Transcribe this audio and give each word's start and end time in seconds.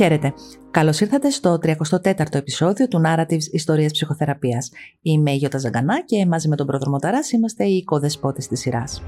Χαίρετε. 0.00 0.34
Καλώς 0.70 1.00
ήρθατε 1.00 1.30
στο 1.30 1.58
34ο 1.62 2.34
επεισόδιο 2.34 2.88
του 2.88 3.02
Narratives 3.06 3.52
Ιστορίας 3.52 3.92
Ψυχοθεραπείας. 3.92 4.70
Είμαι 5.02 5.30
η 5.30 5.34
Γιώτα 5.34 5.58
Ζαγκανά 5.58 6.04
και 6.04 6.26
μαζί 6.26 6.48
με 6.48 6.56
τον 6.56 6.66
πρόδρομο 6.66 6.98
Ταράς 6.98 7.32
είμαστε 7.32 7.64
οι 7.64 7.76
οικοδεσπότες 7.76 8.46
της 8.46 8.60
σειράς. 8.60 9.02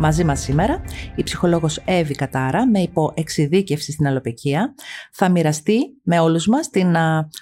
Μαζί 0.00 0.24
μας 0.24 0.40
σήμερα 0.40 0.84
η 1.14 1.22
ψυχολόγος 1.22 1.82
Εύη 1.84 2.14
Κατάρα 2.14 2.66
με 2.66 2.80
υποεξειδίκευση 2.80 3.92
στην 3.92 4.06
αλοπεκία 4.06 4.74
θα 5.12 5.30
μοιραστεί 5.30 5.78
με 6.02 6.20
όλους 6.20 6.46
μας 6.46 6.70
την 6.70 6.94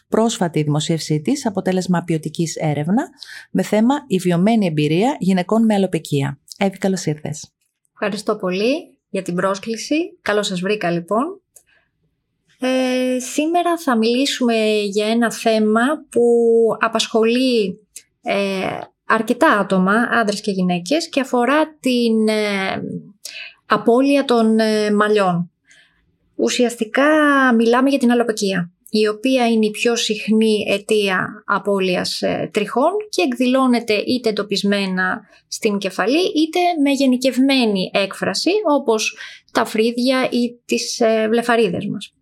πρόσφατη 0.08 0.62
δημοσίευσή 0.62 1.20
της 1.20 1.46
αποτέλεσμα 1.46 2.02
ποιοτικής 2.02 2.56
έρευνα 2.56 3.08
με 3.50 3.62
θέμα 3.62 3.94
η 4.06 4.18
βιωμένη 4.18 4.66
εμπειρία 4.66 5.16
γυναικών 5.18 5.64
με 5.64 5.74
αλοπεκία. 5.74 6.40
Εύη, 6.58 6.78
καλώς 6.78 7.06
ήρθες. 7.06 7.52
Ευχαριστώ 7.92 8.36
πολύ 8.36 8.98
για 9.08 9.22
την 9.22 9.34
πρόσκληση. 9.34 10.18
Καλώς 10.22 10.46
σας 10.46 10.60
βρήκα 10.60 10.90
λοιπόν. 10.90 11.40
Ε, 12.60 13.18
σήμερα 13.18 13.78
θα 13.78 13.96
μιλήσουμε 13.96 14.56
για 14.82 15.06
ένα 15.06 15.32
θέμα 15.32 15.82
που 16.10 16.22
απασχολεί 16.80 17.80
ε, 18.22 18.66
αρκετά 19.06 19.58
άτομα, 19.58 20.08
άντρες 20.12 20.40
και 20.40 20.50
γυναίκες, 20.50 21.08
και 21.08 21.20
αφορά 21.20 21.76
την 21.80 22.28
ε, 22.28 22.82
απώλεια 23.66 24.24
των 24.24 24.58
ε, 24.58 24.90
μαλλιών. 24.90 25.50
Ουσιαστικά 26.34 27.04
μιλάμε 27.56 27.90
για 27.90 27.98
την 27.98 28.10
αλοπεκία, 28.10 28.70
η 28.90 29.08
οποία 29.08 29.48
είναι 29.48 29.66
η 29.66 29.70
πιο 29.70 29.96
συχνή 29.96 30.66
αιτία 30.68 31.42
απώλειας 31.46 32.20
ε, 32.22 32.50
τριχών 32.52 32.92
και 33.08 33.22
εκδηλώνεται 33.22 33.94
είτε 33.94 34.28
εντοπισμένα 34.28 35.20
στην 35.48 35.78
κεφαλή 35.78 36.22
είτε 36.36 36.58
με 36.82 36.90
γενικευμένη 36.90 37.90
έκφραση 37.94 38.50
όπως 38.78 39.18
τα 39.52 39.64
φρύδια 39.64 40.28
ή 40.30 40.60
τις 40.64 41.02
βλεφαρίδες 41.30 41.86
μας. 41.86 42.15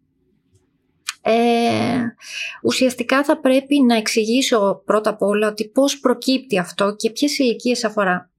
Ε, 1.26 2.02
ουσιαστικά 2.62 3.24
θα 3.24 3.40
πρέπει 3.40 3.82
να 3.82 3.96
εξηγήσω 3.96 4.82
πρώτα 4.84 5.10
απ' 5.10 5.22
όλα 5.22 5.48
ότι 5.48 5.68
πώς 5.68 5.98
προκύπτει 5.98 6.58
αυτό 6.58 6.94
και 6.96 7.10
ποιες 7.10 7.38
ηλικίες 7.38 7.84
αφορά. 7.84 8.30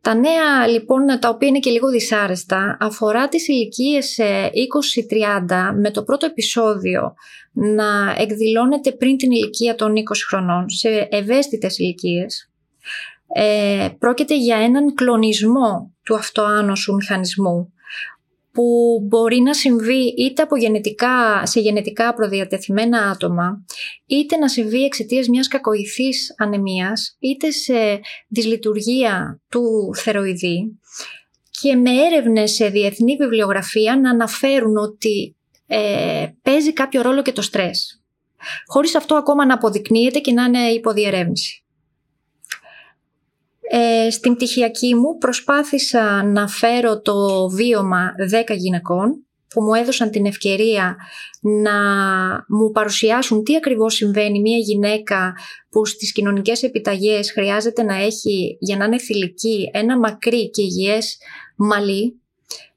Τα 0.00 0.14
νέα 0.14 0.66
λοιπόν 0.66 1.06
τα 1.20 1.28
οποία 1.28 1.48
είναι 1.48 1.58
και 1.58 1.70
λίγο 1.70 1.88
δυσάρεστα 1.88 2.76
αφορά 2.80 3.28
τις 3.28 3.48
ηλικίες 3.48 4.18
20-30 4.20 5.74
με 5.80 5.90
το 5.90 6.02
πρώτο 6.02 6.26
επεισόδιο 6.26 7.14
να 7.52 8.14
εκδηλώνεται 8.18 8.92
πριν 8.92 9.16
την 9.16 9.30
ηλικία 9.30 9.74
των 9.74 9.92
20 9.92 10.00
χρονών 10.28 10.68
σε 10.68 11.08
ευαίσθητες 11.10 11.78
ηλικίες. 11.78 12.50
Ε, 13.34 13.88
πρόκειται 13.98 14.36
για 14.36 14.56
έναν 14.56 14.94
κλονισμό 14.94 15.94
του 16.02 16.14
αυτοάνωσου 16.14 16.94
μηχανισμού 16.94 17.72
που 18.56 18.98
μπορεί 19.02 19.40
να 19.40 19.54
συμβεί 19.54 20.14
είτε 20.16 20.42
από 20.42 20.56
γενετικά, 20.56 21.46
σε 21.46 21.60
γενετικά 21.60 22.14
προδιατεθειμένα 22.14 22.98
άτομα, 22.98 23.64
είτε 24.06 24.36
να 24.36 24.48
συμβεί 24.48 24.84
εξαιτίας 24.84 25.28
μιας 25.28 25.48
κακοηθής 25.48 26.34
ανεμίας, 26.38 27.16
είτε 27.18 27.50
σε 27.50 28.00
δυσλειτουργία 28.28 29.40
του 29.48 29.94
θεροειδή 29.94 30.78
και 31.60 31.74
με 31.74 31.90
έρευνες 31.90 32.52
σε 32.52 32.68
διεθνή 32.68 33.16
βιβλιογραφία 33.16 33.96
να 33.96 34.10
αναφέρουν 34.10 34.76
ότι 34.76 35.36
ε, 35.66 36.26
παίζει 36.42 36.72
κάποιο 36.72 37.02
ρόλο 37.02 37.22
και 37.22 37.32
το 37.32 37.42
στρες. 37.42 38.02
Χωρίς 38.66 38.94
αυτό 38.94 39.14
ακόμα 39.14 39.46
να 39.46 39.54
αποδεικνύεται 39.54 40.18
και 40.18 40.32
να 40.32 40.44
είναι 40.44 40.68
υποδιερεύνηση. 40.68 41.65
Ε, 43.70 44.10
στην 44.10 44.34
πτυχιακή 44.34 44.94
μου 44.94 45.18
προσπάθησα 45.18 46.22
να 46.22 46.48
φέρω 46.48 47.00
το 47.00 47.48
βίωμα 47.48 48.12
10 48.50 48.56
γυναικών 48.56 49.26
που 49.48 49.62
μου 49.62 49.74
έδωσαν 49.74 50.10
την 50.10 50.26
ευκαιρία 50.26 50.96
να 51.40 51.72
μου 52.48 52.70
παρουσιάσουν 52.72 53.42
τι 53.44 53.56
ακριβώς 53.56 53.94
συμβαίνει 53.94 54.40
μια 54.40 54.58
γυναίκα 54.58 55.34
που 55.70 55.86
στις 55.86 56.12
κοινωνικές 56.12 56.62
επιταγές 56.62 57.32
χρειάζεται 57.32 57.82
να 57.82 57.94
έχει 57.94 58.56
για 58.60 58.76
να 58.76 58.84
είναι 58.84 58.98
θηλυκή 58.98 59.70
ένα 59.72 59.98
μακρύ 59.98 60.50
και 60.50 60.62
υγιές 60.62 61.18
μαλλί, 61.56 62.20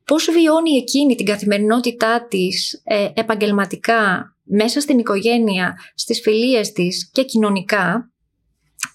πώς 0.05 0.29
βιώνει 0.31 0.71
εκείνη 0.77 1.15
την 1.15 1.25
καθημερινότητά 1.25 2.27
της 2.29 2.81
ε, 2.83 3.07
επαγγελματικά 3.13 4.33
μέσα 4.43 4.79
στην 4.79 4.99
οικογένεια, 4.99 5.77
στις 5.95 6.21
φιλίες 6.21 6.71
της 6.71 7.09
και 7.11 7.23
κοινωνικά, 7.23 8.11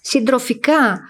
συντροφικά 0.01 1.01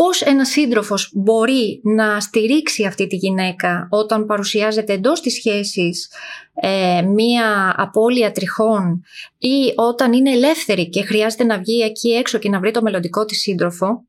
πώς 0.00 0.20
ένας 0.20 0.48
σύντροφος 0.48 1.10
μπορεί 1.14 1.80
να 1.84 2.20
στηρίξει 2.20 2.84
αυτή 2.84 3.06
τη 3.06 3.16
γυναίκα 3.16 3.88
όταν 3.90 4.26
παρουσιάζεται 4.26 4.92
εντός 4.92 5.20
της 5.20 5.34
σχέσης 5.34 6.10
ε, 6.54 7.02
μία 7.02 7.74
απώλεια 7.76 8.32
τριχών 8.32 9.02
ή 9.38 9.72
όταν 9.76 10.12
είναι 10.12 10.30
ελεύθερη 10.30 10.88
και 10.88 11.02
χρειάζεται 11.02 11.44
να 11.44 11.58
βγει 11.58 11.80
εκεί 11.80 12.10
έξω 12.10 12.38
και 12.38 12.48
να 12.48 12.60
βρει 12.60 12.70
το 12.70 12.82
μελλοντικό 12.82 13.24
της 13.24 13.40
σύντροφο. 13.40 14.04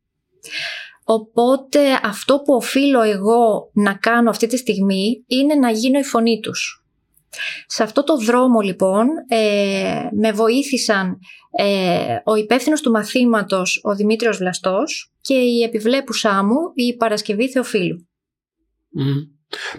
Οπότε 1.03 1.79
αυτό 2.03 2.41
που 2.45 2.53
οφείλω 2.53 3.01
εγώ 3.01 3.69
να 3.73 3.93
κάνω 3.93 4.29
αυτή 4.29 4.47
τη 4.47 4.57
στιγμή 4.57 5.23
είναι 5.27 5.55
να 5.55 5.71
γίνω 5.71 5.99
η 5.99 6.03
φωνή 6.03 6.39
τους. 6.39 6.80
Σε 7.65 7.83
αυτό 7.83 8.03
το 8.03 8.17
δρόμο 8.17 8.59
λοιπόν 8.59 9.07
ε, 9.27 10.07
με 10.11 10.31
βοήθησαν 10.31 11.19
ε, 11.51 12.15
ο 12.23 12.35
υπεύθυνος 12.35 12.81
του 12.81 12.91
μαθήματος 12.91 13.79
ο 13.83 13.95
Δημήτριος 13.95 14.37
Βλαστός 14.37 15.11
και 15.21 15.33
η 15.33 15.63
επιβλέπουσά 15.63 16.43
μου 16.43 16.57
η 16.75 16.95
Παρασκευή 16.95 17.49
Θεοφίλου. 17.49 18.07
Mm. 18.99 19.27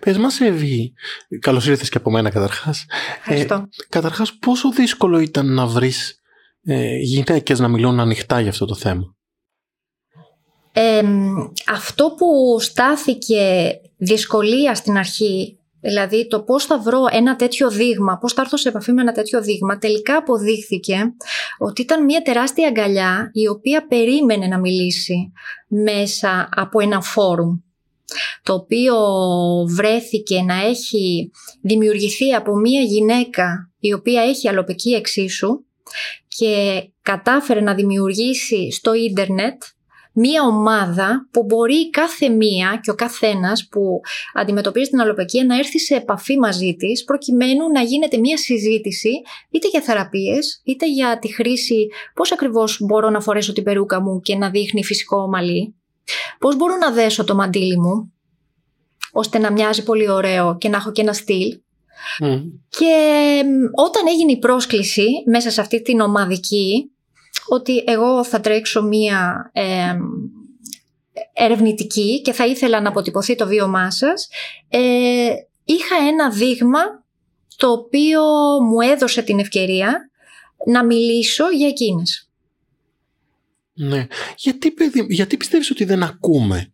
Πες 0.01 0.19
μας 0.19 0.41
Εύη, 0.41 0.93
καλώς 1.39 1.67
ήρθες 1.67 1.89
και 1.89 1.97
από 1.97 2.11
μένα 2.11 2.31
καταρχάς. 2.31 2.87
Ευχαριστώ. 3.19 3.55
Ε, 3.55 3.69
καταρχάς 3.89 4.35
πόσο 4.35 4.71
δύσκολο 4.71 5.19
ήταν 5.19 5.55
να 5.55 5.67
βρεις 5.67 6.21
ε, 6.63 6.97
γυναίκες 6.97 7.59
να 7.59 7.69
μιλούν 7.69 8.01
ανοιχτά 8.01 8.41
για 8.41 8.51
αυτό 8.51 8.67
το 8.67 8.75
θέμα; 8.75 9.17
αυτό 11.69 12.15
που 12.17 12.61
στάθηκε 12.61 13.75
δυσκολία 13.97 14.75
στην 14.75 14.97
αρχή 14.97 15.59
Δηλαδή 15.83 16.27
το 16.27 16.43
πώς 16.43 16.65
θα 16.65 16.79
βρω 16.79 17.05
ένα 17.11 17.37
τέτοιο 17.37 17.71
δείγμα, 17.71 18.19
πώς 18.19 18.33
θα 18.33 18.41
έρθω 18.43 18.57
σε 18.57 18.69
επαφή 18.69 18.93
με 18.93 19.03
ένα 19.03 19.13
τέτοιο 19.13 19.43
δείγμα, 19.43 19.79
τελικά 19.79 20.17
αποδείχθηκε 20.17 21.15
ότι 21.59 21.83
ήταν 21.83 22.05
μια 22.05 22.23
τεράστια 22.23 22.69
αγκαλιά 22.69 23.31
η 23.33 23.49
οποία 23.49 23.87
περίμενε 23.87 24.47
να 24.47 24.59
μιλήσει 24.59 25.33
μέσα 25.69 26.49
από 26.55 26.81
ένα 26.81 27.01
φόρουμ 27.01 27.59
το 28.43 28.55
οποίο 28.55 28.97
βρέθηκε 29.69 30.43
να 30.43 30.55
έχει 30.55 31.31
δημιουργηθεί 31.63 32.35
από 32.35 32.57
μια 32.57 32.81
γυναίκα 32.81 33.71
η 33.79 33.93
οποία 33.93 34.23
έχει 34.23 34.49
αλοπική 34.49 34.91
εξίσου 34.91 35.65
και 36.29 36.83
κατάφερε 37.03 37.61
να 37.61 37.75
δημιουργήσει 37.75 38.73
στο 38.73 38.95
ίντερνετ 38.95 39.63
μία 40.13 40.43
ομάδα 40.43 41.29
που 41.31 41.45
μπορεί 41.45 41.91
κάθε 41.91 42.29
μία 42.29 42.81
και 42.83 42.91
ο 42.91 42.95
καθένας 42.95 43.69
που 43.71 44.01
αντιμετωπίζει 44.35 44.91
την 44.91 45.01
αλλοπαικία 45.01 45.45
να 45.45 45.59
έρθει 45.59 45.79
σε 45.79 45.95
επαφή 45.95 46.39
μαζί 46.39 46.75
της 46.75 47.05
προκειμένου 47.05 47.71
να 47.73 47.81
γίνεται 47.81 48.17
μία 48.17 48.37
συζήτηση 48.37 49.11
είτε 49.51 49.69
για 49.69 49.81
θεραπείες 49.81 50.61
είτε 50.65 50.89
για 50.89 51.19
τη 51.19 51.35
χρήση 51.35 51.89
πώς 52.15 52.33
ακριβώς 52.33 52.81
μπορώ 52.81 53.11
να 53.11 53.21
φορέσω 53.21 53.53
την 53.53 53.63
περούκα 53.63 54.01
μου 54.01 54.21
και 54.21 54.37
να 54.37 54.51
δείχνει 54.51 54.85
φυσικό 54.85 55.23
ομαλί, 55.23 55.75
πώς 56.39 56.57
μπορώ 56.57 56.77
να 56.77 56.93
δέσω 56.93 57.25
το 57.25 57.35
μαντίλι 57.35 57.79
μου 57.79 58.13
ώστε 59.13 59.39
να 59.39 59.53
μοιάζει 59.53 59.83
πολύ 59.83 60.11
ωραίο 60.11 60.57
και 60.59 60.69
να 60.69 60.77
έχω 60.77 60.93
και 60.93 61.01
ένα 61.01 61.13
στυλ. 61.13 61.61
Και 62.69 62.95
όταν 63.75 64.07
έγινε 64.07 64.33
η 64.33 64.39
πρόσκληση 64.39 65.07
μέσα 65.31 65.51
σε 65.51 65.61
αυτή 65.61 65.83
την 65.83 66.01
ομαδική, 66.01 66.92
ότι 67.53 67.85
εγώ 67.87 68.25
θα 68.25 68.41
τρέξω 68.41 68.83
μία 68.83 69.51
ε, 69.53 69.97
ερευνητική 71.33 72.21
και 72.23 72.33
θα 72.33 72.47
ήθελα 72.47 72.81
να 72.81 72.89
αποτυπωθεί 72.89 73.35
το 73.35 73.47
βίωμά 73.47 73.91
σας, 73.91 74.29
ε, 74.69 74.79
είχα 75.65 75.97
ένα 76.09 76.31
δείγμα 76.31 77.05
το 77.57 77.71
οποίο 77.71 78.23
μου 78.63 78.81
έδωσε 78.81 79.23
την 79.23 79.39
ευκαιρία 79.39 80.11
να 80.67 80.85
μιλήσω 80.85 81.51
για 81.51 81.69
εκείνες. 81.69 82.31
Ναι. 83.73 84.07
Γιατί, 84.37 84.75
γιατί 85.09 85.37
πιστεύεις 85.37 85.71
ότι 85.71 85.85
δεν 85.85 86.03
ακούμε 86.03 86.73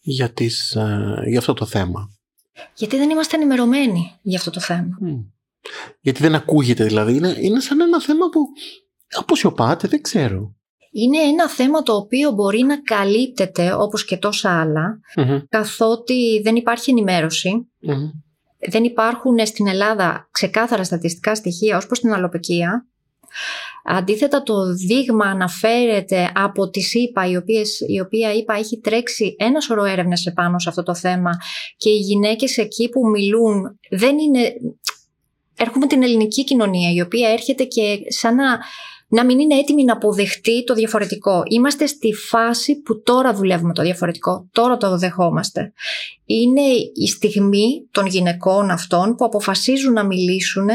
για, 0.00 0.32
τις, 0.32 0.74
ε, 0.74 1.22
για 1.26 1.38
αυτό 1.38 1.52
το 1.52 1.66
θέμα; 1.66 2.10
Γιατί 2.74 2.96
δεν 2.96 3.10
είμαστε 3.10 3.36
ενημερωμένοι 3.36 4.12
για 4.22 4.38
αυτό 4.38 4.50
το 4.50 4.60
θέμα. 4.60 4.98
Γιατί 6.00 6.22
δεν 6.22 6.34
ακούγεται 6.34 6.84
δηλαδή. 6.84 7.14
Είναι, 7.16 7.36
είναι 7.40 7.60
σαν 7.60 7.80
ένα 7.80 8.00
θέμα 8.00 8.28
που 8.28 8.40
αποσιωπάτε, 9.18 9.88
δεν 9.88 10.02
ξέρω. 10.02 10.54
είναι 10.90 11.18
ένα 11.18 11.48
θέμα 11.48 11.82
το 11.82 11.92
οποίο 11.94 12.30
μπορεί 12.30 12.62
να 12.62 12.82
καλύπτεται 12.82 13.74
όπως 13.74 14.04
και 14.04 14.16
τόσα 14.16 14.60
άλλα, 14.60 15.00
καθότι 15.48 16.40
δεν 16.44 16.56
υπάρχει 16.56 16.92
δεν 18.70 18.84
υπάρχουν 18.84 19.46
στην 19.46 19.68
Ελλάδα 19.68 20.28
ξεκάθαρα 20.30 20.84
στατιστικά 20.84 21.34
στοιχεία 21.34 21.76
ως 21.76 21.86
προς 21.86 22.00
την 22.00 22.12
αλοπεκία. 22.12 22.86
Αντίθετα 23.84 24.42
το 24.42 24.54
δείγμα 24.74 25.24
αναφέρεται 25.24 26.32
από 26.34 26.70
τη 26.70 26.80
ΣΥΠΑ, 26.80 27.26
η, 27.26 27.42
η 27.86 28.00
οποία 28.00 28.32
είπα 28.32 28.54
έχει 28.54 28.80
τρέξει 28.80 29.34
ένα 29.38 29.60
σωρό 29.60 29.84
έρευνες 29.84 30.26
επάνω 30.26 30.58
σε 30.58 30.68
αυτό 30.68 30.82
το 30.82 30.94
θέμα 30.94 31.30
και 31.76 31.90
οι 31.90 31.98
γυναίκες 31.98 32.56
εκεί 32.58 32.88
που 32.88 33.08
μιλούν 33.08 33.78
δεν 33.90 34.18
είναι... 34.18 34.52
Έρχομαι 35.58 35.86
την 35.86 36.02
ελληνική 36.02 36.44
κοινωνία 36.44 36.92
η 36.92 37.00
οποία 37.00 37.28
έρχεται 37.28 37.64
και 37.64 37.98
σαν 38.08 38.34
να 38.34 38.58
να 39.08 39.24
μην 39.24 39.38
είναι 39.38 39.58
έτοιμη 39.58 39.84
να 39.84 39.92
αποδεχτεί 39.92 40.64
το 40.64 40.74
διαφορετικό. 40.74 41.42
Είμαστε 41.50 41.86
στη 41.86 42.12
φάση 42.14 42.80
που 42.80 43.02
τώρα 43.02 43.34
δουλεύουμε 43.34 43.72
το 43.72 43.82
διαφορετικό, 43.82 44.48
τώρα 44.52 44.76
το 44.76 44.98
δεχόμαστε. 44.98 45.72
Είναι 46.24 46.62
η 46.94 47.06
στιγμή 47.06 47.88
των 47.90 48.06
γυναικών 48.06 48.70
αυτών 48.70 49.14
που 49.14 49.24
αποφασίζουν 49.24 49.92
να 49.92 50.04
μιλήσουν 50.04 50.68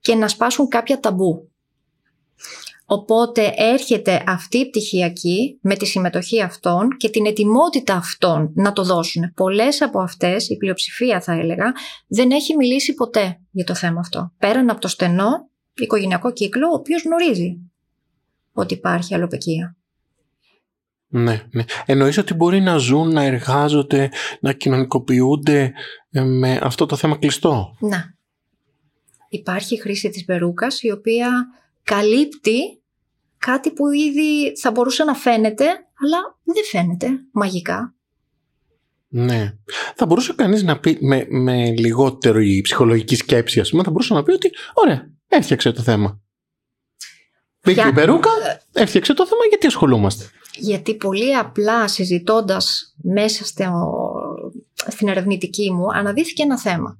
και 0.00 0.14
να 0.14 0.28
σπάσουν 0.28 0.68
κάποια 0.68 1.00
ταμπού. 1.00 1.50
Οπότε 2.90 3.52
έρχεται 3.56 4.22
αυτή 4.26 4.58
η 4.58 4.68
πτυχιακή 4.68 5.58
με 5.62 5.74
τη 5.76 5.86
συμμετοχή 5.86 6.42
αυτών 6.42 6.96
και 6.96 7.10
την 7.10 7.26
ετοιμότητα 7.26 7.94
αυτών 7.94 8.52
να 8.54 8.72
το 8.72 8.82
δώσουν. 8.82 9.32
Πολλές 9.34 9.82
από 9.82 10.00
αυτές, 10.00 10.48
η 10.48 10.56
πλειοψηφία 10.56 11.20
θα 11.20 11.32
έλεγα, 11.32 11.72
δεν 12.06 12.30
έχει 12.30 12.56
μιλήσει 12.56 12.94
ποτέ 12.94 13.40
για 13.50 13.64
το 13.64 13.74
θέμα 13.74 14.00
αυτό. 14.00 14.32
Πέραν 14.38 14.70
από 14.70 14.80
το 14.80 14.88
στενό 14.88 15.47
οικογενειακό 15.82 16.32
κύκλο, 16.32 16.68
ο 16.68 16.74
οποίος 16.74 17.02
γνωρίζει 17.02 17.58
ότι 18.52 18.74
υπάρχει 18.74 19.14
αλλοπαικία. 19.14 19.76
Ναι, 21.10 21.42
ναι. 21.50 21.64
Εννοείς 21.86 22.18
ότι 22.18 22.34
μπορεί 22.34 22.60
να 22.60 22.76
ζουν, 22.76 23.12
να 23.12 23.22
εργάζονται, 23.22 24.10
να 24.40 24.52
κοινωνικοποιούνται 24.52 25.72
ε, 26.10 26.22
με 26.22 26.58
αυτό 26.62 26.86
το 26.86 26.96
θέμα 26.96 27.16
κλειστό; 27.16 27.76
Ναι. 27.80 28.04
Υπάρχει 29.28 29.80
χρήση 29.80 30.10
της 30.10 30.24
περούκας 30.24 30.82
η 30.82 30.90
οποία 30.90 31.46
καλύπτει 31.82 32.82
κάτι 33.38 33.70
που 33.70 33.90
ήδη 33.90 34.56
θα 34.56 34.70
μπορούσε 34.70 35.04
να 35.04 35.14
φαίνεται, 35.14 35.64
αλλά 35.64 36.38
δεν 36.42 36.64
φαίνεται 36.70 37.08
μαγικά. 37.32 37.94
Ναι. 39.08 39.54
Θα 39.94 40.06
μπορούσε 40.06 40.32
κανείς 40.32 40.62
να 40.62 40.78
πει 40.78 40.98
με, 41.00 41.26
με 41.28 41.70
λιγότερη 41.70 42.60
ψυχολογική 42.60 43.16
σκέψη, 43.16 43.60
ας 43.60 43.70
πούμε, 43.70 43.82
θα 43.82 43.90
μπορούσε 43.90 44.14
να 44.14 44.22
πει 44.22 44.32
ότι 44.32 44.50
ωραία, 44.74 45.10
έφτιαξε 45.28 45.72
το 45.72 45.82
θέμα. 45.82 46.20
Μπήκε 47.62 47.88
η 47.88 47.92
περούκα, 47.92 48.30
έφτιαξε 48.72 49.14
το 49.14 49.26
θέμα, 49.26 49.40
γιατί 49.48 49.66
ασχολούμαστε; 49.66 50.24
Γιατί 50.56 50.94
πολύ 50.94 51.36
απλά 51.36 51.88
συζητώντας 51.88 52.94
μέσα 53.02 53.44
στο, 53.44 53.72
στην 54.74 55.08
ερευνητική 55.08 55.72
μου 55.72 55.92
αναδύθηκε 55.92 56.42
ένα 56.42 56.58
θέμα. 56.58 56.98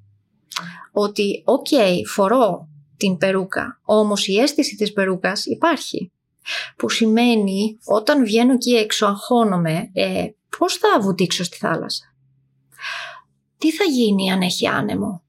Ότι, 0.93 1.43
οκ, 1.45 1.67
φορώ 2.07 2.69
την 2.97 3.17
περούκα, 3.17 3.81
όμως 3.85 4.27
η 4.27 4.39
αίσθηση 4.39 4.77
της 4.77 4.93
περούκας 4.93 5.45
υπάρχει. 5.45 6.13
Που 6.77 6.89
σημαίνει 6.89 7.79
όταν 7.85 8.25
βγαίνω 8.25 8.53
εκεί 8.53 8.71
έξω 8.71 9.07
αγχώνομαι, 9.07 9.91
ε, 9.93 10.27
πώς 10.59 10.75
θα 10.75 11.01
βουτήξω 11.01 11.45
στη 11.45 11.57
θάλασσα; 11.57 12.15
Τι 13.59 13.73
θα 13.73 13.85
γίνει 13.85 14.33
αν 14.33 14.41
έχει 14.41 14.67
άνεμο; 14.67 15.23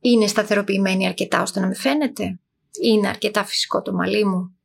Είναι 0.00 0.26
σταθεροποιημένη 0.26 1.06
αρκετά 1.06 1.42
ώστε 1.42 1.60
να 1.60 1.66
με 1.66 1.74
φαίνεται; 1.74 2.40
Είναι 2.82 3.08
αρκετά 3.08 3.44
φυσικό 3.44 3.82
το 3.82 3.92
μαλλί 3.92 4.24
μου; 4.24 4.56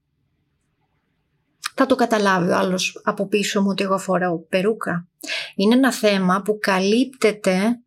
Θα 1.75 1.85
το 1.85 1.95
καταλάβει 1.95 2.49
ο 2.49 2.57
άλλος 2.57 3.01
από 3.03 3.27
πίσω 3.27 3.61
μου 3.61 3.67
ότι 3.69 3.83
εγώ 3.83 3.97
φοράω 3.97 4.39
περούκα. 4.39 5.07
Είναι 5.55 5.75
ένα 5.75 5.93
θέμα 5.93 6.41
που 6.41 6.57
καλύπτεται 6.61 7.79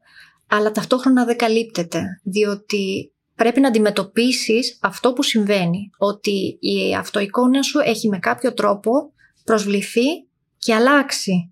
αλλά 0.48 0.70
ταυτόχρονα 0.70 1.24
δεν 1.24 1.36
καλύπτεται 1.36 2.20
διότι 2.22 3.12
πρέπει 3.34 3.60
να 3.60 3.68
αντιμετωπίσεις 3.68 4.78
αυτό 4.82 5.12
που 5.12 5.22
συμβαίνει 5.22 5.90
ότι 5.98 6.58
η 6.60 6.94
αυτοεικόνα 6.94 7.62
σου 7.62 7.78
έχει 7.78 8.08
με 8.08 8.18
κάποιο 8.18 8.54
τρόπο 8.54 9.12
προσβληθεί 9.44 10.28
και 10.58 10.74
αλλάξει. 10.74 11.48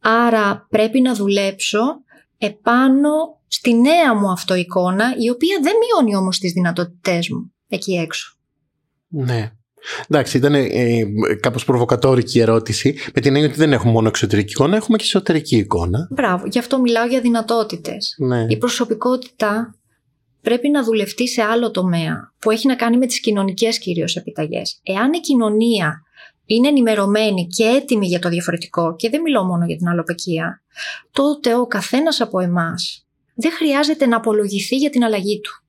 Άρα 0.00 0.66
πρέπει 0.70 1.00
να 1.00 1.14
δουλέψω 1.14 1.80
επάνω 2.38 3.39
στη 3.52 3.74
νέα 3.74 4.14
μου 4.14 4.30
αυτοεικόνα 4.30 5.14
η 5.18 5.30
οποία 5.30 5.58
δεν 5.62 5.72
μειώνει 5.76 6.16
όμως 6.16 6.38
τις 6.38 6.52
δυνατότητές 6.52 7.28
μου 7.28 7.52
εκεί 7.68 7.92
έξω. 7.92 8.36
Ναι. 9.08 9.52
Εντάξει, 10.08 10.36
ήταν 10.36 10.54
ε, 10.54 11.04
κάπως 11.40 11.64
προβοκατόρικη 11.64 12.38
η 12.38 12.40
ερώτηση, 12.40 12.96
με 13.14 13.20
την 13.20 13.34
έννοια 13.34 13.48
ότι 13.48 13.58
δεν 13.58 13.72
έχουμε 13.72 13.92
μόνο 13.92 14.08
εξωτερική 14.08 14.52
εικόνα, 14.52 14.76
έχουμε 14.76 14.96
και 14.96 15.04
εσωτερική 15.04 15.56
εικόνα. 15.56 16.08
Μπράβο, 16.10 16.46
γι' 16.46 16.58
αυτό 16.58 16.80
μιλάω 16.80 17.06
για 17.06 17.20
δυνατότητες. 17.20 18.14
Ναι. 18.18 18.46
Η 18.48 18.56
προσωπικότητα 18.56 19.74
πρέπει 20.40 20.68
να 20.68 20.84
δουλευτεί 20.84 21.28
σε 21.28 21.42
άλλο 21.42 21.70
τομέα, 21.70 22.32
που 22.38 22.50
έχει 22.50 22.66
να 22.66 22.76
κάνει 22.76 22.96
με 22.96 23.06
τις 23.06 23.20
κοινωνικές 23.20 23.78
κυρίως 23.78 24.16
επιταγές. 24.16 24.80
Εάν 24.82 25.12
η 25.12 25.20
κοινωνία 25.20 26.02
είναι 26.44 26.68
ενημερωμένη 26.68 27.46
και 27.46 27.64
έτοιμη 27.64 28.06
για 28.06 28.18
το 28.18 28.28
διαφορετικό, 28.28 28.96
και 28.96 29.08
δεν 29.08 29.20
μιλώ 29.20 29.44
μόνο 29.44 29.64
για 29.64 29.76
την 29.76 29.88
αλλοπαικία, 29.88 30.62
τότε 31.10 31.54
ο 31.54 31.66
καθένας 31.66 32.20
από 32.20 32.40
εμάς 32.40 33.06
δεν 33.40 33.52
χρειάζεται 33.52 34.06
να 34.06 34.16
απολογηθεί 34.16 34.76
για 34.76 34.90
την 34.90 35.04
αλλαγή 35.04 35.40
του. 35.40 35.64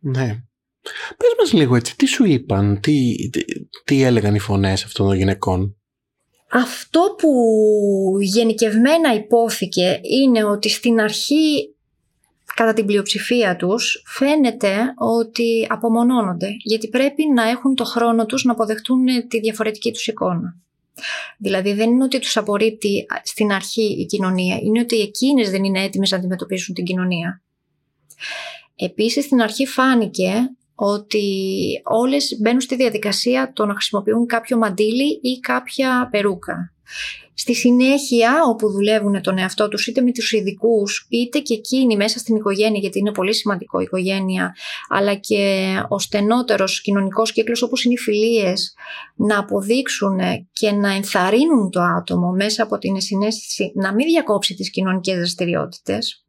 Ναι. 0.00 0.42
Πες 1.16 1.34
μας 1.38 1.52
λίγο 1.52 1.76
έτσι, 1.76 1.96
τι 1.96 2.06
σου 2.06 2.24
είπαν, 2.24 2.80
τι, 2.80 3.14
τι, 3.84 4.02
έλεγαν 4.02 4.34
οι 4.34 4.38
φωνές 4.38 4.84
αυτών 4.84 5.06
των 5.06 5.16
γυναικών; 5.16 5.76
Αυτό 6.50 7.14
που 7.18 7.30
γενικευμένα 8.20 9.14
υπόθηκε 9.14 10.00
είναι 10.02 10.44
ότι 10.44 10.68
στην 10.68 11.00
αρχή 11.00 11.74
κατά 12.54 12.72
την 12.72 12.86
πλειοψηφία 12.86 13.56
τους 13.56 14.02
φαίνεται 14.06 14.76
ότι 14.98 15.66
απομονώνονται 15.70 16.48
γιατί 16.64 16.88
πρέπει 16.88 17.28
να 17.34 17.48
έχουν 17.48 17.74
το 17.74 17.84
χρόνο 17.84 18.26
τους 18.26 18.44
να 18.44 18.52
αποδεχτούν 18.52 19.28
τη 19.28 19.40
διαφορετική 19.40 19.92
τους 19.92 20.06
εικόνα. 20.06 20.56
Δηλαδή 21.38 21.72
δεν 21.72 21.90
είναι 21.90 22.04
ότι 22.04 22.18
τους 22.18 22.36
απορρίπτει 22.36 23.06
στην 23.22 23.52
αρχή 23.52 23.96
η 23.98 24.06
κοινωνία, 24.06 24.58
είναι 24.62 24.80
ότι 24.80 25.00
εκείνες 25.00 25.50
δεν 25.50 25.64
είναι 25.64 25.82
έτοιμες 25.82 26.10
να 26.10 26.16
αντιμετωπίσουν 26.16 26.74
την 26.74 26.84
κοινωνία. 26.84 27.42
Επίσης 28.76 29.24
στην 29.24 29.40
αρχή 29.40 29.66
φάνηκε 29.66 30.32
ότι 30.74 31.24
όλες 31.84 32.38
μπαίνουν 32.40 32.60
στη 32.60 32.76
διαδικασία 32.76 33.52
το 33.54 33.66
να 33.66 33.72
χρησιμοποιούν 33.72 34.26
κάποιο 34.26 34.56
μαντίλι 34.56 35.20
ή 35.22 35.38
κάποια 35.40 36.08
περούκα. 36.10 36.74
Στη 37.34 37.54
συνέχεια, 37.54 38.42
όπου 38.48 38.70
δουλεύουν 38.70 39.22
τον 39.22 39.38
εαυτό 39.38 39.68
τους 39.68 39.86
είτε 39.86 40.00
με 40.00 40.12
τους 40.12 40.32
ειδικούς, 40.32 41.06
είτε 41.10 41.38
και 41.38 41.54
εκείνοι 41.54 41.96
μέσα 41.96 42.18
στην 42.18 42.36
οικογένεια, 42.36 42.80
γιατί 42.80 42.98
είναι 42.98 43.12
πολύ 43.12 43.34
σημαντικό 43.34 43.80
η 43.80 43.82
οικογένεια, 43.82 44.54
αλλά 44.88 45.14
και 45.14 45.74
ο 45.88 45.98
στενότερος 45.98 46.80
κοινωνικός 46.80 47.32
κύκλος 47.32 47.62
όπως 47.62 47.84
είναι 47.84 47.94
οι 47.94 47.98
φιλίες, 47.98 48.74
να 49.16 49.38
αποδείξουν 49.38 50.18
και 50.52 50.70
να 50.70 50.92
ενθαρρύνουν 50.92 51.70
το 51.70 51.80
άτομο 51.80 52.30
μέσα 52.30 52.62
από 52.62 52.78
την 52.78 53.00
συνέστηση 53.00 53.72
να 53.74 53.94
μην 53.94 54.06
διακόψει 54.06 54.54
τις 54.54 54.70
κοινωνικές 54.70 55.16
δραστηριότητες, 55.16 56.24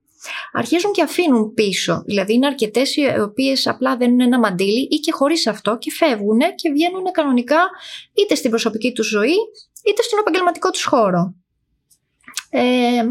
αρχίζουν 0.53 0.91
και 0.91 1.01
αφήνουν 1.01 1.53
πίσω. 1.53 2.03
Δηλαδή 2.05 2.33
είναι 2.33 2.48
αρκετές 2.48 2.95
οι 2.95 3.01
οποίες 3.22 3.67
απλά 3.67 3.98
δένουν 3.98 4.22
ένα 4.22 4.39
μαντίλι 4.39 4.88
ή 4.91 4.95
και 4.95 5.12
χωρίς 5.12 5.48
αυτό 5.48 5.77
και 5.77 5.91
φεύγουν 5.91 6.39
και 6.55 6.72
βγαίνουν 6.72 7.12
κανονικά 7.12 7.69
είτε 8.13 8.36
στην 8.36 8.50
προσωπική 8.50 8.91
τους 8.91 9.07
ζωή 9.07 9.36
είτε 9.84 10.02
στον 10.02 10.20
επαγγελματικό 10.20 10.70
τους 10.70 10.84
χώρο. 10.84 11.34
Ε, 12.50 13.04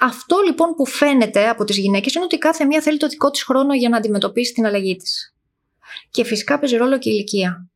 αυτό 0.00 0.36
λοιπόν 0.46 0.74
που 0.74 0.86
φαίνεται 0.86 1.48
από 1.48 1.64
τις 1.64 1.78
γυναίκες 1.78 2.14
είναι 2.14 2.24
ότι 2.24 2.38
κάθε 2.38 2.64
μία 2.64 2.80
θέλει 2.80 2.96
το 2.96 3.08
δικό 3.08 3.30
της 3.30 3.42
χρόνο 3.42 3.74
για 3.74 3.88
να 3.88 3.96
αντιμετωπίσει 3.96 4.52
την 4.52 4.66
αλλαγή 4.66 4.96
της. 4.96 5.34
Και 6.10 6.24
φυσικά 6.24 6.58
παίζει 6.58 6.76
ρόλο 6.76 6.98
και 6.98 7.08
η 7.08 7.12
ηλικία. 7.14 7.68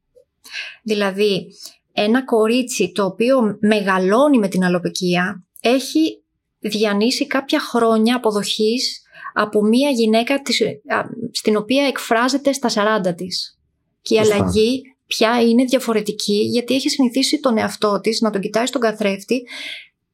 Δηλαδή, 0.83 1.47
ένα 1.93 2.25
κορίτσι 2.25 2.93
το 2.93 3.05
οποίο 3.05 3.59
μεγαλώνει 3.61 4.38
με 4.38 4.49
την 4.49 4.64
αλοπικία 4.64 5.45
έχει 5.61 6.23
διανύσει 6.59 7.26
κάποια 7.26 7.61
χρόνια 7.61 8.17
αποδοχής 8.17 9.02
από 9.35 9.62
μια 9.62 9.91
γυναίκα 9.91 10.43
στην 11.33 11.57
οποία 11.57 11.87
εκφράζεται 11.87 12.52
στα 12.52 12.99
40 13.09 13.14
της. 13.14 13.59
Και 14.02 14.14
η 14.14 14.19
αλλαγή 14.19 14.83
πια 15.16 15.42
είναι 15.42 15.64
διαφορετική 15.64 16.42
γιατί 16.50 16.75
έχει 16.75 16.88
συνηθίσει 16.88 17.40
τον 17.40 17.59
εαυτό 17.59 18.00
της 18.00 18.21
να 18.21 18.31
τον 18.31 18.40
κοιτάει 18.40 18.66
στον 18.66 18.81
καθρέφτη 18.81 19.42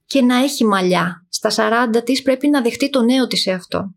και 0.07 0.23
να 0.23 0.37
έχει 0.37 0.65
μαλλιά. 0.65 1.27
Στα 1.29 1.51
40 1.95 2.05
της 2.05 2.23
πρέπει 2.23 2.49
να 2.49 2.63
δεχτεί 2.63 2.91
το 2.91 3.03
νέο 3.03 3.27
της 3.27 3.47
εαυτό. 3.47 3.95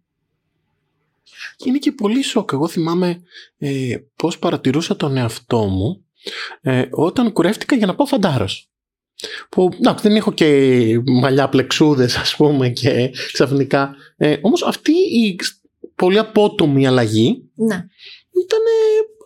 Και 1.56 1.70
είναι 1.70 1.78
και 1.78 1.92
πολύ 1.92 2.22
σοκ. 2.22 2.50
Εγώ 2.52 2.68
θυμάμαι 2.68 3.22
ε, 3.58 3.96
πώς 4.16 4.40
παρατηρούσα 4.40 4.96
τον 4.96 5.18
εαυτό 5.18 5.66
μου 5.66 6.06
ε, 6.62 6.86
όταν 6.92 7.32
κουρεύτηκα 7.32 7.76
για 7.76 7.86
να 7.86 7.96
πω 7.96 8.06
φαντάρος 8.06 8.70
που 9.50 9.70
να, 9.80 9.94
δεν 9.94 10.16
έχω 10.16 10.32
και 10.32 11.02
μαλλιά 11.06 11.50
πλεξούδες 11.50 12.18
ας 12.18 12.36
πούμε 12.36 12.70
και 12.70 13.12
ξαφνικά 13.32 13.96
ε, 14.18 14.38
όμως 14.42 14.64
αυτή 14.64 14.92
η 14.92 15.36
πολύ 15.96 16.20
απότομη 16.20 16.88
αλλαγή 16.88 17.50
ναι. 17.56 17.76
ήταν 18.44 18.62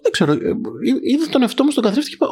δεν 0.06 0.12
ξέρω, 0.12 0.32
ε, 0.32 0.56
είδα 1.02 1.28
τον 1.30 1.42
εαυτό 1.42 1.64
μου 1.64 1.72
στον 1.72 1.84
καθρέφτη 1.84 2.10
και 2.10 2.16
είπα, 2.16 2.28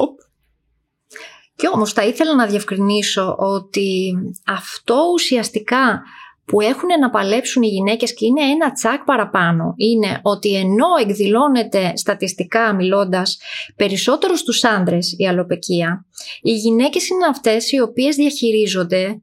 και 1.56 1.70
όμως 1.74 1.94
θα 1.94 2.03
ήθελα 2.06 2.36
να 2.36 2.46
διευκρινίσω 2.46 3.36
ότι 3.39 4.13
αυτό 4.46 5.10
ουσιαστικά 5.13 6.03
που 6.46 6.62
έχουν 6.62 6.89
να 7.00 7.10
παλέψουν 7.10 7.63
οι 7.63 7.68
γυναίκες 7.68 8.13
και 8.13 8.25
είναι 8.25 8.42
ένα 8.42 8.72
τσακ 8.72 9.03
παραπάνω 9.03 9.74
είναι 9.77 10.20
ότι 10.24 10.56
ενώ 10.56 10.88
εκδηλώνεται 11.01 11.92
στατιστικά 11.96 12.74
μιλώντας 12.74 13.38
περισσότερο 13.75 14.36
στους 14.36 14.63
άντρες 14.63 15.15
η 15.18 15.27
αλοπεκία, 15.27 16.06
οι 16.42 16.51
γυναίκες 16.51 17.10
είναι 17.10 17.25
αυτές 17.25 17.72
οι 17.72 17.80
οποίες 17.80 18.15
διαχειρίζονται 18.15 19.23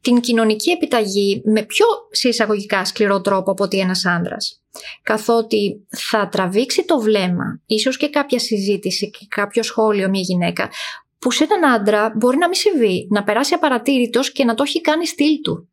την 0.00 0.20
κοινωνική 0.20 0.70
επιταγή 0.70 1.42
με 1.44 1.62
πιο 1.62 1.86
συσσαγωγικά 2.10 2.84
σκληρό 2.84 3.20
τρόπο 3.20 3.50
από 3.50 3.64
ότι 3.64 3.78
ένας 3.78 4.04
άντρας. 4.04 4.62
Καθότι 5.02 5.86
θα 5.88 6.28
τραβήξει 6.28 6.84
το 6.84 7.00
βλέμμα, 7.00 7.60
ίσως 7.66 7.96
και 7.96 8.08
κάποια 8.08 8.38
συζήτηση 8.38 9.10
και 9.10 9.26
κάποιο 9.28 9.62
σχόλιο 9.62 10.08
μια 10.08 10.20
γυναίκα, 10.20 10.70
που 11.18 11.30
σε 11.30 11.44
έναν 11.44 11.72
άντρα 11.72 12.12
μπορεί 12.16 12.36
να 12.36 12.48
μην 12.48 12.56
συμβεί, 12.56 13.06
να 13.10 13.24
περάσει 13.24 13.54
απαρατήρητος 13.54 14.32
και 14.32 14.44
να 14.44 14.54
το 14.54 14.62
έχει 14.62 14.80
κάνει 14.80 15.06
στυλ 15.06 15.40
του. 15.42 15.68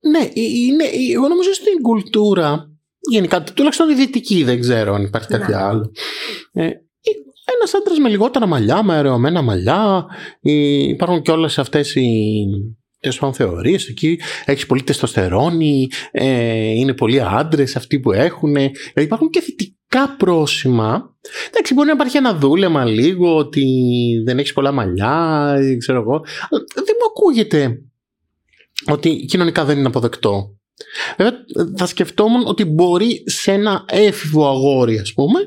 Ναι, 0.00 0.18
ε, 0.18 0.40
είναι, 0.40 0.84
ε, 0.84 1.12
εγώ 1.12 1.28
νομίζω 1.28 1.52
στην 1.52 1.82
κουλτούρα, 1.82 2.70
γενικά, 3.10 3.42
τουλάχιστον 3.42 3.90
η 3.90 3.94
δυτική, 3.94 4.42
δεν 4.42 4.60
ξέρω 4.60 4.94
αν 4.94 5.02
υπάρχει 5.02 5.28
κάτι 5.28 5.50
ναι. 5.50 5.56
άλλο. 5.56 5.92
Ε, 6.52 6.70
ένας 7.56 7.74
άντρας 7.74 7.98
με 7.98 8.08
λιγότερα 8.08 8.46
μαλλιά, 8.46 8.82
με 8.82 8.94
αερεωμένα 8.94 9.42
μαλλιά. 9.42 10.06
Υπάρχουν 10.40 11.22
και 11.22 11.30
όλες 11.30 11.58
αυτές 11.58 11.94
οι 11.94 12.44
τέλος 13.00 13.18
πάντων 13.18 13.34
θεωρίες 13.34 13.88
εκεί. 13.88 14.20
Έχεις 14.44 14.66
πολύ 14.66 14.82
τεστοστερόνη, 14.82 15.88
ε, 16.10 16.70
είναι 16.70 16.94
πολλοί 16.94 17.20
άντρες 17.20 17.76
αυτοί 17.76 18.00
που 18.00 18.12
έχουν. 18.12 18.56
Ε, 18.56 18.70
υπάρχουν 18.94 19.30
και 19.30 19.40
θετικά 19.40 20.16
πρόσημα. 20.18 21.16
Εντάξει, 21.48 21.74
μπορεί 21.74 21.86
να 21.86 21.92
υπάρχει 21.92 22.16
ένα 22.16 22.34
δούλεμα 22.34 22.84
λίγο 22.84 23.36
ότι 23.36 23.64
δεν 24.24 24.38
έχεις 24.38 24.52
πολλά 24.52 24.72
μαλλιά, 24.72 25.54
ξέρω 25.78 26.00
εγώ. 26.00 26.24
Δεν 26.74 26.96
μου 26.98 27.06
ακούγεται 27.10 27.82
ότι 28.86 29.24
κοινωνικά 29.28 29.64
δεν 29.64 29.78
είναι 29.78 29.86
αποδεκτό. 29.86 30.54
Βέβαια, 31.16 31.32
θα 31.76 31.86
σκεφτόμουν 31.86 32.42
ότι 32.46 32.64
μπορεί 32.64 33.22
σε 33.26 33.52
ένα 33.52 33.84
έφηβο 33.88 34.48
αγόρι, 34.48 34.98
ας 34.98 35.12
πούμε, 35.12 35.40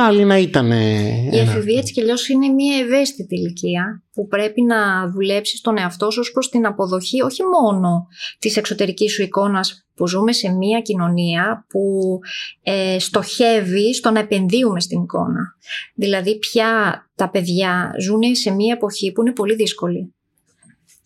πάλι 0.00 0.24
να 0.24 0.38
ήταν. 0.38 0.70
Η 0.70 1.38
εφηβεία 1.38 1.78
έτσι 1.78 1.92
κι 1.92 2.00
αλλιώς 2.00 2.28
είναι 2.28 2.48
μια 2.48 2.78
ευαίσθητη 2.78 3.34
ηλικία 3.34 4.02
που 4.12 4.26
πρέπει 4.26 4.62
να 4.62 5.08
δουλέψεις 5.10 5.60
τον 5.60 5.78
εαυτό 5.78 6.10
σου 6.10 6.32
προς 6.32 6.48
την 6.48 6.66
αποδοχή 6.66 7.22
όχι 7.22 7.42
μόνο 7.42 8.06
της 8.38 8.56
εξωτερικής 8.56 9.12
σου 9.12 9.22
εικόνας 9.22 9.86
που 9.94 10.08
ζούμε 10.08 10.32
σε 10.32 10.48
μια 10.48 10.80
κοινωνία 10.80 11.66
που 11.68 12.18
ε, 12.62 12.96
στοχεύει 12.98 13.94
στο 13.94 14.10
να 14.10 14.18
επενδύουμε 14.18 14.80
στην 14.80 15.02
εικόνα. 15.02 15.56
Δηλαδή 15.94 16.38
πια 16.38 17.02
τα 17.14 17.30
παιδιά 17.30 17.94
ζουν 18.00 18.34
σε 18.34 18.50
μια 18.50 18.74
εποχή 18.74 19.12
που 19.12 19.20
είναι 19.20 19.32
πολύ 19.32 19.54
δύσκολη 19.54 20.12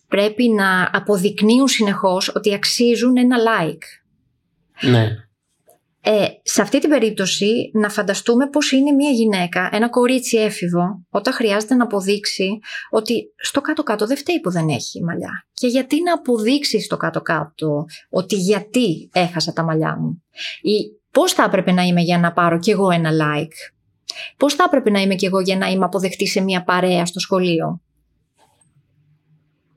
πρέπει 0.07 0.49
να 0.49 0.89
αποδεικνύουν 0.91 1.67
συνεχώς 1.67 2.31
ότι 2.35 2.53
αξίζουν 2.53 3.17
ένα 3.17 3.37
like. 3.37 3.83
Ναι. 4.89 5.07
Ε, 6.05 6.27
σε 6.41 6.61
αυτή 6.61 6.79
την 6.79 6.89
περίπτωση 6.89 7.71
να 7.73 7.89
φανταστούμε 7.89 8.49
πώς 8.49 8.71
είναι 8.71 8.91
μια 8.91 9.09
γυναίκα, 9.09 9.69
ένα 9.71 9.89
κορίτσι 9.89 10.37
έφηβο, 10.37 11.05
όταν 11.09 11.33
χρειάζεται 11.33 11.75
να 11.75 11.83
αποδείξει 11.83 12.59
ότι 12.89 13.33
στο 13.35 13.61
κάτω-κάτω 13.61 14.07
δεν 14.07 14.17
φταίει 14.17 14.39
που 14.39 14.51
δεν 14.51 14.69
έχει 14.69 15.03
μαλλιά. 15.03 15.47
Και 15.53 15.67
γιατί 15.67 16.01
να 16.03 16.13
αποδείξει 16.13 16.81
στο 16.81 16.97
κάτω-κάτω 16.97 17.85
ότι 18.09 18.35
γιατί 18.35 19.09
έχασα 19.13 19.53
τα 19.53 19.63
μαλλιά 19.63 19.97
μου; 19.99 20.23
Ή 20.61 21.01
πώς 21.11 21.33
θα 21.33 21.43
έπρεπε 21.43 21.71
να 21.71 21.81
είμαι 21.81 22.01
για 22.01 22.19
να 22.19 22.33
πάρω 22.33 22.59
κι 22.59 22.71
εγώ 22.71 22.89
ένα 22.89 23.09
like; 23.11 23.73
Πώς 24.37 24.53
θα 24.53 24.63
έπρεπε 24.63 24.89
να 24.89 25.01
είμαι 25.01 25.15
κι 25.15 25.25
εγώ 25.25 25.39
για 25.39 25.57
να 25.57 25.67
είμαι 25.67 25.85
αποδεκτή 25.85 26.27
σε 26.27 26.41
μια 26.41 26.63
παρέα 26.63 27.05
στο 27.05 27.19
σχολείο; 27.19 27.81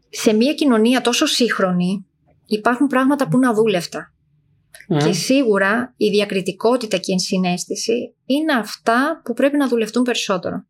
Σε 0.08 0.32
μια 0.32 0.54
κοινωνία 0.54 1.00
τόσο 1.00 1.26
σύγχρονη 1.26 2.06
υπάρχουν 2.46 2.86
πράγματα 2.86 3.28
που 3.28 3.36
είναι 3.36 3.48
αδούλευτα. 3.48 4.10
Ναι. 4.86 5.04
Και 5.04 5.12
σίγουρα 5.12 5.94
η 5.96 6.08
διακριτικότητα 6.08 6.96
και 6.96 7.04
η 7.06 7.12
ενσυναίσθηση 7.12 8.14
είναι 8.26 8.52
αυτά 8.52 9.20
που 9.24 9.34
πρέπει 9.34 9.56
να 9.56 9.68
δουλευτούν 9.68 10.02
περισσότερο. 10.02 10.64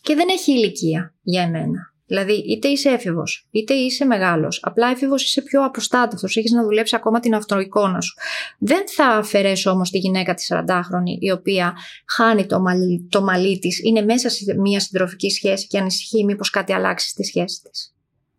Και 0.00 0.14
δεν 0.14 0.28
έχει 0.28 0.52
ηλικία 0.52 1.14
για 1.22 1.42
εμένα. 1.42 1.92
Δηλαδή, 2.06 2.32
είτε 2.32 2.68
είσαι 2.68 2.88
έφηβος, 2.88 3.48
είτε 3.50 3.74
είσαι 3.74 4.04
μεγάλος. 4.04 4.60
Απλά 4.62 4.88
έφηβος 4.88 5.24
είσαι 5.24 5.42
πιο 5.42 5.64
απροστάτευτο, 5.64 6.26
έχεις 6.34 6.50
να 6.50 6.62
δουλέψεις 6.62 6.98
ακόμα 6.98 7.20
την 7.20 7.34
αυτοεικόνα 7.34 8.00
σου. 8.00 8.14
Δεν 8.58 8.82
θα 8.88 9.06
αφαιρέσω 9.06 9.70
όμως 9.70 9.90
τη 9.90 9.98
γυναίκα 9.98 10.34
τη 10.34 10.46
40χρονη, 10.48 11.16
η 11.18 11.30
οποία 11.30 11.74
χάνει 12.06 12.46
το 12.46 12.60
μαλλί, 12.60 13.06
το 13.10 13.22
μαλλί 13.22 13.58
της, 13.58 13.80
είναι 13.84 14.02
μέσα 14.02 14.28
σε 14.28 14.54
μια 14.58 14.80
συντροφική 14.80 15.30
σχέση 15.30 15.66
και 15.66 15.78
ανησυχεί 15.78 16.24
μήπως 16.24 16.50
κάτι 16.50 16.72
αλλάξει 16.72 17.08
στη 17.08 17.24
σχέση 17.24 17.62
της 17.62 17.94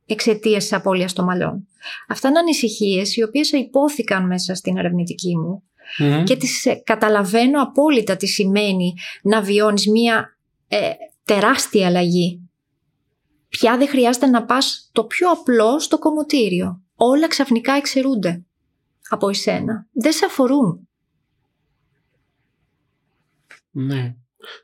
εξαιτίας 0.06 0.64
της 0.64 0.74
απώλειας 0.74 1.14
των 1.14 1.26
μαλλιών. 1.26 1.68
Αυτά 2.08 2.28
είναι 2.28 2.40
ανησυχίες 2.40 3.16
οι 3.16 3.24
οποίες 3.24 3.52
υπόθηκαν 3.52 4.26
μέσα 4.26 4.56
στην 4.56 4.78
ερευνητική 4.78 5.38
μου 5.38 5.64
και 6.24 6.38
τις 6.38 6.66
ε, 6.66 6.82
καταλαβαίνω 6.84 7.62
απόλυτα 7.62 8.16
τι 8.16 8.28
σημαίνει 8.28 8.94
να 9.24 9.42
βιώνεις 9.42 9.88
μία 9.88 10.38
ε, 10.68 10.90
τεράστια 11.24 11.88
αλλαγή. 11.88 12.50
Πια 13.50 13.78
δεν 13.78 13.88
χρειάζεται 13.88 14.26
να 14.26 14.46
πας 14.46 14.90
το 14.92 15.04
πιο 15.04 15.30
απλό 15.30 15.80
στο 15.80 16.00
κομμωτήριο. 16.00 16.82
Όλα 16.96 17.28
ξαφνικά 17.28 17.74
εξαιρούνται 17.74 18.44
από 19.10 19.30
εσένα. 19.30 19.88
Δεν 19.92 20.12
σε 20.12 20.26
αφορούν. 20.26 20.88
Ναι. 23.72 24.16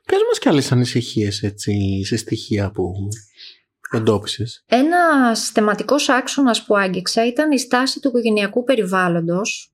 Πες 0.06 0.18
μας 0.28 0.38
και 0.38 0.48
άλλες 0.48 0.72
ανησυχίες 0.72 1.42
έτσι, 1.42 2.04
σε 2.04 2.16
στοιχεία 2.16 2.70
που 2.70 3.08
εντόπισες. 3.90 4.64
Ένας 4.66 5.50
θεματικός 5.50 6.08
άξονας 6.08 6.64
που 6.64 6.76
άγγιξα 6.76 7.26
ήταν 7.26 7.50
η 7.50 7.58
στάση 7.58 8.00
του 8.00 8.08
οικογενειακού 8.08 8.64
περιβάλλοντος. 8.64 9.72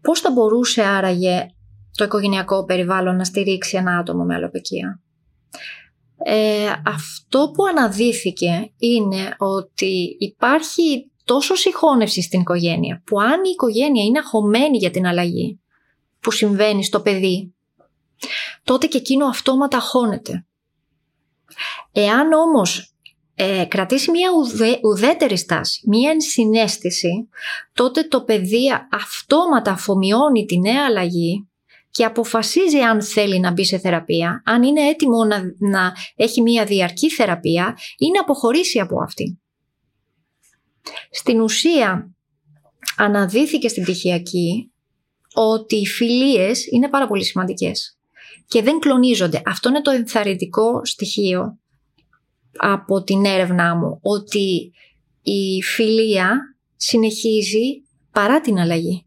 Πώς 0.00 0.20
θα 0.20 0.30
μπορούσε 0.30 0.82
άραγε 0.82 1.46
το 1.94 2.04
οικογενειακό 2.04 2.64
περιβάλλον 2.64 3.16
να 3.16 3.24
στηρίξει 3.24 3.76
ένα 3.76 3.98
άτομο 3.98 4.24
με 4.24 4.34
αλλοπαικία. 4.34 5.00
Ε, 6.24 6.72
αυτό 6.86 7.50
που 7.54 7.64
αναδύθηκε 7.64 8.72
είναι 8.78 9.34
ότι 9.38 10.16
υπάρχει 10.18 11.10
τόσο 11.24 11.54
συγχώνευση 11.54 12.22
στην 12.22 12.40
οικογένεια 12.40 13.02
που 13.06 13.20
αν 13.20 13.44
η 13.44 13.50
οικογένεια 13.52 14.04
είναι 14.04 14.18
αχωμένη 14.18 14.78
για 14.78 14.90
την 14.90 15.06
αλλαγή 15.06 15.60
που 16.20 16.30
συμβαίνει 16.30 16.84
στο 16.84 17.00
παιδί 17.00 17.54
τότε 18.64 18.86
και 18.86 18.98
εκείνο 18.98 19.26
αυτόματα 19.26 19.80
χώνεται. 19.80 20.46
Εάν 21.92 22.32
όμως 22.32 22.92
ε, 23.40 23.64
κρατήσει 23.64 24.10
μια 24.10 24.30
ουδέ, 24.36 24.78
ουδέτερη 24.82 25.36
στάση, 25.36 25.82
μια 25.86 26.10
ενσυναίσθηση, 26.10 27.28
τότε 27.72 28.02
το 28.02 28.22
παιδί 28.22 28.64
αυτόματα 28.90 29.70
αφομοιώνει 29.70 30.44
τη 30.44 30.58
νέα 30.58 30.84
αλλαγή 30.86 31.48
και 31.90 32.04
αποφασίζει 32.04 32.78
αν 32.78 33.02
θέλει 33.02 33.40
να 33.40 33.50
μπει 33.50 33.64
σε 33.64 33.78
θεραπεία, 33.78 34.42
αν 34.46 34.62
είναι 34.62 34.80
έτοιμο 34.80 35.24
να, 35.24 35.42
να 35.58 35.92
έχει 36.16 36.42
μια 36.42 36.64
διαρκή 36.64 37.10
θεραπεία 37.10 37.78
ή 37.98 38.10
να 38.10 38.20
αποχωρήσει 38.20 38.78
από 38.78 39.02
αυτή. 39.02 39.40
Στην 41.10 41.40
ουσία 41.40 42.14
αναδύθηκε 42.96 43.68
στην 43.68 43.82
πτυχιακή 43.82 44.72
ότι 45.34 45.76
οι 45.76 45.86
φιλίες 45.86 46.66
είναι 46.66 46.88
πάρα 46.88 47.06
πολύ 47.06 47.24
σημαντικές 47.24 47.98
και 48.46 48.62
δεν 48.62 48.78
κλονίζονται. 48.78 49.42
Αυτό 49.46 49.68
είναι 49.68 49.82
το 49.82 49.90
ενθαρρυντικό 49.90 50.84
στοιχείο 50.84 51.58
από 52.56 53.02
την 53.02 53.24
έρευνά 53.24 53.76
μου 53.76 53.98
ότι 54.02 54.72
η 55.22 55.62
φιλία 55.62 56.56
συνεχίζει 56.76 57.82
παρά 58.12 58.40
την 58.40 58.58
αλλαγή. 58.58 59.06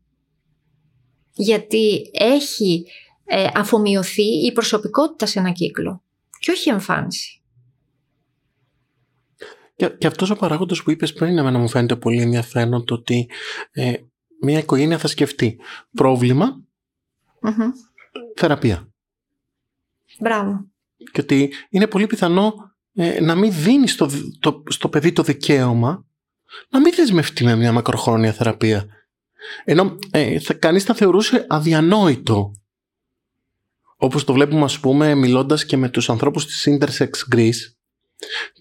Γιατί 1.33 2.01
έχει 2.11 2.85
ε, 3.25 3.47
αφομοιωθεί 3.53 4.45
η 4.45 4.51
προσωπικότητα 4.51 5.25
σε 5.25 5.39
ένα 5.39 5.51
κύκλο 5.51 6.03
και 6.39 6.51
όχι 6.51 6.69
η 6.69 6.71
εμφάνιση. 6.71 7.41
Και, 9.75 9.89
και 9.89 10.07
αυτός 10.07 10.29
ο 10.29 10.35
παράγοντας 10.35 10.83
που 10.83 10.91
είπες 10.91 11.13
πριν 11.13 11.37
εμένα 11.37 11.59
μου 11.59 11.69
φαίνεται 11.69 11.95
πολύ 11.95 12.21
ενδιαφέρον 12.21 12.85
το 12.85 12.93
ότι 12.93 13.29
ε, 13.71 13.93
μια 14.41 14.59
οικογένεια 14.59 14.97
θα 14.97 15.07
σκεφτεί 15.07 15.59
θεραπεία. 18.35 18.91
Μπράβο. 20.19 20.69
Και 21.11 21.21
ότι 21.21 21.53
είναι 21.69 21.87
πολύ 21.87 22.07
πιθανό 22.07 22.53
ε, 22.93 23.21
να 23.21 23.35
μην 23.35 23.51
δίνεις 23.53 23.91
στο, 23.91 24.09
το, 24.39 24.63
στο 24.67 24.89
παιδί 24.89 25.11
το 25.11 25.23
δικαίωμα 25.23 26.05
να 26.69 26.79
μην 26.79 26.93
δεσμευτεί 26.95 27.43
με 27.43 27.55
μια 27.55 27.71
μακροχρόνια 27.71 28.33
θεραπεία. 28.33 28.85
Ενώ 29.63 29.97
ε, 30.11 30.39
θα, 30.39 30.53
κανείς 30.53 30.83
θα 30.83 30.93
θεωρούσε 30.93 31.45
αδιανόητο 31.49 32.51
όπως 33.95 34.23
το 34.23 34.33
βλέπουμε 34.33 34.63
ας 34.63 34.79
πούμε 34.79 35.15
μιλώντας 35.15 35.65
και 35.65 35.77
με 35.77 35.89
τους 35.89 36.09
ανθρώπους 36.09 36.45
της 36.45 36.67
Intersex 36.69 37.35
Greece 37.35 37.73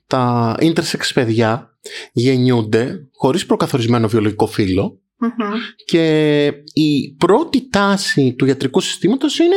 τα 0.07 0.55
intersex 0.61 1.11
παιδιά 1.15 1.79
γεννιούνται 2.13 3.09
χωρίς 3.13 3.47
προκαθορισμένο 3.47 4.09
βιολογικό 4.09 4.49
και 5.85 6.47
η 6.73 7.15
πρώτη 7.19 7.69
τάση 7.69 8.35
του 8.35 8.45
ιατρικού 8.45 8.81
συστήματος 8.81 9.39
είναι 9.39 9.57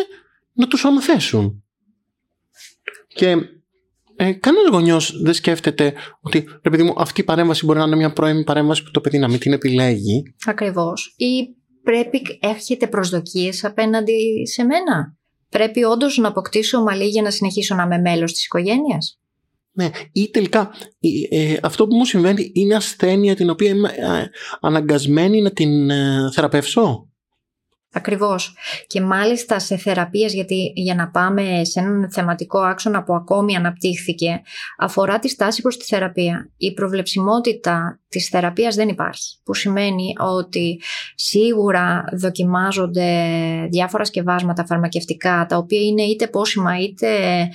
να 0.53 0.68
τους 0.68 0.86
αναθέσουν. 0.86 1.63
Και 3.08 3.38
ε, 4.15 4.32
κανένας 4.32 4.70
γονιός 4.72 5.22
δεν 5.22 5.34
σκέφτεται 5.34 5.93
ότι 6.22 6.46
ρε 6.63 6.70
παιδί 6.70 6.84
μου, 6.84 6.93
αυτή 6.98 7.22
η 7.22 7.24
παρέμβαση 7.24 7.65
μπορεί 7.65 7.79
να 7.79 7.86
είναι 7.86 7.96
μια 7.96 8.13
πρώιμη 8.13 8.43
παρέμβαση 8.43 8.84
που 8.84 8.91
το 8.91 9.01
παιδί 9.01 9.17
να 9.17 9.27
μην 9.27 9.39
την 9.39 9.53
επιλέγει. 9.53 10.24
Ακριβώς. 10.46 11.13
Ή 11.17 11.55
πρέπει, 11.84 12.22
έχετε 12.39 12.88
προσδοκίες 12.88 13.63
απέναντι 13.63 14.46
σε 14.46 14.63
μένα; 14.63 15.17
Πρέπει 15.50 15.84
όντως 15.84 16.17
να 16.17 16.27
αποκτήσω 16.27 16.77
ομαλή 16.77 17.08
για 17.08 17.22
να 17.22 17.32
συνεχίσω 17.32 17.75
να 17.75 17.84
είμαι 17.84 17.98
μέλος 17.98 18.34
της 18.34 18.46
οικογένειας; 18.46 19.20
Ναι, 19.72 19.89
ή 20.12 20.29
τελικά 20.29 20.72
ε, 21.29 21.58
αυτό 21.62 21.88
που 21.88 21.96
μου 21.96 22.05
συμβαίνει 22.05 22.51
είναι 22.53 22.75
ασθένεια 22.75 23.36
την 23.36 23.50
οποία 23.50 23.70
είμαι 23.70 23.89
ε, 23.89 24.25
αναγκασμένη 24.62 25.41
να 25.41 25.51
την 25.51 25.89
ε, 25.89 26.29
θεραπεύσω; 26.34 27.12
Ακριβώς. 27.95 28.55
Και 28.88 29.01
μάλιστα 29.01 29.59
σε 29.59 29.77
θεραπείες, 29.77 30.33
γιατί 30.33 30.71
για 30.75 30.95
να 30.95 31.09
πάμε 31.09 31.62
σε 31.63 31.79
έναν 31.79 32.12
θεματικό 32.12 32.59
άξονα 32.59 33.03
που 33.03 33.13
ακόμη 33.13 33.55
αναπτύχθηκε, 33.55 34.41
αφορά 34.77 35.19
τη 35.19 35.29
στάση 35.29 35.62
προς 35.62 35.77
τη 35.77 35.85
θεραπεία. 35.85 36.50
Η 36.57 36.73
προβλεψιμότητα 36.73 38.00
της 38.09 38.27
θεραπείας 38.27 38.75
δεν 38.75 38.88
υπάρχει, 38.88 39.39
που 39.43 39.53
σημαίνει 39.53 40.13
ότι 40.19 40.81
σίγουρα 41.15 42.03
δοκιμάζονται 42.13 43.07
διάφορα 43.69 44.05
σκευάσματα 44.05 44.65
φαρμακευτικά, 44.65 45.45
τα 45.50 45.57
οποία 45.57 45.81
είναι 45.81 46.01
είτε 46.01 46.27
πόσιμα 46.27 46.79
είτε 46.79 47.07
ε, 47.07 47.50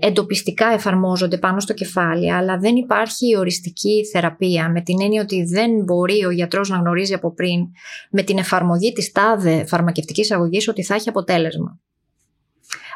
εντοπιστικά 0.00 0.66
εφαρμόζονται 0.72 1.38
πάνω 1.38 1.60
στο 1.60 1.72
κεφάλι, 1.74 2.32
αλλά 2.32 2.58
δεν 2.58 2.76
υπάρχει 2.76 3.36
οριστική 3.36 4.06
θεραπεία 4.12 4.70
με 4.70 4.80
την 4.80 5.02
έννοια 5.02 5.22
ότι 5.22 5.44
δεν 5.44 5.70
μπορεί 5.84 6.24
ο 6.24 6.30
γιατρός 6.30 6.68
να 6.68 6.76
γνωρίζει 6.76 7.14
από 7.14 7.34
πριν 7.34 7.66
με 8.10 8.22
την 8.22 8.38
εφαρμογή 8.38 8.92
της 8.92 9.12
τάδε 9.12 9.64
φαρμακευτικής 9.66 10.30
αγωγής 10.30 10.68
ότι 10.68 10.84
θα 10.84 10.94
έχει 10.94 11.08
αποτέλεσμα. 11.08 11.78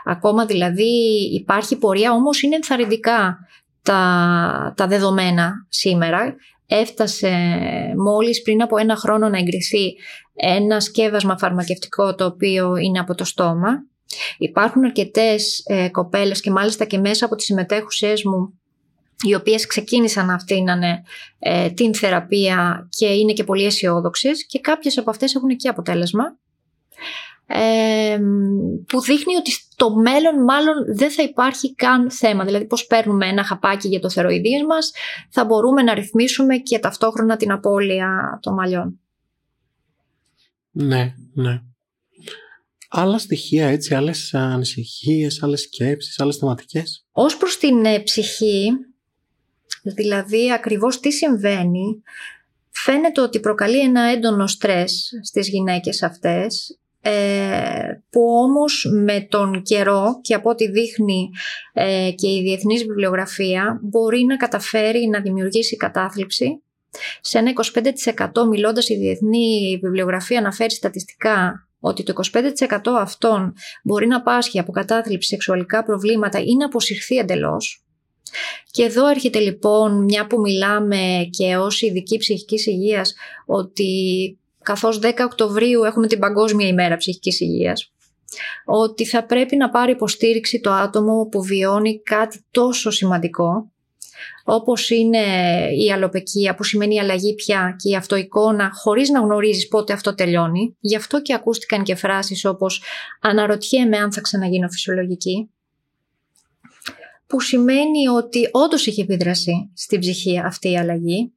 Ακόμα 0.04 0.46
δηλαδή 0.46 0.92
υπάρχει 1.34 1.76
πορεία, 1.76 2.12
όμως 2.12 2.42
είναι 2.42 2.54
ενθαρρυντικά 2.54 3.38
τα, 3.82 4.74
τα 4.76 4.86
δεδομένα 4.86 5.52
σήμερα. 5.68 6.34
Έφτασε 6.66 7.32
μόλις 7.96 8.42
πριν 8.42 8.62
από 8.62 8.78
ένα 8.78 8.96
χρόνο 8.96 9.28
να 9.28 9.38
εγκριθεί 9.38 9.94
ένα 10.34 10.80
σκεύασμα 10.80 11.38
φαρμακευτικό 11.38 12.14
το 12.14 12.24
οποίο 12.24 12.76
είναι 12.76 12.98
από 12.98 13.14
το 13.14 13.24
στόμα 13.24 13.84
Υπάρχουν 14.38 14.84
αρκετές 14.84 15.62
ε, 15.66 15.88
κοπέλες 15.88 16.40
και 16.40 16.50
μάλιστα 16.50 16.84
και 16.84 16.98
μέσα 16.98 17.24
από 17.24 17.34
τις 17.34 17.44
συμμετέχουσές 17.44 18.24
μου 18.24 18.58
οι 19.22 19.34
οποίες 19.34 19.66
ξεκίνησαν 19.66 20.26
να 20.26 20.34
αφήνανε 20.34 21.02
ε, 21.38 21.70
την 21.70 21.94
θεραπεία 21.94 22.88
και 22.90 23.06
είναι 23.06 23.32
και 23.32 23.44
πολύ 23.44 23.64
αισιόδοξες 23.64 24.46
και 24.46 24.60
κάποιες 24.60 24.98
από 24.98 25.10
αυτές 25.10 25.34
έχουν 25.34 25.56
και 25.56 25.68
αποτέλεσμα 25.68 26.36
ε, 27.46 28.18
που 28.86 29.00
δείχνει 29.00 29.36
ότι 29.36 29.50
στο 29.50 29.94
μέλλον 29.94 30.44
μάλλον 30.44 30.74
δεν 30.96 31.10
θα 31.10 31.22
υπάρχει 31.22 31.74
καν 31.74 32.10
θέμα. 32.10 32.44
Δηλαδή 32.44 32.64
πώς 32.64 32.86
παίρνουμε 32.86 33.26
ένα 33.26 33.44
χαπάκι 33.44 33.88
για 33.88 34.00
το 34.00 34.10
θεροειδίες 34.10 34.62
μας 34.68 34.92
θα 35.30 35.44
μπορούμε 35.44 35.82
να 35.82 35.94
ρυθμίσουμε 35.94 36.56
και 36.56 36.78
ταυτόχρονα 36.78 37.36
την 37.36 37.52
απώλεια 37.52 38.38
των 38.42 38.54
μαλλιών. 38.54 39.00
Ναι, 40.70 41.14
ναι 41.32 41.62
άλλα 42.96 43.18
στοιχεία, 43.18 43.66
έτσι, 43.66 43.94
άλλες 43.94 44.34
ανησυχίες, 44.34 45.42
άλλες 45.42 45.60
σκέψεις, 45.60 46.20
άλλες 46.20 46.36
θεματικές. 46.36 47.06
Ως 47.12 47.36
προς 47.36 47.58
την 47.58 47.84
ε, 47.84 47.98
ψυχή, 47.98 48.70
δηλαδή 49.82 50.52
ακριβώς 50.52 51.00
τι 51.00 51.12
συμβαίνει, 51.12 52.02
φαίνεται 52.70 53.20
ότι 53.20 53.40
προκαλεί 53.40 53.80
ένα 53.80 54.02
έντονο 54.02 54.46
στρες 54.46 55.10
στις 55.22 55.48
γυναίκες 55.48 56.02
αυτές, 56.02 56.78
ε, 57.00 58.02
που 58.10 58.20
όμως 58.20 58.88
με 59.04 59.20
τον 59.20 59.62
καιρό 59.62 60.20
και 60.22 60.34
από 60.34 60.50
ό,τι 60.50 60.70
δείχνει 60.70 61.30
ε, 61.72 62.10
και 62.14 62.28
η 62.28 62.42
διεθνής 62.42 62.84
βιβλιογραφία 62.84 63.80
μπορεί 63.82 64.24
να 64.24 64.36
καταφέρει 64.36 65.08
να 65.08 65.20
δημιουργήσει 65.20 65.76
κατάθλιψη. 65.76 66.62
Σε 67.20 67.38
ένα 67.38 67.52
25% 68.42 68.46
μιλώντας 68.48 68.88
η 68.88 68.96
διεθνή 68.96 69.78
βιβλιογραφία 69.82 70.38
αναφέρει 70.38 70.70
στατιστικά 70.70 71.68
ότι 71.86 72.02
το 72.02 72.12
25% 72.32 72.78
αυτών 72.98 73.52
μπορεί 73.82 74.06
να 74.06 74.22
πάσχει 74.22 74.58
από 74.58 74.72
κατάθλιψη, 74.72 75.28
σεξουαλικά 75.28 75.82
προβλήματα 75.82 76.38
ή 76.38 76.56
να 76.56 76.66
αποσυρθεί 76.66 77.16
εντελώς. 77.16 77.84
Και 78.70 78.82
εδώ 78.82 79.08
έρχεται 79.08 79.38
λοιπόν, 79.38 80.04
μια 80.04 80.26
που 80.26 80.40
μιλάμε 80.40 81.28
και 81.30 81.56
ως 81.56 81.82
ειδική 81.82 82.18
ψυχικής 82.18 82.66
υγείας, 82.66 83.14
ότι 83.46 83.88
καθώς 84.62 85.00
10 85.02 85.12
Οκτωβρίου 85.24 85.84
έχουμε 85.84 86.06
την 86.06 86.18
Παγκόσμια 86.18 86.66
ημέρα 86.66 86.96
ψυχικής 86.96 87.40
υγείας, 87.40 87.92
ότι 88.64 89.06
θα 89.06 89.24
πρέπει 89.24 89.56
να 89.56 89.68
πάρει 89.68 89.92
υποστήριξη 89.92 90.60
το 90.60 90.70
άτομο 90.70 91.28
που 91.30 91.42
βιώνει 91.42 92.02
κάτι 92.02 92.44
τόσο 92.50 92.90
σημαντικό 92.90 93.72
όπως 94.44 94.90
είναι 94.90 95.18
η 95.84 95.92
αλλοπεκία 95.92 96.54
που 96.54 96.64
σημαίνει 96.64 96.94
η 96.94 96.98
αλλαγή 96.98 97.34
πια 97.34 97.76
και 97.78 97.88
η 97.88 97.96
αυτοεικόνα 97.96 98.70
χωρίς 98.74 99.08
να 99.08 99.20
γνωρίζεις 99.20 99.68
πότε 99.68 99.92
αυτό 99.92 100.14
τελειώνει. 100.14 100.76
Γι' 100.80 100.96
αυτό 100.96 101.22
και 101.22 101.34
ακούστηκαν 101.34 101.82
και 101.82 101.94
φράσεις 101.94 102.44
όπως 102.44 102.82
«αναρωτιέμαι 103.20 103.96
αν 103.96 104.12
θα 104.12 104.20
ξαναγίνω 104.20 104.68
φυσιολογική» 104.68 105.48
που 107.26 107.40
σημαίνει 107.40 108.08
ότι 108.08 108.48
όντως 108.52 108.86
έχει 108.86 109.00
επίδραση 109.00 109.70
στην 109.74 110.00
ψυχή 110.00 110.38
αυτή 110.38 110.70
η 110.70 110.78
αλλαγή. 110.78 111.32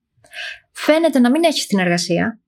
Φαίνεται 0.71 1.19
να 1.19 1.29
μην 1.29 1.43
έχει 1.43 1.61
στην 1.61 1.79
εργασία, 1.79 2.41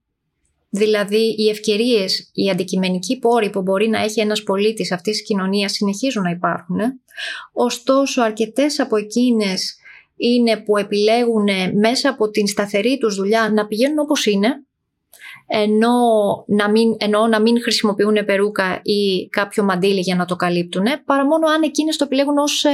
Δηλαδή, 0.70 1.36
οι 1.38 1.50
ευκαιρίες, 1.50 2.30
οι 2.34 2.50
αντικειμενικοί 2.50 3.20
πόροι 3.20 3.50
που 3.50 3.62
μπορεί 3.62 3.88
να 3.88 4.00
έχει 4.00 4.20
ένας 4.20 4.44
πολίτης 4.44 4.92
αυτής 4.92 5.18
της 5.18 5.26
κοινωνίας 5.26 5.72
συνεχίζουν 5.72 6.24
να 6.24 6.30
υπάρχουν. 6.30 6.78
Ωστόσο, 7.54 8.22
αρκετές 8.22 8.80
από 8.80 8.98
εκείνες 8.98 9.79
είναι 10.20 10.58
που 10.58 10.78
επιλέγουν 10.78 11.48
μέσα 11.82 12.10
από 12.10 12.30
την 12.30 12.48
σταθερή 12.48 12.98
τους 12.98 13.16
δουλειά 13.16 13.50
να 13.54 13.68
πηγαίνουν 13.68 14.00
όπως 14.00 14.26
είναι, 14.26 14.64
ενώ 15.48 15.92
να 16.48 16.70
μην, 16.70 16.96
ενώ 17.00 17.28
να 17.28 17.42
μην 17.42 17.62
χρησιμοποιούν 17.62 18.26
περούκα 18.26 18.82
ή 18.84 19.28
κάποιο 19.30 19.64
μαντίλι 19.64 20.00
για 20.00 20.16
να 20.16 20.26
το 20.26 20.36
καλύπτουν, 20.36 20.86
παρά 21.06 21.26
μόνο 21.26 21.48
αν 21.48 21.62
εκείνες 21.62 21.98
το 21.98 22.04
επιλέγουν 22.04 22.38
ως 22.38 22.64
ε, 22.64 22.70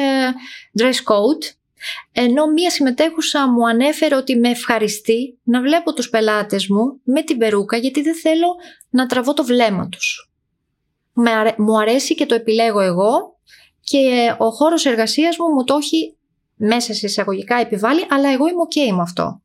dress 0.79 0.83
code, 0.83 1.55
ενώ 2.11 2.47
μία 2.47 2.69
συμμετέχουσα 2.69 3.49
μου 3.49 3.67
ανέφερε 3.67 4.15
ότι 4.15 4.35
με 4.35 4.49
ευχαριστεί 4.49 5.39
να 5.43 5.61
βλέπω 5.61 5.93
τους 5.93 6.09
πελάτες 6.09 6.67
μου 6.67 6.99
με 7.03 7.23
την 7.23 7.37
περούκα 7.37 7.77
γιατί 7.77 8.01
δεν 8.01 8.15
θέλω 8.15 8.47
να 8.89 9.05
τραβώ 9.05 9.33
το 9.33 9.43
βλέμμα 9.43 9.89
τους. 9.89 10.29
Μου 11.57 11.79
αρέσει 11.79 12.15
και 12.15 12.25
το 12.25 12.35
επιλέγω 12.35 12.79
εγώ 12.79 13.37
και 13.81 14.35
ο 14.37 14.49
χώρος 14.49 14.85
εργασίας 14.85 15.37
μου 15.37 15.53
μου 15.53 15.63
το 15.63 15.75
έχει 15.75 16.15
μέσα 16.55 16.93
σε 16.93 17.05
εισαγωγικά 17.05 17.55
επιβάλλει, 17.55 18.05
αλλά 18.09 18.29
εγώ 18.29 18.47
είμαι 18.47 18.61
ok 18.69 18.95
με 18.95 19.01
αυτό. 19.01 19.41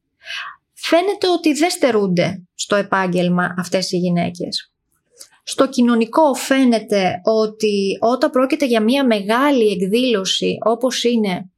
Φαίνεται 0.72 1.28
ότι 1.28 1.52
δεν 1.52 1.70
στερούνται 1.70 2.42
στο 2.54 2.76
επάγγελμα 2.76 3.54
αυτές 3.58 3.92
οι 3.92 3.96
γυναίκες. 3.96 4.72
Στο 5.42 5.68
κοινωνικό 5.68 6.34
φαίνεται 6.34 7.20
ότι 7.24 7.98
όταν 8.00 8.30
πρόκειται 8.30 8.66
για 8.66 8.82
μια 8.82 9.06
μεγάλη 9.06 9.70
εκδήλωση 9.70 10.58
όπως 10.64 11.04
είναι 11.04 11.50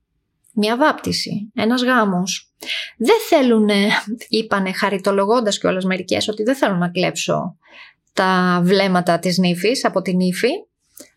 μια 0.55 0.77
βάπτιση, 0.77 1.51
ένας 1.55 1.83
γάμος, 1.83 2.53
δεν 2.97 3.17
θέλουν, 3.29 3.69
είπανε 4.29 4.73
χαριτολογώντας 4.73 5.59
κιόλας 5.59 5.85
μερικές, 5.85 6.29
ότι 6.29 6.43
δεν 6.43 6.57
θέλουν 6.57 6.79
να 6.79 6.91
κλέψω 6.91 7.57
τα 8.13 8.61
βλέμματα 8.65 9.19
της 9.19 9.39
νύφης 9.39 9.85
από 9.85 10.03
την 10.03 10.17
νύφη, 10.17 10.51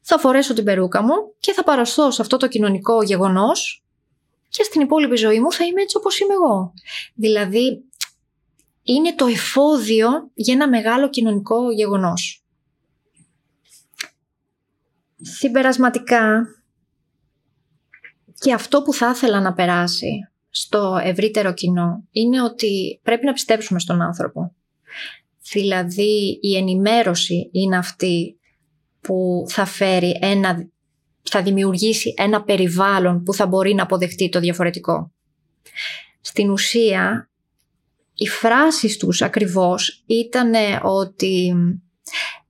θα 0.01 0.17
φορέσω 0.17 0.53
την 0.53 0.63
περούκα 0.63 1.01
μου 1.03 1.13
και 1.39 1.53
θα 1.53 1.63
παραστώ 1.63 2.11
σε 2.11 2.21
αυτό 2.21 2.37
το 2.37 2.47
κοινωνικό 2.47 3.03
γεγονός 3.03 3.84
και 4.55 4.63
στην 4.63 4.81
υπόλοιπη 4.81 5.15
ζωή 5.15 5.39
μου 5.39 5.51
θα 5.51 5.65
είμαι 5.65 5.81
έτσι 5.81 5.97
όπως 5.97 6.19
είμαι 6.19 6.33
εγώ. 6.33 6.73
Δηλαδή, 7.13 7.83
είναι 8.83 9.15
το 9.15 9.25
εφόδιο 9.25 10.09
για 10.33 10.53
ένα 10.53 10.69
μεγάλο 10.69 11.09
κοινωνικό 11.09 11.71
γεγονός. 11.71 12.43
Συμπερασματικά, 15.21 16.47
και 18.39 18.53
αυτό 18.53 18.81
που 18.81 18.93
θα 18.93 19.09
ήθελα 19.09 19.41
να 19.41 19.53
περάσει 19.53 20.29
στο 20.49 20.99
ευρύτερο 21.03 21.53
κοινό 21.53 22.03
είναι 22.11 22.41
ότι 22.41 22.99
πρέπει 23.03 23.25
να 23.25 23.33
πιστέψουμε 23.33 23.79
στον 23.79 24.01
άνθρωπο. 24.01 24.55
Δηλαδή 25.51 26.39
η 26.41 26.57
ενημέρωση 26.57 27.49
είναι 27.51 27.77
αυτή 27.77 28.39
που 29.01 29.45
θα 29.47 29.65
φέρει 29.65 30.17
ένα 30.21 30.69
θα 31.29 31.41
δημιουργήσει 31.41 32.13
ένα 32.17 32.43
περιβάλλον 32.43 33.23
που 33.23 33.33
θα 33.33 33.47
μπορεί 33.47 33.73
να 33.73 33.83
αποδεχτεί 33.83 34.29
το 34.29 34.39
διαφορετικό. 34.39 35.11
Στην 36.21 36.49
ουσία, 36.49 37.29
οι 38.15 38.27
φράσεις 38.27 38.97
τους 38.97 39.21
ακριβώς 39.21 40.03
ήταν 40.05 40.53
ότι 40.83 41.53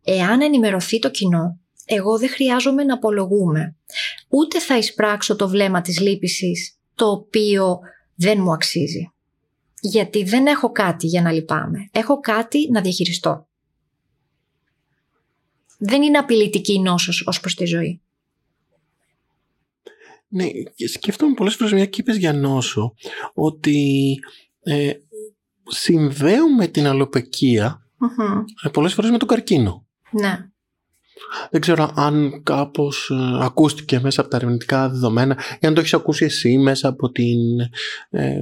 εάν 0.03 0.41
ενημερωθεί 0.41 0.99
το 0.99 1.11
κοινό, 1.11 1.59
εγώ 1.85 2.17
δεν 2.17 2.29
χρειάζομαι 2.29 2.83
να 2.83 2.93
απολογούμε. 2.93 3.75
Ούτε 4.29 4.59
θα 4.59 4.77
εισπράξω 4.77 5.35
το 5.35 5.49
βλέμμα 5.49 5.81
της 5.81 5.99
λύπησης, 5.99 6.79
το 6.95 7.09
οποίο 7.09 7.79
δεν 8.15 8.41
μου 8.41 8.53
αξίζει. 8.53 9.09
Γιατί 9.81 10.23
δεν 10.23 10.47
έχω 10.47 10.71
κάτι 10.71 11.07
για 11.07 11.21
να 11.21 11.31
λυπάμαι. 11.31 11.89
Έχω 11.91 12.19
κάτι 12.19 12.69
να 12.71 12.81
διαχειριστώ. 12.81 13.47
Δεν 15.77 16.01
είναι 16.01 16.17
απειλητική 16.17 16.73
η 16.73 16.79
νόσος 16.79 17.23
ως 17.27 17.39
προς 17.39 17.55
τη 17.55 17.65
ζωή. 17.65 18.01
Ναι, 20.35 20.45
σκέφτομαι 20.87 21.33
πολλές 21.33 21.55
φορές 21.55 21.73
μια 21.73 21.85
και 21.85 22.01
είπες 22.01 22.17
για 22.17 22.33
νόσο 22.33 22.93
ότι 23.33 24.19
ε, 24.59 24.91
συνδέουμε 25.63 26.67
την 26.67 26.87
αλλοπαικία 26.87 27.87
mm 27.99 28.71
πολλές 28.71 28.93
φορές 28.93 29.11
με 29.11 29.17
τον 29.17 29.27
καρκίνο. 29.27 29.87
Ναι. 30.11 30.49
Δεν 31.51 31.61
ξέρω 31.61 31.91
αν 31.95 32.41
κάπως 32.43 33.09
ε, 33.09 33.45
ακούστηκε 33.45 33.99
μέσα 33.99 34.21
από 34.21 34.29
τα 34.29 34.37
ερευνητικά 34.37 34.89
δεδομένα 34.89 35.37
ή 35.59 35.67
αν 35.67 35.73
το 35.73 35.79
έχεις 35.79 35.93
ακούσει 35.93 36.25
εσύ 36.25 36.57
μέσα 36.57 36.87
από 36.87 37.11
την 37.11 37.59
ε, 38.09 38.39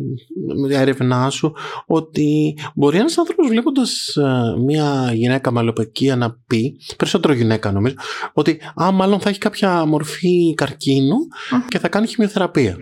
έρευνά 0.69 1.29
σου 1.29 1.53
ότι 1.85 2.57
μπορεί 2.75 2.97
ένας 2.97 3.17
άνθρωπος 3.17 3.47
βλέποντας 3.47 4.15
ε, 4.15 4.55
μια 4.65 5.11
γυναίκα 5.13 5.51
με 5.51 5.59
αλλοπαικία 5.59 6.15
να 6.15 6.37
πει, 6.47 6.77
περισσότερο 6.97 7.33
γυναίκα 7.33 7.71
νομίζω, 7.71 7.95
ότι 8.33 8.59
α, 8.81 8.91
μάλλον 8.91 9.19
θα 9.19 9.29
έχει 9.29 9.39
κάποια 9.39 9.85
μορφή 9.85 10.55
και 11.67 11.79
θα 11.79 11.87
κάνει 11.87 12.07
χημειοθεραπεία. 12.07 12.77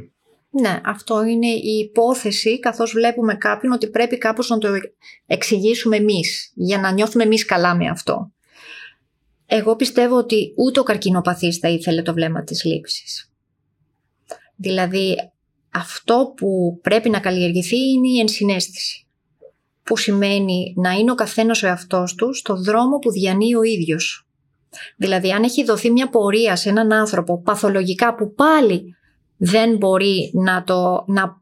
Ναι, 0.54 0.82
αυτό 0.86 1.24
είναι 1.26 1.48
η 1.48 1.90
υπόθεση 1.90 2.60
καθώς 2.60 2.92
βλέπουμε 2.92 3.36
κάποιον 3.36 3.74
ότι 3.74 3.90
πρέπει 3.90 4.18
κάπως 4.18 4.50
να 4.50 4.58
το 4.58 4.70
εξηγήσουμε 5.26 5.96
εμείς 5.96 6.52
για 6.56 6.80
να 6.80 6.92
νιώθουμε 6.92 7.24
εμείς 7.24 7.46
καλά 7.46 7.76
με 7.76 7.88
αυτό. 7.88 8.32
Εγώ 9.54 9.76
πιστεύω 9.76 10.18
ότι 10.18 10.54
ούτε 10.56 10.80
ο 10.80 10.84
καρκινοπαθής 10.84 11.58
θα 11.58 11.70
ήθελε 11.70 12.02
το 12.02 12.14
βλέμμα 12.14 12.44
της 12.44 12.64
λήψης. 12.64 13.32
Δηλαδή 14.56 15.32
αυτό 15.74 16.34
που 16.36 16.80
πρέπει 16.82 17.10
να 17.10 17.20
καλλιεργηθεί 17.20 17.78
είναι 17.78 18.08
η 18.08 18.20
ενσυναίσθηση. 18.20 19.08
Που 19.84 19.98
σημαίνει 19.98 20.74
να 20.78 20.92
είναι 20.92 21.12
ο 21.12 21.16
καθένας 21.16 21.64
ο 21.64 21.68
εαυτός 21.68 22.16
του 22.16 22.34
στο 22.34 22.56
δρόμο 22.56 23.00
που 23.00 23.12
διανύει 23.12 23.56
ο 23.58 23.64
ίδιος. 23.64 24.28
Δηλαδή 24.98 25.32
αν 25.32 25.44
έχει 25.44 25.64
δοθεί 25.64 25.92
μια 25.92 26.10
πορεία 26.10 26.56
σε 26.56 26.70
έναν 26.70 26.94
άνθρωπο 26.94 27.42
παθολογικά 27.42 28.16
που 28.16 28.34
πάλι 28.34 28.96
δεν 29.38 29.78
μπορεί 29.78 30.32
να, 30.34 30.64
το, 30.64 31.04
να, 31.08 31.40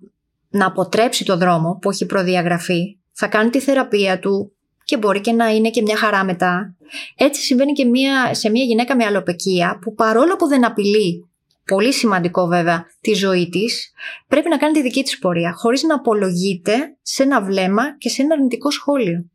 να 0.50 0.66
αποτρέψει 0.66 1.26
το 1.26 1.38
δρόμο 1.38 1.78
που 1.82 1.90
έχει 1.90 2.06
προδιαγραφεί, 2.06 2.98
θα 3.12 3.28
κάνει 3.28 3.50
τη 3.50 3.60
θεραπεία 3.60 4.20
του 4.20 4.54
και 4.90 4.98
μπορεί 4.98 5.22
και 5.22 5.32
να 5.32 5.50
είναι 5.50 5.70
και 5.70 5.82
μια 5.82 5.98
χαρά 5.98 6.24
μετά. 6.24 6.76
Έτσι 7.16 7.42
συμβαίνει 7.42 7.72
και 7.72 7.86
μια, 7.86 8.34
σε 8.34 8.50
μια 8.50 8.64
γυναίκα 8.64 8.96
με 8.96 9.06
αλλοπεκία 9.06 9.80
που 9.82 9.94
παρόλο 9.94 10.36
που 10.36 10.48
δεν 10.48 10.66
απειλεί, 10.66 11.30
πολύ 11.66 11.94
σημαντικό 11.94 12.48
βέβαια, 12.48 12.86
τη 13.02 13.14
ζωή 13.14 13.50
της, 13.50 13.92
πρέπει 14.28 14.50
να 14.50 14.58
κάνει 14.58 14.74
τη 14.74 14.82
δική 14.82 15.04
της 15.04 15.20
πορεία, 15.20 15.54
χωρίς 15.54 15.84
να 15.84 15.96
απολογείται 15.96 16.98
σε 17.02 17.24
ένα 17.24 17.42
βλέμμα 17.42 17.98
και 17.98 18.10
σε 18.10 18.22
ένα 18.22 18.34
αρνητικό 18.34 18.72
σχόλιο. 18.72 19.30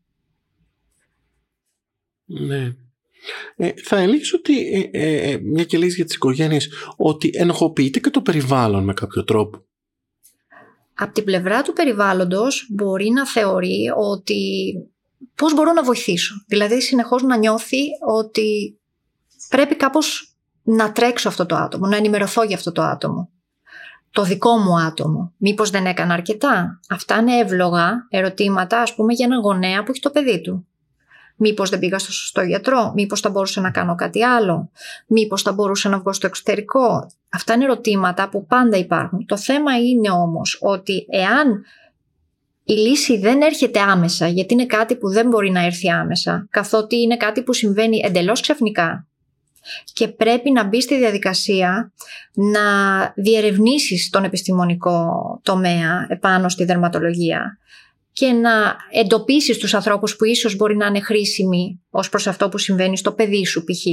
Ναι. 2.24 2.72
Ε, 3.56 3.72
θα 3.84 3.98
έλεγες 3.98 4.32
ότι, 4.32 4.72
ε, 4.72 4.88
ε, 4.92 5.30
ε, 5.30 5.38
μια 5.38 5.64
και 5.64 5.78
λες 5.78 5.94
για 5.94 6.04
τις 6.04 6.14
οικογένειες, 6.14 6.68
ότι 6.96 7.30
ενοχοποιείται 7.34 7.98
και 7.98 8.10
το 8.10 8.20
περιβάλλον 8.20 8.84
με 8.84 8.92
κάποιο 8.92 9.24
τρόπο. 9.24 9.64
Από 10.94 11.12
την 11.12 11.24
πλευρά 11.24 11.62
του 11.62 11.72
περιβάλλοντος 11.72 12.66
μπορεί 12.70 13.10
να 13.10 13.26
θεωρεί 13.26 13.92
ότι 13.96 14.42
πώς 15.34 15.54
μπορώ 15.54 15.72
να 15.72 15.82
βοηθήσω. 15.82 16.34
Δηλαδή 16.46 16.80
συνεχώς 16.80 17.22
να 17.22 17.37
νιώθει 17.37 17.82
ότι 18.06 18.78
πρέπει 19.48 19.74
κάπως 19.74 20.34
να 20.62 20.92
τρέξω 20.92 21.28
αυτό 21.28 21.46
το 21.46 21.56
άτομο, 21.56 21.87
να 21.87 21.96
ενημερωθώ 21.96 22.42
για 22.42 22.56
αυτό 22.56 22.72
το 22.72 22.82
άτομο. 22.82 23.28
Το 24.10 24.22
δικό 24.22 24.56
μου 24.56 24.80
άτομο. 24.80 25.32
Μήπως 25.37 25.70
δεν 25.70 25.87
έκανα 25.87 26.14
αρκετά. 26.14 26.80
Αυτά 26.88 27.16
είναι 27.16 27.37
εύλογα 27.37 28.06
ερωτήματα 28.08 28.80
ας 28.80 28.94
πούμε 28.94 29.12
για 29.12 29.26
έναν 29.26 29.40
γονέα 29.40 29.82
που 29.82 29.90
έχει 29.90 30.00
το 30.00 30.10
παιδί 30.10 30.40
του. 30.40 30.66
Μήπως 31.37 31.70
δεν 31.70 31.78
πήγα 31.78 31.98
στο 31.98 32.12
σωστό 32.12 32.42
γιατρό, 32.42 32.92
μήπως 32.94 33.20
θα 33.20 33.30
μπορούσα 33.30 33.60
να 33.60 33.70
κάνω 33.70 33.94
κάτι 33.94 34.24
άλλο, 34.24 34.70
μήπως 35.06 35.42
θα 35.42 35.52
μπορούσα 35.52 35.88
να 35.88 35.98
βγω 35.98 36.12
στο 36.12 36.26
εξωτερικό. 36.26 37.10
Αυτά 37.28 37.54
είναι 37.54 37.64
ερωτήματα 37.64 38.28
που 38.28 38.46
πάντα 38.46 38.76
υπάρχουν. 38.76 39.26
Το 39.26 39.37
θέμα 39.37 39.78
είναι 39.78 40.10
όμως 40.10 40.58
ότι 40.60 41.06
εάν 41.10 41.64
η 42.64 42.72
λύση 42.72 43.18
δεν 43.18 43.42
έρχεται 43.42 43.81
άμεσα, 43.81 44.29
γιατί 44.29 44.55
είναι 44.55 44.66
κάτι 44.66 44.96
που 44.96 45.11
δεν 45.11 45.29
μπορεί 45.29 45.50
να 45.50 45.64
έρθει 45.64 45.90
άμεσα, 45.90 46.46
καθότι 46.50 46.96
είναι 46.96 47.16
κάτι 47.16 47.42
που 47.42 47.53
συμβαίνει 47.53 48.00
εντελώς 48.05 48.40
ξαφνικά 48.40 49.07
και 49.92 50.09
πρέπει 50.09 50.50
να 50.50 50.64
μπει 50.64 50.81
στη 50.81 50.98
διαδικασία 50.98 51.92
να 52.33 52.61
διερευνήσεις 53.16 54.11
τον 54.11 54.24
επιστημονικό 54.24 55.09
τομέα 55.42 56.07
επάνω 56.09 56.48
στη 56.48 56.64
δερματολογία 56.64 57.59
και 58.12 58.33
να 58.33 58.77
εντοπίσεις 58.90 59.59
τους 59.59 59.74
ανθρώπους 59.74 60.16
που 60.16 60.24
ίσως 60.24 60.57
μπορεί 60.57 60.77
να 60.77 60.87
είναι 60.87 61.00
χρήσιμοι 61.00 61.81
ως 61.90 62.09
προς 62.09 62.27
αυτό 62.27 62.48
που 62.48 62.59
συμβαίνει 62.59 62.96
στο 62.96 63.12
παιδί 63.12 63.46
σου 63.46 63.64
π.χ. 63.64 63.85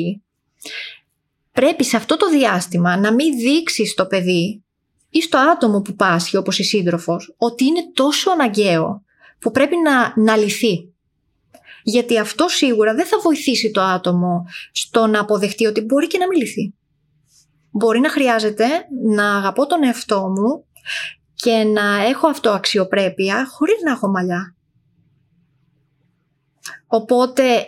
Πρέπει 1.51 1.83
σε 1.83 1.97
αυτό 1.97 2.17
το 2.17 2.29
διάστημα 2.29 2.97
να 2.97 3.13
μην 3.13 3.37
δείξεις 3.37 3.93
το 3.93 4.05
παιδί 4.05 4.63
ή 5.11 5.21
στο 5.21 5.37
άτομο 5.37 5.81
που 5.81 5.95
πάσχει 5.95 6.37
όπως 6.37 6.59
η 6.59 6.63
σύντροφος 6.63 7.33
ότι 7.37 7.65
είναι 7.65 7.91
τόσο 7.93 8.31
αναγκαίο 8.31 9.03
που 9.39 9.51
πρέπει 9.51 9.75
να, 9.75 10.13
να 10.23 10.37
λυθεί. 10.37 10.93
Γιατί 11.83 12.19
αυτό 12.19 12.47
σίγουρα 12.47 12.93
δεν 12.93 13.05
θα 13.05 13.19
βοηθήσει 13.23 13.71
το 13.71 13.81
άτομο 13.81 14.45
στο 14.71 15.07
να 15.07 15.19
αποδεχτεί 15.19 15.65
ότι 15.65 15.81
μπορεί 15.81 16.07
και 16.07 16.17
να 16.17 16.27
μην 16.27 16.39
λυθεί. 16.39 16.73
Μπορεί 17.71 17.99
να 17.99 18.09
χρειάζεται 18.09 18.65
να 19.05 19.35
αγαπώ 19.35 19.65
τον 19.65 19.83
εαυτό 19.83 20.19
μου 20.29 20.65
και 21.33 21.51
να 21.51 22.03
έχω 22.03 22.27
αυτό 22.27 22.49
αξιοπρέπεια 22.49 23.47
χωρίς 23.49 23.81
να 23.85 23.91
έχω 23.91 24.07
μαλλιά. 24.07 24.55
Οπότε 26.87 27.65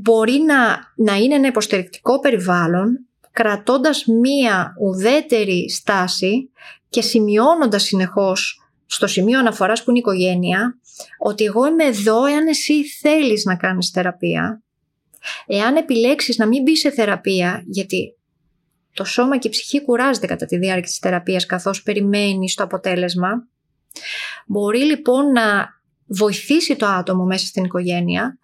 μπορεί 0.00 0.32
να, 0.32 0.56
να 0.96 1.16
είναι 1.16 1.34
ένα 1.34 1.46
υποστηρικτικό 1.46 2.20
περιβάλλον 2.20 3.06
κρατώντας 3.32 4.04
μία 4.04 4.74
ουδέτερη 4.80 5.70
στάση 5.70 6.50
και 6.88 7.02
σημειώνοντας 7.02 7.82
συνεχώς 7.82 8.66
στο 8.86 9.06
σημείο 9.06 9.38
αναφοράς 9.38 9.84
που 9.84 9.90
είναι 9.90 9.98
η 9.98 10.02
οικογένεια 10.02 10.78
ότι 11.18 11.44
εγώ 11.44 11.66
είμαι 11.66 11.84
εδώ 11.84 12.24
εάν 12.24 12.46
εσύ 12.46 12.84
θέλεις 12.84 13.44
να 13.44 13.56
κάνεις 13.56 13.88
θεραπεία. 13.88 14.62
Εάν 15.46 15.76
επιλέξεις 15.76 16.36
να 16.36 16.46
μην 16.46 16.62
μπεις 16.62 16.80
σε 16.80 16.90
θεραπεία 16.90 17.62
γιατί 17.66 18.16
το 18.94 19.04
σώμα 19.04 19.38
και 19.38 19.48
η 19.48 19.50
ψυχή 19.50 19.82
κουράζεται 19.82 20.26
κατά 20.26 20.46
τη 20.46 20.56
διάρκεια 20.56 20.88
της 20.88 20.98
θεραπείας 20.98 21.46
καθώς 21.46 21.82
περιμένει 21.82 22.52
το 22.54 22.62
αποτέλεσμα 22.62 23.46
μπορεί 24.46 24.84
λοιπόν 24.84 25.32
να 25.32 25.68
βοηθήσει 26.06 26.76
το 26.76 26.86
άτομο 26.86 27.24
μέσα 27.24 27.46
στην 27.46 27.64
οικογένεια 27.64 28.38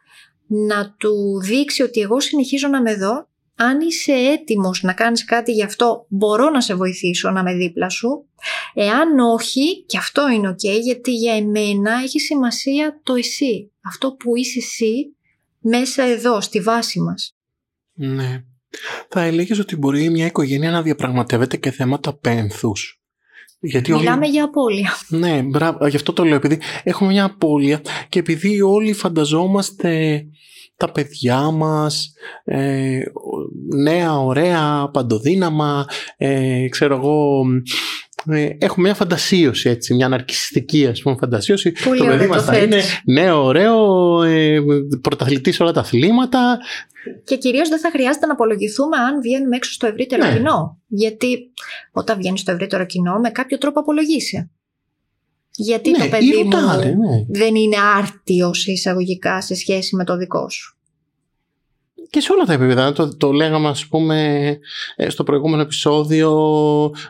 να 0.47 0.95
του 0.99 1.41
δείξει 1.41 1.83
ότι 1.83 2.01
εγώ 2.01 2.21
συνεχίζω 2.21 2.69
να 2.69 2.79
είμαι 2.79 2.91
εδώ 2.91 3.28
αν 3.61 3.81
είσαι 3.81 4.13
έτοιμος 4.13 4.83
να 4.83 4.93
κάνεις 4.93 5.25
κάτι 5.25 5.53
γι' 5.53 5.63
αυτό, 5.63 6.07
μπορώ 6.09 6.51
να 6.51 6.61
σε 6.61 6.75
βοηθήσω 6.75 7.31
να 7.31 7.43
με 7.43 7.55
δίπλα 7.55 7.89
σου. 7.89 8.25
Εάν 8.75 9.19
όχι, 9.19 9.85
και 9.87 9.99
αυτό 9.99 10.29
είναι 10.29 10.51
ok, 10.51 10.81
γιατί 10.83 11.11
για 11.11 11.35
εμένα 11.35 11.93
έχει 12.03 12.21
σημασία 12.21 13.01
το 13.03 13.15
εσύ. 13.15 13.71
Αυτό 13.85 14.13
που 14.13 14.37
είσαι 14.37 14.59
εσύ 14.59 15.17
μέσα 15.61 16.03
εδώ, 16.03 16.41
στη 16.41 16.61
βάση 16.61 17.01
μας. 17.01 17.37
Ναι. 17.93 18.43
Θα 19.09 19.23
έλεγες 19.23 19.59
ότι 19.59 19.77
μπορεί 19.77 20.11
μια 20.11 20.27
οικογένεια 20.27 20.71
να 20.71 20.83
διαπραγματεύεται 20.83 21.57
και 21.57 21.71
θέματα 21.71 22.15
πένθους. 22.15 23.01
Γιατί 23.61 23.93
Μιλάμε 23.93 24.27
για 24.27 24.45
απώλεια. 24.45 24.91
Ναι, 25.09 25.43
μπράβο, 25.43 25.87
γι' 25.87 25.97
αυτό 25.97 26.13
το 26.13 26.25
λέω, 26.25 26.37
επειδή 26.37 26.61
έχουμε 26.83 27.11
μια 27.11 27.25
απώλεια 27.25 27.81
και 28.09 28.19
επειδή 28.19 28.61
όλοι 28.61 28.93
φανταζόμαστε 28.93 30.25
τα 30.79 30.93
παιδιά 30.93 31.51
μας, 31.51 32.13
ε, 32.45 33.01
νέα, 33.75 34.21
ωραία, 34.21 34.91
παντοδύναμα, 34.93 35.87
ε, 36.17 36.69
ξέρω 36.69 36.95
εγώ, 36.97 37.45
ε, 38.27 38.49
έχουμε 38.59 38.87
μια 38.87 38.95
φαντασίωση 38.95 39.69
έτσι, 39.69 39.95
μια 39.95 40.07
αναρκιστική 40.07 40.87
ας 40.87 41.03
πούμε 41.03 41.17
φαντασίωση. 41.21 41.73
Πολύ 41.85 41.99
το 41.99 42.05
παιδί 42.05 42.27
μας 42.27 42.45
θα 42.45 42.59
είναι 42.59 42.83
νέο, 43.05 43.45
ωραίο, 43.45 44.23
ε, 44.23 44.61
πρωταθλητής 45.01 45.55
σε 45.55 45.63
όλα 45.63 45.73
τα 45.73 45.81
αθλήματα. 45.81 46.59
Και 47.25 47.37
κυρίως 47.37 47.69
δεν 47.69 47.79
θα 47.79 47.91
χρειάζεται 47.91 48.27
να 48.27 48.33
απολογηθούμε 48.33 48.97
αν 48.97 49.21
βγαίνουμε 49.21 49.57
έξω 49.57 49.73
στο 49.73 49.87
ευρύτερο 49.87 50.27
ναι. 50.27 50.33
κοινό. 50.33 50.79
Γιατί 50.87 51.53
όταν 51.93 52.19
βγαίνεις 52.19 52.41
στο 52.41 52.53
ευρύτερο 52.53 52.87
κοινό, 52.87 53.19
με 53.19 53.31
κάποιο 53.31 53.59
τρόπο 53.59 53.81
απολογείσαι. 53.81 54.51
Γιατί 55.61 55.91
ναι, 55.91 55.99
το 55.99 56.09
παιδί 56.09 56.45
μου 56.45 56.77
ναι. 56.77 57.25
δεν 57.29 57.55
είναι 57.55 57.77
άρτιος 57.97 58.67
εισαγωγικά 58.67 59.41
σε 59.41 59.55
σχέση 59.55 59.97
με 59.97 60.05
το 60.05 60.17
δικό 60.17 60.51
σου; 60.51 60.77
Και 62.11 62.21
σε 62.21 62.33
όλα 62.33 62.45
τα 62.45 62.53
επίπεδα. 62.53 62.93
Το, 62.93 63.17
το 63.17 63.33
λέγαμε, 63.33 63.69
ας 63.69 63.87
πούμε, 63.87 64.59
ε, 64.97 65.11
στο 65.11 65.25
προηγούμενο 65.25 65.63
επεισόδιο 65.63 66.31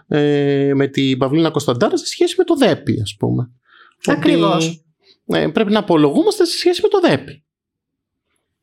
ε, 0.08 0.72
με 0.74 0.86
την 0.86 1.18
Παυλίνα 1.18 1.50
Κωνσταντάρα 1.50 1.96
σε 1.96 2.06
σχέση 2.06 2.34
με 2.38 2.44
το 2.44 2.56
ΔΕΠΗ, 2.56 3.00
ας 3.02 3.16
πούμε. 3.18 3.50
Ακριβώς. 4.06 4.84
ε, 5.26 5.46
πρέπει 5.46 5.72
να 5.72 5.78
απολογούμαστε 5.78 6.44
σε 6.44 6.58
σχέση 6.58 6.80
με 6.82 6.88
το 6.88 7.08
ΔΕΠΗ. 7.08 7.42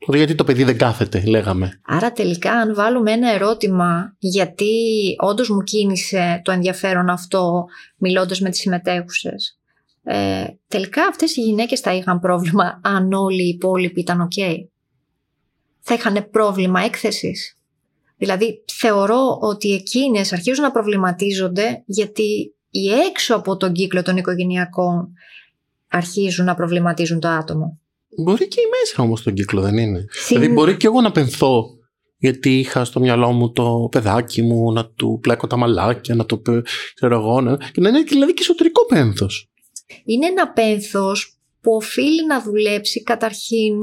Γιατί 0.07 0.35
το 0.35 0.43
παιδί 0.43 0.63
δεν 0.63 0.77
κάθεται, 0.77 1.23
λέγαμε. 1.25 1.79
Άρα 1.85 2.11
τελικά 2.11 2.51
αν 2.51 2.75
βάλουμε 2.75 3.11
ένα 3.11 3.31
ερώτημα 3.31 4.15
γιατί 4.17 4.65
όντως 5.17 5.49
μου 5.49 5.61
κίνησε 5.61 6.41
το 6.43 6.51
ενδιαφέρον 6.51 7.09
αυτό 7.09 7.65
μιλώντας 7.97 8.39
με 8.39 8.49
τις 8.49 8.59
συμμετέχουσες 8.59 9.59
ε, 10.07 10.45
τελικά 10.67 11.05
αυτές 11.07 11.35
οι 11.35 11.41
γυναίκες 11.41 11.79
θα 11.79 11.93
είχαν 11.93 12.19
πρόβλημα 12.19 12.79
αν 12.83 13.13
όλοι 13.13 13.43
οι 13.43 13.47
υπόλοιποι 13.47 13.99
ήταν 13.99 14.27
ok; 14.27 14.43
Θα 15.79 15.93
είχαν 15.93 16.27
πρόβλημα 16.31 16.81
έκθεσης; 16.81 17.57
Δηλαδή 18.17 18.63
θεωρώ 18.71 19.37
ότι 19.41 19.73
εκείνες 19.73 20.33
αρχίζουν 20.33 20.63
να 20.63 20.71
προβληματίζονται 20.71 21.83
γιατί 21.85 22.55
οι 22.69 22.89
έξω 23.09 23.35
από 23.35 23.57
τον 23.57 23.71
κύκλο 23.73 24.01
των 24.01 24.17
οικογενειακών 24.17 25.13
αρχίζουν 25.87 26.45
να 26.45 26.55
προβληματίζουν 26.55 27.19
το 27.19 27.27
άτομο. 27.27 27.79
Μπορεί 28.23 28.47
και 28.47 28.59
η 28.59 28.69
μέσα 28.79 29.03
όμως 29.03 29.23
τον 29.23 29.33
κύκλο 29.33 29.61
δεν 29.61 29.77
είναι; 29.77 30.05
Συν- 30.09 30.37
Δηλαδή 30.37 30.53
μπορεί 30.53 30.77
και 30.77 30.87
εγώ 30.87 31.01
να 31.01 31.11
πενθώ 31.11 31.65
γιατί 32.17 32.59
είχα 32.59 32.85
στο 32.85 32.99
μυαλό 32.99 33.31
μου 33.31 33.51
το 33.51 33.87
παιδάκι 33.91 34.41
μου 34.41 34.71
να 34.73 34.85
του 34.89 35.19
πλέκω 35.21 35.47
τα 35.47 35.55
μαλάκια, 35.57 36.15
να 36.15 36.25
το 36.25 36.37
πε- 36.37 36.65
ξέρω 36.93 37.15
εγώ, 37.15 37.41
να... 37.41 37.57
και 37.57 37.81
να 37.81 37.89
είναι 37.89 38.01
δηλαδή 38.01 38.33
και 38.33 38.41
εσωτερικό 38.41 38.85
πένθος. 38.85 39.49
Είναι 40.05 40.25
ένα 40.25 40.51
πένθος 40.51 41.39
που 41.61 41.75
οφείλει 41.75 42.25
να 42.25 42.41
δουλέψει 42.41 43.03
καταρχήν 43.03 43.73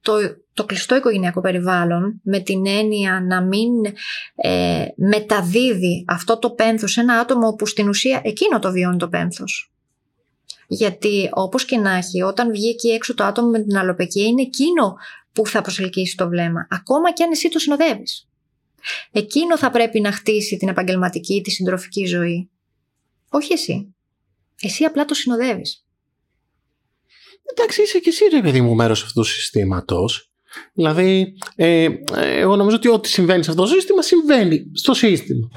το, 0.00 0.12
το 0.52 0.64
κλειστό 0.64 0.96
οικογενειακό 0.96 1.40
περιβάλλον 1.40 2.20
με 2.22 2.40
την 2.40 2.66
έννοια 2.66 3.20
να 3.20 3.42
μην 3.42 3.70
ε, 4.34 4.84
μεταδίδει 4.96 6.04
αυτό 6.08 6.38
το 6.38 6.50
πένθος 6.50 6.92
σε 6.92 7.00
ένα 7.00 7.18
άτομο 7.18 7.54
που 7.54 7.66
στην 7.66 7.88
ουσία 7.88 8.20
εκείνο 8.24 8.58
το 8.58 8.70
βιώνει 8.70 8.96
το 8.96 9.08
πένθος. 9.08 9.72
Γιατί 10.66 11.28
όπως 11.32 11.64
και 11.64 11.76
να 11.76 11.90
έχει, 11.90 12.22
όταν 12.22 12.50
βγει 12.50 12.68
εκεί 12.68 12.88
έξω 12.88 13.14
το 13.14 13.24
άτομο 13.24 13.48
με 13.48 13.62
την 13.62 13.76
αλλοπαικία 13.76 14.26
είναι 14.26 14.42
εκείνο 14.42 14.96
που 15.32 15.46
θα 15.46 15.62
προσελκύσει 15.62 16.16
το 16.16 16.28
βλέμμα, 16.28 16.66
ακόμα 16.70 17.12
και 17.12 17.22
αν 17.22 17.30
εσύ 17.30 17.48
το 17.48 17.58
συνοδεύεις. 17.58 18.28
Εκείνο 19.12 19.58
θα 19.58 19.70
πρέπει 19.70 20.00
να 20.00 20.12
χτίσει 20.12 20.56
την 20.56 20.68
επαγγελματική 20.68 21.34
ή 21.34 21.40
τη 21.40 21.50
συντροφική 21.50 22.06
ζωή. 22.06 22.50
Όχι 23.30 23.52
εσύ. 23.52 23.94
Εσύ 24.60 24.84
απλά 24.84 25.04
το 25.04 25.14
συνοδεύεις. 25.14 25.84
Εντάξει, 27.50 27.82
είσαι 27.82 27.98
και 27.98 28.08
εσύ 28.08 28.24
ρε 28.32 28.40
παιδί 28.40 28.60
μου 28.60 28.74
μέρος 28.74 29.02
αυτού 29.02 29.20
του 29.20 29.26
συστήματος. 29.26 30.32
Δηλαδή, 30.72 31.34
ε, 31.56 31.82
ε, 31.84 31.90
εγώ 32.14 32.56
νομίζω 32.56 32.76
ότι 32.76 32.88
ό,τι 32.88 33.08
συμβαίνει 33.08 33.44
σε 33.44 33.50
αυτό 33.50 33.62
το 33.62 33.68
σύστημα 33.68 34.02
συμβαίνει 34.02 34.70
στο 34.72 34.94
σύστημα. 34.94 35.48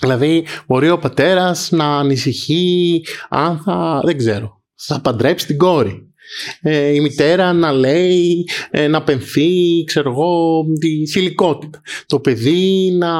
Δηλαδή, 0.00 0.46
μπορεί 0.66 0.90
ο 0.90 0.98
πατέρας 0.98 1.70
να 1.70 1.98
ανησυχεί 1.98 3.04
αν 3.28 3.58
θα, 3.64 4.00
δεν 4.04 4.16
ξέρω, 4.18 4.62
θα 4.74 5.00
παντρέψει 5.00 5.46
την 5.46 5.58
κόρη. 5.58 6.10
Ε, 6.60 6.88
η 6.88 7.00
μητέρα 7.00 7.52
να 7.52 7.72
λέει, 7.72 8.48
ε, 8.70 8.86
να 8.86 9.02
πενθεί, 9.02 9.84
ξέρω 9.86 10.10
εγώ, 10.10 10.64
τη 10.80 11.06
θηλυκότητα. 11.06 11.80
Το 12.06 12.20
παιδί 12.20 12.90
να... 12.98 13.12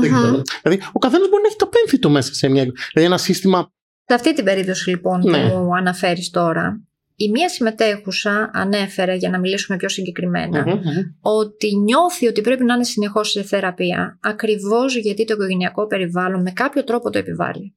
δεν 0.00 0.10
Μμμ. 0.10 0.18
ξέρω. 0.18 0.42
Δηλαδή, 0.62 0.82
ο 0.92 0.98
καθένας 0.98 1.28
μπορεί 1.28 1.42
να 1.42 1.48
έχει 1.48 1.56
το 1.56 1.66
πένθη 1.66 1.98
του 1.98 2.10
μέσα 2.10 2.34
σε 2.34 2.48
μια... 2.48 2.62
Δηλαδή, 2.62 3.12
ένα 3.12 3.18
σύστημα... 3.18 3.72
Σε 4.06 4.14
αυτή 4.14 4.34
την 4.34 4.44
περίπτωση 4.44 4.90
λοιπόν 4.90 5.20
Ναι. 5.30 5.48
που 5.50 5.56
μου 5.56 5.76
αναφέρεις 5.76 6.30
τώρα, 6.30 6.80
η 7.16 7.30
μία 7.30 7.48
συμμετέχουσα 7.48 8.50
ανέφερε, 8.52 9.14
για 9.14 9.30
να 9.30 9.38
μιλήσουμε 9.38 9.78
πιο 9.78 9.88
συγκεκριμένα, 9.88 10.60
Μμμ, 10.66 10.72
μμμ. 10.72 10.80
ότι 11.20 11.76
νιώθει 11.76 12.26
ότι 12.26 12.40
πρέπει 12.40 12.64
να 12.64 12.74
είναι 12.74 12.84
συνεχώς 12.84 13.30
σε 13.30 13.42
θεραπεία, 13.42 14.18
ακριβώς 14.22 14.96
γιατί 14.96 15.24
το 15.24 15.34
οικογενειακό 15.34 15.86
περιβάλλον 15.86 16.42
με 16.42 16.50
κάποιο 16.50 16.84
τρόπο 16.84 17.10
το 17.10 17.18
επιβάλλει. 17.18 17.74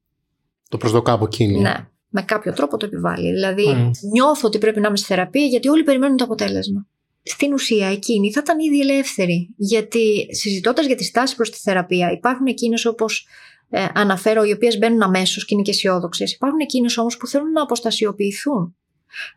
Το 0.69 0.77
προσδοκά 0.77 1.11
από 1.11 1.25
εκείνη. 1.25 1.59
Ναι, 1.59 1.73
με 2.09 2.21
κάποιο 2.21 2.53
τρόπο 2.53 2.77
το 2.77 2.85
επιβάλλει. 2.85 3.31
Δηλαδή, 3.31 3.67
Μμ. 3.67 3.89
νιώθω 4.11 4.47
ότι 4.47 4.57
πρέπει 4.57 4.79
να 4.79 4.87
είμαι 4.87 4.97
στη 4.97 5.05
θεραπεία 5.05 5.45
γιατί 5.45 5.67
όλοι 5.69 5.83
περιμένουν 5.83 6.17
το 6.17 6.23
αποτέλεσμα. 6.23 6.87
Στην 7.23 7.53
ουσία, 7.53 7.87
εκείνη 7.87 8.31
θα 8.31 8.41
ήταν 8.43 8.59
ήδη 8.59 8.79
ελεύθερη. 8.79 9.53
Γιατί 9.57 10.35
συζητώντας 10.35 10.85
για 10.85 10.95
τη 10.95 11.03
στάση 11.03 11.35
προς 11.35 11.49
τη 11.51 11.57
θεραπεία, 11.57 12.11
υπάρχουν 12.11 12.45
εκείνες 12.45 12.85
όπως 12.85 13.27
ε, 13.69 13.85
αναφέρω, 13.93 14.43
οι 14.43 14.51
οποίες 14.51 14.77
μπαίνουν 14.77 15.01
αμέσως 15.01 15.45
και 15.45 15.53
είναι 15.53 15.63
και 15.63 15.71
αισιόδοξες. 15.71 16.33
Υπάρχουν 16.33 16.59
εκείνες 16.59 16.97
όμως 16.97 17.17
που 17.17 17.27
θέλουν 17.27 17.51
να 17.51 17.61
αποστασιοποιηθούν. 17.61 18.75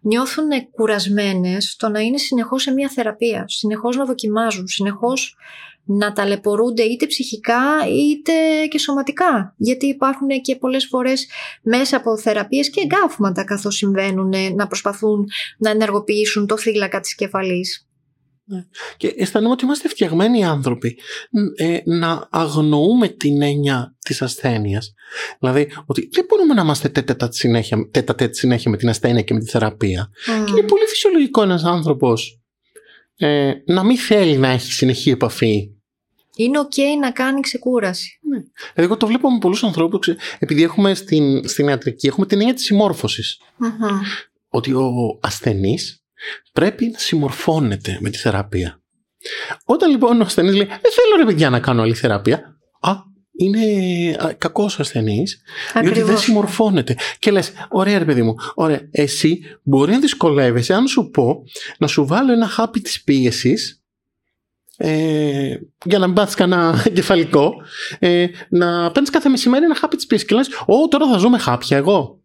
Νιώθουν 0.03 0.49
κουρασμένες 0.71 1.71
στο 1.71 1.89
να 1.89 2.01
είναι 2.01 2.19
συνεχώς 2.19 2.63
σε 2.63 2.73
μια 2.73 2.89
θεραπεία, 2.89 3.45
συνεχώς 3.49 3.97
να 3.97 4.05
δοκιμάζουν, 4.05 4.69
συνεχώς 4.69 5.37
να 5.85 6.13
ταλαιπωρούνται 6.13 6.83
είτε 6.83 7.07
ψυχικά 7.07 7.63
είτε 7.89 8.33
και 8.69 8.79
σωματικά. 8.79 9.55
Γιατί 9.57 9.87
υπάρχουν 9.87 10.29
και 10.29 10.57
πολλές 10.57 10.87
φορές 10.87 11.29
μέσα 11.63 11.97
από 11.97 12.19
θεραπείες 12.19 12.71
και 12.71 12.81
εγκάφματα 12.81 13.45
καθώς 13.45 13.77
συμβαίνουν 13.77 14.33
ε, 14.33 14.51
να 14.51 14.67
προσπαθούν 14.67 15.27
να 15.59 15.71
ενεργοποιήσουν 15.71 16.47
το 16.47 16.59
θύλακα 16.59 17.01
της 17.01 17.15
κεφαλής. 17.15 17.90
Και 18.97 19.15
αισθανόμαι 19.17 19.53
ότι 19.53 19.65
είμαστε 19.65 19.89
φτιαγμένοι 19.89 20.45
άνθρωποι 20.45 20.99
ε, 21.57 21.79
να 21.85 22.29
αγνοούμε 22.31 23.09
την 23.09 23.43
έννοια 23.43 23.97
της 23.99 24.23
ασθένειας. 24.23 24.95
Δηλαδή 25.39 25.73
ότι 25.87 26.09
δεν 26.13 26.25
μπορούμε 26.29 26.55
να 26.55 26.63
είμαστε 26.63 26.89
τέτα 26.89 27.29
συνέχεια, 27.33 27.89
τέτα 27.91 28.15
τέτα 28.15 28.33
συνέχεια 28.35 28.71
με 28.71 28.77
την 28.77 28.89
ασθένεια 28.89 29.23
και 29.23 29.35
με 29.35 29.41
τη 29.41 29.47
θεραπεία. 29.47 30.11
Και 30.25 30.51
είναι 30.51 30.63
πολύ 30.63 30.85
φυσιολογικό 30.89 31.43
ένας 31.43 31.65
άνθρωπος 31.65 32.41
ε, 33.17 33.53
να 33.67 33.85
μην 33.85 33.97
θέλει 33.97 34.37
να 34.37 34.49
έχει 34.49 34.73
συνεχή 34.73 35.11
επαφή. 35.11 35.71
Είναι 36.37 36.59
ok 36.59 36.79
να 37.01 37.11
κάνει 37.11 37.41
ξεκούραση. 37.41 38.21
Δηλαδή, 38.31 38.51
εγώ 38.75 38.97
το 38.97 39.07
βλέπω 39.07 39.31
με 39.31 39.39
πολλούς 39.39 39.65
ανθρώπους, 39.65 40.01
ξε- 40.01 40.19
επειδή 40.39 40.63
έχουμε 40.63 40.95
στην, 40.95 41.49
στην 41.49 41.69
ιατρική, 41.69 42.07
έχουμε 42.07 42.27
την 42.27 42.39
έννοια 42.41 42.55
της 42.55 42.65
συμμόρφωσης. 42.65 43.41
Μμμ. 43.57 44.01
ότι 44.49 44.73
ο 44.73 45.19
ασθενής 45.21 46.03
πρέπει 46.53 46.87
να 46.87 46.99
συμμορφώνεται 46.99 47.99
με 48.01 48.11
τη 48.11 48.19
θεραπεία. 48.19 48.83
Όταν 49.65 49.91
λοιπόν 49.91 50.21
ο 50.21 50.25
ασθενής 50.25 50.55
λέει 50.55 50.67
«Δεν 50.67 50.93
θέλω 50.93 51.17
ρε 51.17 51.25
παιδιά 51.25 51.51
να 51.51 51.61
κάνω 51.61 51.83
άλλη 51.83 51.95
θεραπεία», 51.95 52.59
α, 52.81 52.93
είναι 53.37 53.61
α, 54.25 54.33
κακός 54.39 54.81
ασθενής, 54.81 55.43
διότι 55.73 55.89
δεν 55.89 56.03
Ακριβώς. 56.03 56.23
συμμορφώνεται. 56.23 56.97
Και 57.19 57.31
λες, 57.31 57.53
ωραία 57.69 57.99
ρε 57.99 58.05
παιδί 58.05 58.23
μου, 58.23 58.35
ωραία, 58.55 58.81
εσύ 58.91 59.41
μπορεί 59.63 59.93
να 59.93 59.99
δυσκολεύεσαι 59.99 60.75
αν 60.75 60.87
σου 60.87 61.11
πω 61.11 61.43
να 61.79 61.87
σου 61.87 62.07
βάλω 62.07 62.33
ένα 62.33 62.47
χάπι 62.47 62.81
της 62.81 63.03
πίεσης 63.03 63.83
ε, 64.77 65.57
για 65.85 65.99
να 65.99 66.07
μην 66.07 66.15
πάθεις 66.15 66.35
κανένα 66.35 66.85
κεφαλικό 66.95 67.53
ε, 67.99 68.27
να 68.49 68.91
παίρνεις 68.91 69.11
κάθε 69.11 69.29
μεσημέρι 69.29 69.65
ένα 69.65 69.75
χάπι 69.75 69.97
της 69.97 70.07
πίεσης 70.07 70.27
και 70.27 70.35
λες 70.35 70.49
«Ω, 70.67 70.89
τώρα 70.89 71.09
θα 71.11 71.19
ζω 71.19 71.29
με 71.29 71.39
χάπια 71.39 71.77
εγώ». 71.77 72.20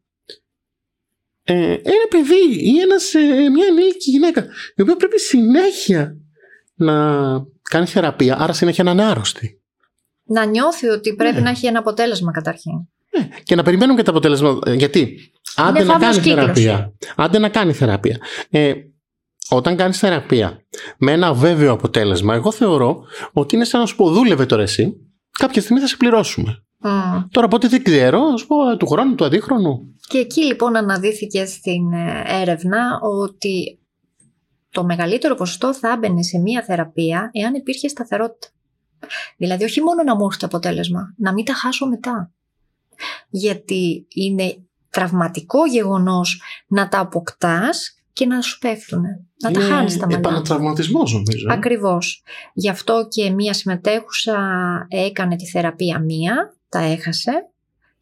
Ε, 1.48 1.54
ένα 1.74 2.06
παιδί 2.10 2.60
ή 2.60 2.80
ένας, 2.80 3.14
ε, 3.14 3.20
μια 3.50 3.66
ενήλικη 3.70 4.10
γυναίκα 4.12 4.46
η 4.76 4.82
οποία 4.82 4.96
πρέπει 4.96 5.20
συνέχεια 5.20 6.18
να 6.76 6.94
κάνει 7.62 7.86
θεραπεία, 7.86 8.38
άρα 8.40 8.54
συνέχεια 8.54 8.84
να 8.84 8.92
είναι 8.92 9.04
άρρωστη. 9.04 9.62
Να 10.24 10.46
νιώθει 10.46 10.88
ότι 10.88 11.16
πρέπει 11.16 11.36
Ναι. 11.36 11.42
να 11.42 11.50
έχει 11.50 11.66
ένα 11.68 11.80
αποτέλεσμα 11.80 12.32
καταρχήν. 12.32 12.72
Ναι, 13.18 13.28
και 13.44 13.56
να 13.56 13.64
περιμένουμε 13.64 13.98
και 13.98 14.04
τα 14.06 14.12
αποτελέσματα. 14.12 14.74
Γιατί, 14.74 15.32
άντε 15.56 15.84
να 15.84 15.92
φαύλος 15.94 16.00
κάνει 16.16 16.22
κύκλος. 16.22 16.42
θεραπεία. 16.42 16.94
Άντε 17.16 17.40
να 17.40 17.50
κάνει 17.50 17.74
θεραπεία. 17.74 18.18
Ε, 18.50 18.74
όταν 19.50 19.76
κάνεις 19.76 19.98
θεραπεία 20.00 20.66
με 20.98 21.12
ένα 21.12 21.34
βέβαιο 21.34 21.72
αποτέλεσμα, 21.72 22.34
εγώ 22.36 22.52
θεωρώ 22.52 23.04
ότι 23.34 23.56
είναι 23.56 23.66
σαν 23.66 23.80
να 23.80 23.86
σου 23.86 23.96
πω 23.96 24.12
δούλευε 24.12 24.46
τώρα 24.46 24.62
εσύ, 24.62 24.94
κάποια 25.40 25.62
στιγμή 25.62 25.82
θα 25.82 25.88
σε 25.88 25.98
πληρώσουμε. 25.98 26.65
Μμ. 26.78 27.22
Τώρα 27.32 27.46
από 27.46 27.56
ό,τι 27.56 27.68
δεν 27.68 27.84
ξέρω, 27.84 28.30
να 28.30 28.38
σου 28.38 28.48
πω 28.48 28.70
ε, 28.70 28.78
του 28.78 28.88
χρόνου, 28.88 29.16
του 29.16 29.26
αντίχρονου. 29.26 29.96
Και 30.08 30.18
εκεί 30.18 30.42
λοιπόν 30.44 30.76
αναδύθηκε 30.76 31.46
στην 31.46 31.94
ε, 31.94 32.24
έρευνα 32.28 33.00
ότι 33.02 33.80
το 34.70 34.84
μεγαλύτερο 34.84 35.36
ποσοστό 35.36 35.74
θα 35.74 35.90
έμπαινε 35.92 36.24
σε 36.24 36.38
μία 36.38 36.64
θεραπεία 36.64 37.30
εάν 37.34 37.54
υπήρχε 37.54 37.88
σταθερότητα. 37.88 38.48
Δηλαδή 39.38 39.64
όχι 39.64 39.82
μόνο 39.82 40.04
να 40.04 40.16
μου 40.16 40.26
έρθει 40.26 40.40
το 40.40 40.46
αποτέλεσμα, 40.46 41.14
να 41.18 41.34
μην 41.34 41.46
τα 41.46 41.54
χάσω 41.54 41.88
μετά. 41.88 42.32
Γιατί 43.30 44.08
είναι 44.16 44.58
τραυματικό 44.90 45.66
γεγονός 45.66 46.42
να 46.68 46.88
τα 46.88 47.00
αποκτάς 47.00 48.00
και 48.14 48.26
να 48.26 48.42
σου 48.42 48.58
πέφτουν. 48.60 49.02
Να 49.44 49.52
τα 49.52 49.62
Είναι 49.62 49.70
χάνεις 49.74 49.94
τα 49.94 50.00
μαλλιά. 50.00 50.18
επανατραυματισμός 50.18 51.14
νομίζω. 51.14 51.48
Ακριβώς. 51.52 52.24
Γι' 52.54 52.70
αυτό 52.70 53.08
και 53.10 53.30
μία 53.30 53.54
συμμετέχουσα 53.54 54.38
έκανε 54.90 55.36
τη 55.36 55.46
θεραπεία 55.46 56.00
μία, 56.00 56.55
τα 56.76 56.82
έχασε 56.84 57.32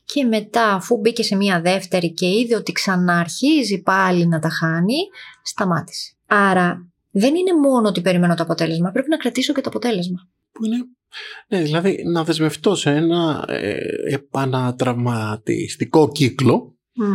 και 0.06 0.24
μετά 0.24 0.74
αφού 0.74 0.98
μπήκε 0.98 1.24
σε 1.24 1.36
μία 1.36 1.62
δεύτερη 1.62 2.14
και 2.14 2.26
είδε 2.26 2.56
ότι 2.56 2.72
ξαναρχίζει 2.72 3.82
πάλι 3.82 4.28
να 4.28 4.40
τα 4.40 4.50
χάνει, 4.50 4.96
σταμάτησε. 5.44 6.14
Άρα 6.28 6.88
δεν 7.12 7.36
είναι 7.36 7.54
μόνο 7.54 7.88
ότι 7.88 8.02
περιμένω 8.02 8.36
το 8.36 8.44
αποτέλεσμα, 8.44 8.92
πρέπει 8.92 9.10
να 9.10 9.18
κρατήσω 9.18 9.54
και 9.54 9.62
το 9.62 9.70
αποτέλεσμα. 9.70 10.28
Που 10.52 10.66
είναι, 10.66 10.78
ναι, 11.48 11.62
δηλαδή 11.62 12.04
να 12.06 12.24
δεσμευτώ 12.24 12.76
σε 12.76 12.90
ένα 12.90 13.46
ε, 13.48 13.76
επανατραυματιστικό 14.10 16.12
κύκλο 16.12 16.76
Μμ. 16.94 17.14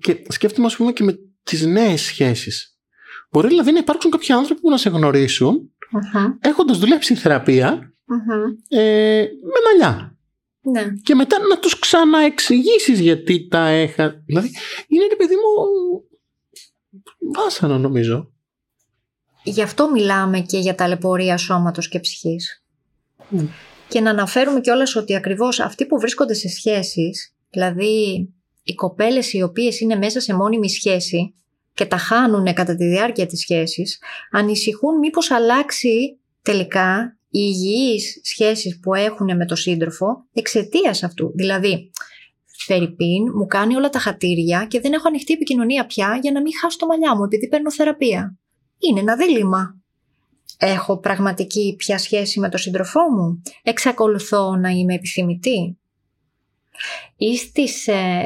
και 0.00 0.16
σκέφτομαι 0.28 0.66
ας 0.66 0.76
πούμε 0.76 0.92
και 0.92 1.04
με 1.04 1.18
τις 1.42 1.66
νέες 1.66 2.00
σχέσεις. 2.00 2.78
Μπορεί 3.30 3.48
δηλαδή 3.48 3.72
να 3.72 3.78
υπάρξουν 3.78 4.10
κάποιοι 4.10 4.34
άνθρωποι 4.34 4.60
που 4.60 4.70
να 4.70 4.76
σε 4.76 4.90
γνωρίσουν 4.90 5.72
Μμμ. 5.90 6.32
έχοντας 6.40 6.78
δουλέψει 6.78 7.14
θεραπεία 7.14 7.94
Μμμ. 8.04 8.18
ε, 8.68 9.22
με 9.42 9.52
μαλλιά. 9.66 10.14
Ναι. 10.62 10.86
Και 11.02 11.14
μετά 11.14 11.38
να 11.38 11.58
τους 11.58 11.78
ξαναεξηγήσεις 11.78 13.00
γιατί 13.00 13.48
τα 13.48 13.66
έχα... 13.66 14.22
Δηλαδή 14.26 14.50
είναι 14.88 15.06
ρε 15.06 15.16
παιδί 15.16 15.34
μου 15.34 16.02
βάσανο 17.32 17.78
νομίζω. 17.78 18.32
Γι' 19.44 19.62
αυτό 19.62 19.90
μιλάμε 19.90 20.40
και 20.40 20.58
για 20.58 20.74
ταλαιπωρία 20.74 21.36
σώματος 21.36 21.88
και 21.88 22.00
ψυχής. 22.00 22.64
Μμ. 23.28 23.46
Και 23.88 24.00
να 24.00 24.10
αναφέρουμε 24.10 24.60
κιόλας 24.60 24.96
ότι 24.96 25.16
ακριβώς 25.16 25.60
αυτοί 25.60 25.86
που 25.86 25.98
βρίσκονται 25.98 26.34
σε 26.34 26.48
σχέσεις, 26.48 27.34
δηλαδή 27.50 28.28
οι 28.62 28.74
κοπέλες 28.74 29.32
οι 29.32 29.42
οποίες 29.42 29.80
είναι 29.80 29.96
μέσα 29.96 30.20
σε 30.20 30.34
μόνιμη 30.34 30.70
σχέση 30.70 31.34
και 31.74 31.84
τα 31.84 31.96
χάνουν 31.96 32.54
κατά 32.54 32.76
τη 32.76 32.84
διάρκεια 32.84 33.26
της 33.26 33.40
σχέσης, 33.40 34.02
ανησυχούν 34.30 34.98
μήπως 34.98 35.30
αλλάξει 35.30 36.18
τελικά 36.42 37.18
υγιείς 37.30 38.20
σχέσεις 38.22 38.78
που 38.80 38.94
έχουν 38.94 39.36
με 39.36 39.46
το 39.46 39.56
σύντροφο 39.56 40.24
εξαιτίας 40.32 41.02
αυτού. 41.02 41.32
Δηλαδή, 41.34 41.90
Φερρυπίν 42.66 43.22
μου 43.34 43.46
κάνει 43.46 43.76
όλα 43.76 43.90
τα 43.90 43.98
χατήρια 43.98 44.66
και 44.66 44.80
δεν 44.80 44.92
έχω 44.92 45.08
ανοιχτή 45.08 45.32
επικοινωνία 45.32 45.86
πια 45.86 46.18
για 46.22 46.32
να 46.32 46.40
μην 46.40 46.52
χάσω 46.60 46.78
το 46.78 46.86
μαλλιά 46.86 47.16
μου 47.16 47.24
επειδή 47.24 47.48
παίρνω 47.48 47.72
θεραπεία. 47.72 48.38
Είναι 48.78 49.00
ένα 49.00 49.16
δίλημα. 49.16 49.80
Έχω 50.58 50.98
πραγματική 50.98 51.74
πια 51.78 51.98
σχέση 51.98 52.40
με 52.40 52.48
τον 52.48 52.60
σύντροφό 52.60 53.00
μου; 53.00 53.42
Εξακολουθώ 53.62 54.56
να 54.56 54.68
είμαι 54.68 54.94
επιθυμητή; 54.94 55.78
Ή 57.16 57.36
στις 57.36 57.86
ε, 57.86 58.24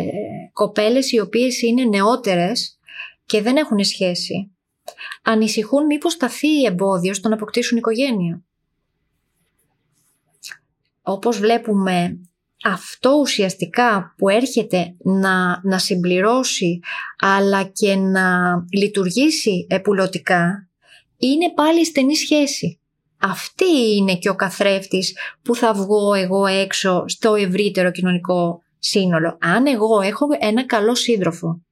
κοπέλες 0.53 1.13
οι 1.13 1.21
οποίες 1.21 1.63
είναι 1.63 1.85
νεότερες 1.85 2.79
και 3.27 3.43
δεν 3.43 3.57
έχουν 3.57 3.85
σχέση. 3.85 4.51
Ανησυχούν 5.23 5.87
μήπως 5.87 6.13
σταθεί 6.13 6.63
εμπόδιο 6.63 7.15
στο 7.15 7.29
να 7.29 7.35
αποκτήσουν 7.35 7.79
οικογένεια; 7.79 8.45
Όπως 11.07 11.39
βλέπουμε 11.39 12.19
αυτό 12.65 13.11
ουσιαστικά 13.21 14.15
που 14.17 14.29
έρχεται 14.29 14.97
να, 15.05 15.61
να 15.63 15.79
συμπληρώσει 15.79 16.81
αλλά 17.19 17.63
και 17.63 17.95
να 17.95 18.55
λειτουργήσει 18.73 19.67
επουλωτικά 19.71 20.69
είναι 21.17 21.53
πάλι 21.55 21.85
στενή 21.85 22.17
σχέση. 22.17 22.81
Αυτή 23.19 23.95
είναι 23.97 24.17
και 24.17 24.29
ο 24.29 24.35
καθρέφτης 24.35 25.17
που 25.43 25.55
θα 25.55 25.73
βγω 25.73 26.15
εγώ 26.15 26.47
έξω 26.47 27.05
στο 27.07 27.35
ευρύτερο 27.35 27.91
κοινωνικό 27.91 28.63
σύνολο. 28.79 29.39
Αν 29.41 29.67
εγώ 29.67 30.01
έχω 30.01 30.27
ένα 30.39 30.67
καλό 30.67 30.95
σύντροφο, 30.95 31.63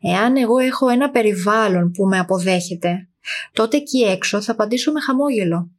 εάν 0.00 0.36
εγώ 0.36 0.58
έχω 0.58 0.88
ένα 0.88 1.10
περιβάλλον 1.10 1.90
που 1.90 2.04
με 2.04 2.18
αποδέχεται, 2.18 3.08
τότε 3.52 3.76
εκεί 3.76 4.00
έξω 4.00 4.40
θα 4.40 4.52
απαντήσω 4.52 4.92
με 4.92 5.00
χαμόγελο. 5.00 5.70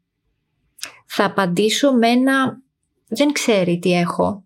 Θα 1.06 1.26
απαντήσω 1.26 1.94
με 1.94 2.08
ένα 2.08 2.62
δεν 3.16 3.32
ξέρει 3.32 3.80
τι 3.80 3.94
έχω. 3.94 4.44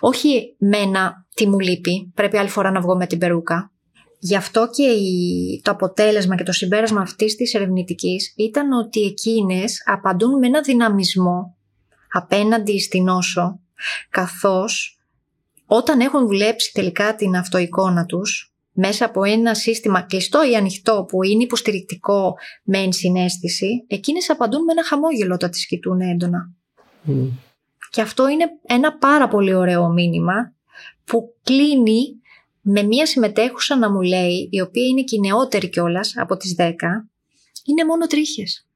Όχι 0.00 0.54
με 0.58 0.76
ένα 0.76 1.26
τι 1.34 1.48
μου 1.48 1.58
λείπει, 1.58 2.12
πρέπει 2.14 2.36
άλλη 2.36 2.48
φορά 2.48 2.70
να 2.70 2.80
βγω 2.80 2.96
με 2.96 3.06
την 3.06 3.18
περούκα. 3.18 3.72
Γι' 4.18 4.36
αυτό 4.36 4.68
και 4.70 4.84
το 5.62 5.70
αποτέλεσμα 5.70 6.36
και 6.36 6.42
το 6.42 6.52
συμπέρασμα 6.52 7.00
αυτής 7.00 7.36
της 7.36 7.54
ερευνητικής 7.54 8.34
ήταν 8.36 8.72
ότι 8.72 9.00
εκείνες 9.00 9.82
απαντούν 9.86 10.38
με 10.38 10.46
ένα 10.46 10.60
δυναμισμό 10.60 11.56
απέναντι 12.12 12.80
στην 12.80 13.08
όσο, 13.08 13.60
καθώς 14.10 15.00
όταν 15.66 16.00
έχουν 16.00 16.26
δουλέψει 16.26 16.72
τελικά 16.72 17.14
την 17.14 17.36
αυτοεικόνα 17.36 18.04
τους, 18.04 18.54
μέσα 18.72 19.04
από 19.04 19.24
ένα 19.24 19.54
σύστημα 19.54 20.02
κλειστό 20.02 20.50
ή 20.50 20.56
ανοιχτό 20.56 21.04
που 21.08 21.22
είναι 21.22 21.42
υποστηρικτικό 21.42 22.34
με 22.64 22.78
ενσυναίσθηση, 22.78 23.84
εκείνες 23.86 24.30
απαντούν 24.30 24.64
με 24.64 24.72
ένα 24.72 24.84
χαμόγελο 24.84 25.34
όταν 25.34 25.50
τις 25.50 25.66
κοιτούν 25.66 26.00
έντονα. 26.00 26.50
Και 27.90 28.00
αυτό 28.00 28.28
είναι 28.28 28.44
ένα 28.62 28.98
πάρα 28.98 29.28
πολύ 29.28 29.54
ωραίο 29.54 29.88
μήνυμα 29.88 30.54
που 31.04 31.34
κλείνει 31.42 32.20
με 32.60 32.82
μία 32.82 33.06
συμμετέχουσα 33.06 33.76
να 33.76 33.90
μου 33.90 34.00
λέει, 34.00 34.48
η 34.52 34.60
οποία 34.60 34.84
είναι 34.84 35.02
και 35.02 35.16
η 35.16 35.20
νεότερη 35.20 35.68
κιόλας 35.68 36.12
από 36.16 36.36
τις 36.36 36.54
10, 36.58 36.72
είναι 37.64 37.84
μόνο 37.86 38.06
τρίχες. 38.06 38.68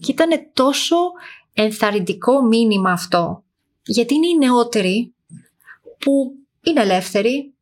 Και 0.00 0.10
ήταν 0.10 0.50
τόσο 0.52 0.96
ενθαρρυντικό 1.52 2.42
μήνυμα 2.42 2.92
αυτό, 2.92 3.44
γιατί 3.82 4.14
είναι 4.14 4.26
η 4.26 4.36
νεότερη 4.36 5.14
που 5.98 6.34
είναι 6.60 6.80
ελεύθερη, 6.80 7.54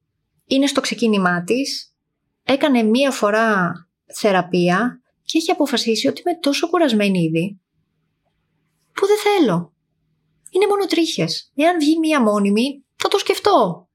είναι 0.46 0.66
στο 0.66 0.80
ξεκίνημά 0.80 1.44
της, 1.44 1.94
έκανε 2.42 2.82
μία 2.82 3.10
φορά 3.10 3.72
θεραπεία 4.14 5.00
και 5.22 5.38
έχει 5.38 5.50
αποφασίσει 5.50 6.08
ότι 6.08 6.22
είμαι 6.24 6.38
τόσο 6.38 6.68
κουρασμένη 6.68 7.22
ήδη 7.22 7.60
που 8.96 9.06
δεν 9.06 9.16
θέλω. 9.18 9.74
Είναι 10.50 10.66
μόνο 10.66 10.86
τρίχες. 10.86 11.52
Εάν 11.54 11.78
βγει 11.78 11.98
μία 11.98 12.22
μόνιμη, 12.22 12.84
θα 12.96 13.08
το 13.08 13.18
σκεφτώ. 13.18 13.88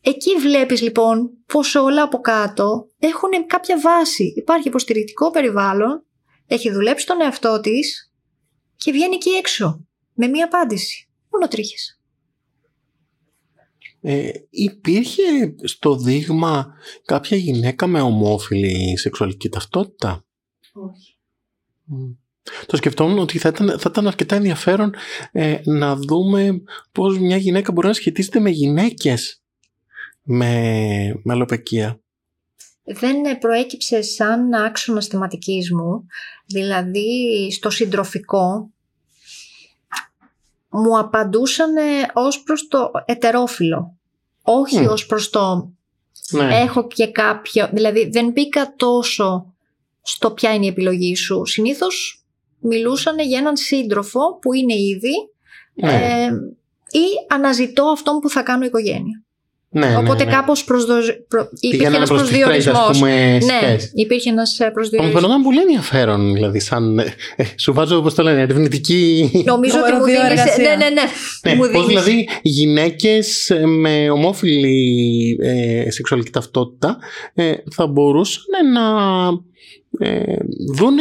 Εκεί 0.00 0.36
βλέπεις 0.36 0.80
λοιπόν 0.80 1.30
πως 1.46 1.74
όλα 1.74 2.02
από 2.02 2.18
κάτω 2.20 2.86
έχουν 2.98 3.46
κάποια 3.46 3.80
βάση. 3.80 4.32
Υπάρχει 4.36 4.68
υποστηρικτικό 4.68 5.30
περιβάλλον, 5.30 6.04
έχει 6.46 6.70
δουλέψει 6.70 7.06
τον 7.06 7.20
εαυτό 7.20 7.60
της 7.60 8.12
και 8.76 8.92
βγαίνει 8.92 9.14
εκεί 9.14 9.30
έξω 9.30 9.86
με 10.12 10.26
μία 10.26 10.44
απάντηση. 10.44 11.08
Μόνο 11.30 11.48
τρίχες. 11.48 12.00
Ε, 14.00 14.30
υπήρχε 14.50 15.54
στο 15.62 15.96
δείγμα 15.96 16.74
κάποια 17.04 17.36
γυναίκα 17.36 17.86
με 17.86 18.00
ομόφυλη 18.00 18.98
σεξουαλική 18.98 19.48
ταυτότητα; 19.48 20.24
Όχι. 20.72 21.18
Το 22.66 22.76
σκεφτόμουν 22.76 23.18
ότι 23.18 23.38
θα 23.38 23.48
ήταν, 23.48 23.78
θα 23.78 23.88
ήταν 23.90 24.06
αρκετά 24.06 24.36
ενδιαφέρον 24.36 24.94
ε, 25.32 25.56
να 25.64 25.96
δούμε 25.96 26.62
πώς 26.92 27.18
μια 27.18 27.36
γυναίκα 27.36 27.72
μπορεί 27.72 27.86
να 27.86 27.92
σχετίζεται 27.92 28.40
με 28.40 28.50
γυναίκες 28.50 29.42
με, 30.22 31.20
με 31.22 31.32
αλλοπαικία. 31.32 32.00
Δεν 32.84 33.38
προέκυψε 33.38 34.02
σαν 34.02 34.52
άξονα 34.52 35.02
θεματικής 35.02 35.72
μου, 35.72 36.06
δηλαδή 36.46 37.48
στο 37.52 37.70
συντροφικό 37.70 38.70
μου 40.68 40.98
απαντούσαν 40.98 41.74
ως 42.12 42.42
προς 42.42 42.68
το 42.68 42.90
ετερόφιλο, 43.04 43.96
όχι 44.42 44.84
mm. 44.84 44.90
ως 44.90 45.06
προς 45.06 45.30
το 45.30 45.70
ναι. 46.30 46.60
έχω 46.60 46.86
και 46.86 47.06
κάποιο, 47.06 47.68
δηλαδή 47.72 48.08
δεν 48.08 48.30
μπήκα 48.30 48.74
τόσο 48.76 49.54
στο 50.02 50.30
ποια 50.30 50.54
είναι 50.54 50.64
η 50.64 50.68
επιλογή 50.68 51.16
σου. 51.16 51.44
Συνήθως 51.44 52.25
μιλούσαν 52.60 53.18
για 53.18 53.38
έναν 53.38 53.56
σύντροφο 53.56 54.38
που 54.38 54.52
είναι 54.52 54.74
ήδη 54.74 55.14
ναι. 55.74 55.92
ε, 55.92 56.26
ή 56.98 57.04
αναζητώ 57.28 57.84
αυτόν 57.84 58.20
που 58.20 58.28
θα 58.28 58.42
κάνω 58.42 58.64
οικογένεια. 58.64 59.25
Ναι, 59.68 59.86
ναι 59.86 59.96
Οπότε 59.96 60.24
ναι, 60.24 60.30
ναι. 60.30 60.36
κάπως 60.36 60.64
προσδο... 60.64 60.94
προ... 61.28 61.48
υπήρχε 61.60 61.86
ένας 61.86 62.08
προσδιορισμός. 62.08 63.00
Ναι, 63.00 63.76
υπήρχε 63.94 64.30
ένας 64.30 64.60
ε, 64.60 64.70
προσδιορισμός. 64.70 65.22
Όμως 65.24 65.42
πολύ 65.42 65.60
ενδιαφέρον, 65.60 66.32
δηλαδή, 66.32 66.60
σαν, 66.60 66.98
ε, 66.98 67.14
ε, 67.36 67.44
σου 67.56 67.72
βάζω, 67.72 67.96
όπως 67.96 68.14
το 68.14 68.22
λένε, 68.22 68.40
ερευνητική... 68.40 69.30
Νομίζω 69.44 69.78
ότι 69.78 69.92
μου 69.92 70.04
δίνεις... 70.04 70.56
Ναι, 70.58 70.64
ναι, 70.64 70.88
ναι. 70.88 71.02
ναι 71.42 71.54
μου 71.54 71.70
πώς 71.72 71.86
δηλαδή 71.86 72.28
γυναίκες 72.42 73.52
με 73.64 74.10
ομόφυλη 74.10 75.38
ε, 75.42 75.90
σεξουαλική 75.90 76.30
ταυτότητα 76.30 76.98
ε, 77.34 77.52
θα 77.74 77.86
μπορούσαν 77.86 78.72
να 78.72 78.84
ε, 79.98 80.36
δουν 80.74 80.96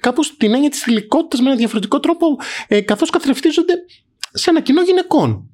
κάπως 0.00 0.36
την 0.36 0.54
έννοια 0.54 0.70
της 0.70 0.80
θηλυκότητας 0.80 1.40
με 1.40 1.48
ένα 1.48 1.56
διαφορετικό 1.58 2.00
τρόπο 2.00 2.26
ε, 2.68 2.80
καθώς 2.80 3.10
καθρεφτίζονται 3.10 3.74
σε 4.32 4.50
ένα 4.50 4.60
κοινό 4.60 4.82
γυναικών. 4.82 5.50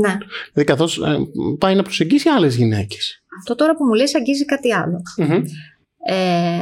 Ναι. 0.00 0.18
Δηλαδή 0.52 0.72
καθώς 0.72 0.98
ε, 0.98 1.16
πάει 1.58 1.74
να 1.74 1.82
προσεγγίσει 1.82 2.28
άλλες 2.28 2.56
γυναίκες. 2.56 3.22
Αυτό 3.38 3.54
τώρα 3.54 3.76
που 3.76 3.84
μου 3.84 3.94
λες 3.94 4.14
αγγίζει 4.14 4.44
κάτι 4.44 4.68
Ε, 6.06 6.60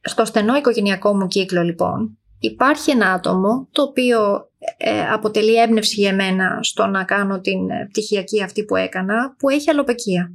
στο 0.00 0.24
στενό 0.24 0.56
οικογενειακό 0.56 1.16
μου 1.16 1.26
κύκλο 1.26 1.62
λοιπόν 1.62 2.18
υπάρχει 2.38 2.90
ένα 2.90 3.12
άτομο 3.12 3.68
το 3.72 3.82
οποίο 3.82 4.50
ε, 4.76 5.08
αποτελεί 5.08 5.54
έμπνευση 5.54 6.00
για 6.00 6.14
μένα 6.14 6.58
στο 6.62 6.86
να 6.86 7.04
κάνω 7.04 7.40
την 7.40 7.70
ε, 7.70 7.86
πτυχιακή 7.88 8.42
αυτή 8.42 8.64
που 8.64 8.76
έκανα 8.76 9.34
που 9.38 9.48
έχει 9.48 9.70
αλλοπεκία. 9.70 10.32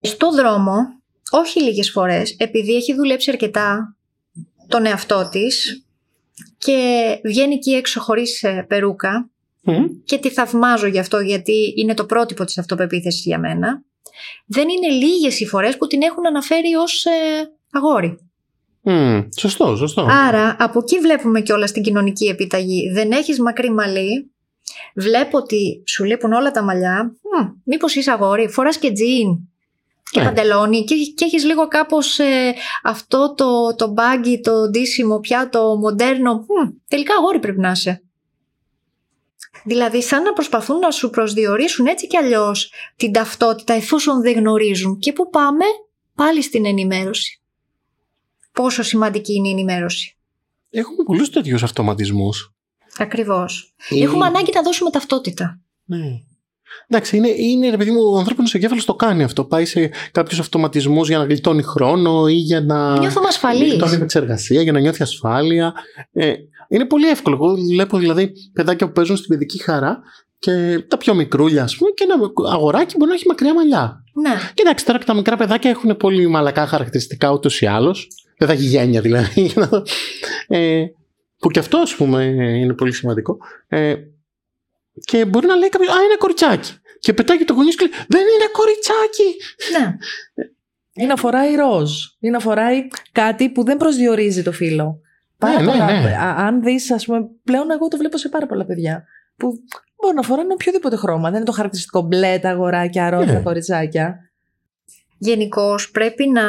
Στο 0.00 0.30
δρόμο 0.30 0.76
όχι 1.30 1.62
λίγες 1.62 1.90
φορές, 1.90 2.36
επειδή 2.38 2.74
έχει 2.74 2.94
δουλέψει 2.94 3.30
αρκετά 3.30 3.96
τον 4.68 4.86
εαυτό 4.86 5.28
της 5.32 5.84
και 6.58 7.20
βγαίνει 7.24 7.54
εκεί 7.54 7.70
έξω 7.70 8.00
χωρίς 8.00 8.42
ε, 8.42 8.66
περούκα 9.64 9.92
και 10.04 10.18
τη 10.18 10.30
θαυμάζω 10.30 10.86
γι' 10.86 10.98
αυτό 10.98 11.18
γιατί 11.18 11.74
είναι 11.76 11.94
το 11.94 12.04
πρότυπο 12.04 12.44
της 12.44 12.58
αυτοπεποίθησης 12.58 13.24
για 13.24 13.38
μένα. 13.38 13.82
Δεν 14.46 14.68
είναι 14.68 14.94
λίγες 14.94 15.40
οι 15.40 15.46
φορές 15.46 15.76
που 15.76 15.86
την 15.86 16.02
έχουν 16.02 16.26
αναφέρει 16.26 16.74
ως 16.74 17.04
ε, 17.04 17.10
αγόρι. 17.72 18.18
Mm, 18.84 19.28
σωστό, 19.36 19.76
σωστό. 19.76 20.06
Άρα 20.10 20.56
από 20.58 20.78
εκεί 20.78 20.98
βλέπουμε 20.98 21.40
και 21.40 21.52
όλα 21.52 21.66
στην 21.66 21.82
κοινωνική 21.82 22.26
επιταγή. 22.26 22.90
Δεν 22.92 23.12
έχεις 23.12 23.40
μακρύ 23.40 23.70
μαλλί, 23.70 24.32
βλέπω 24.94 25.38
ότι 25.38 25.82
σου 25.86 26.04
λείπουν 26.04 26.32
όλα 26.32 26.50
τα 26.50 26.62
μαλλιά. 26.62 27.04
Μ, 27.04 27.46
μήπως 27.64 27.94
είσαι 27.94 28.10
αγόρι, 28.10 28.48
φοράς 28.48 28.78
και 28.78 28.92
τζιν 28.92 29.48
και 30.10 30.20
ναι. 30.20 30.26
παντελόνι 30.26 30.84
και, 30.84 30.94
και 31.14 31.24
έχεις 31.24 31.44
λίγο 31.44 31.68
κάπως 31.68 32.18
ε, 32.18 32.54
αυτό 32.82 33.34
το, 33.34 33.74
το 33.74 33.88
μπάγκι, 33.88 34.40
το 34.40 34.68
ντύσιμο 34.68 35.20
πια, 35.20 35.48
το 35.48 35.76
μοντέρνο. 35.76 36.44
τελικά 36.88 37.14
αγόρι 37.14 37.38
πρέπει 37.38 37.60
να 37.60 37.70
είσαι. 37.70 38.03
Δηλαδή 39.64 40.02
σαν 40.02 40.22
να 40.22 40.32
προσπαθούν 40.32 40.78
να 40.78 40.90
σου 40.90 41.10
προσδιορίσουν 41.10 41.86
έτσι 41.86 42.06
κι 42.06 42.16
αλλιώς 42.16 42.72
την 42.96 43.12
ταυτότητα 43.12 43.74
εφόσον 43.74 44.22
δεν 44.22 44.34
γνωρίζουν. 44.34 44.98
Και 44.98 45.12
πού 45.12 45.30
πάμε 45.30 45.64
πάλι 46.14 46.42
στην 46.42 46.66
ενημέρωση. 46.66 47.42
Πόσο 48.52 48.82
σημαντική 48.82 49.34
είναι 49.34 49.48
η 49.48 49.50
ενημέρωση. 49.50 50.16
Έχουμε 50.70 51.04
πολλούς 51.04 51.30
τέτοιους 51.30 51.62
αυτοματισμούς. 51.62 52.54
Ακριβώς. 52.98 53.74
Έχουμε 53.90 54.26
ανάγκη 54.26 54.50
να 54.54 54.62
δώσουμε 54.62 54.90
ταυτότητα. 54.90 55.60
Ναι. 55.84 56.22
Εντάξει, 56.88 57.16
είναι, 57.16 57.28
είναι 57.28 57.70
ρε 57.70 57.76
παιδί 57.76 57.90
μου, 57.90 58.00
ο 58.12 58.18
ανθρώπινος 58.18 58.54
εγκέφαλος 58.54 58.84
το 58.84 58.94
κάνει 58.94 59.22
αυτό. 59.22 59.44
Πάει 59.44 59.64
σε 59.64 59.90
κάποιους 60.12 60.38
αυτοματισμούς 60.38 61.08
για 61.08 61.18
να 61.18 61.24
γλιτώνει 61.24 61.62
χρόνο 61.62 62.28
ή 62.28 62.34
για 62.34 62.60
να. 62.60 62.98
Νιώθουμε 62.98 63.28
ασφαλεί. 63.28 63.68
Γλιτώνει 63.68 63.94
επεξεργασία, 63.94 64.62
για 64.62 64.72
να 64.72 64.80
νιώθει 64.80 65.02
ασφάλεια. 65.02 65.72
Ε, 66.12 66.34
είναι 66.68 66.84
πολύ 66.84 67.08
εύκολο. 67.08 67.36
Εγώ 67.36 67.54
βλέπω 67.54 67.98
δηλαδή 67.98 68.32
παιδάκια 68.52 68.86
που 68.86 68.92
παίζουν 68.92 69.16
στην 69.16 69.28
παιδική 69.28 69.62
χαρά 69.62 70.02
και 70.38 70.84
τα 70.88 70.96
πιο 70.96 71.14
μικρούλια, 71.14 71.62
ας 71.62 71.76
πούμε, 71.76 71.90
και 71.90 72.04
ένα 72.04 72.32
αγοράκι 72.52 72.94
μπορεί 72.96 73.08
να 73.08 73.16
έχει 73.16 73.26
μακριά 73.28 73.54
μαλλιά. 73.54 74.04
Ναι. 74.22 74.34
Και 74.54 74.62
εντάξει, 74.64 74.84
τώρα 74.84 74.98
και 74.98 75.04
τα 75.04 75.14
μικρά 75.14 75.36
παιδάκια 75.36 75.70
έχουν 75.70 75.96
πολύ 75.96 76.26
μαλακά 76.26 76.66
χαρακτηριστικά 76.66 77.30
ούτως 77.32 77.60
ή 77.60 77.66
άλλως. 77.66 78.08
Δεν 78.38 78.48
θα 78.48 78.54
έχει 78.54 78.64
γένεια 78.64 79.00
δηλαδή. 79.00 79.52
ε, 80.48 80.84
που 81.38 81.50
και 81.50 81.58
αυτό, 81.58 81.78
ας 81.78 81.94
πούμε, 81.94 82.24
είναι 82.58 82.74
πολύ 82.74 82.92
σημαντικό. 82.92 83.38
Ε, 83.68 83.94
και 85.04 85.24
μπορεί 85.24 85.46
να 85.46 85.54
λέει 85.56 85.68
κάποιος, 85.68 85.90
Α, 85.90 86.02
είναι 86.04 86.16
κοριτσάκι. 86.18 86.72
Και 86.98 87.12
πετάει 87.12 87.38
και 87.38 87.44
το 87.44 87.52
γονείς 87.52 87.76
και 87.76 87.84
λέει, 87.90 88.04
Δεν 88.08 88.20
είναι 88.20 88.48
κοριτσάκι. 88.52 89.36
ναι. 89.78 89.96
Ή 90.96 91.06
να 91.06 91.16
φοράει 91.16 91.54
ροζ. 91.54 91.90
Ή 92.18 92.28
να 92.30 92.38
φοράει 92.38 92.88
κάτι 93.12 93.50
που 93.50 93.64
δεν 93.64 93.76
προσδιορίζει 93.76 94.42
το 94.42 94.52
φύλλο. 94.52 95.00
Πάρα 95.38 95.60
Ναι, 95.60 95.64
ναι, 95.64 95.70
πολλά. 95.78 96.00
ναι. 96.00 96.16
Α- 96.16 96.46
Αν 96.46 96.62
δεις, 96.62 96.90
ας 96.90 97.04
πούμε, 97.04 97.28
πλέον 97.44 97.70
εγώ 97.70 97.88
το 97.88 97.96
βλέπω 97.96 98.16
σε 98.16 98.28
πάρα 98.28 98.46
πολλά 98.46 98.64
παιδιά. 98.64 99.04
Που 99.36 99.52
μπορεί 100.02 100.14
να 100.14 100.22
φοράνε 100.22 100.52
οποιοδήποτε 100.52 100.96
χρώμα. 100.96 101.28
Δεν 101.28 101.36
είναι 101.36 101.44
το 101.44 101.52
χαρακτηριστικό 101.52 102.00
μπλε 102.02 102.38
τα 102.38 102.50
αγοράκια, 102.50 103.10
ροζ 103.10 103.26
τα 103.26 103.32
Ναι. 103.32 103.40
κοριτσάκια. 103.40 104.18
Γενικώς 105.18 105.90
πρέπει 105.90 106.28
να 106.28 106.42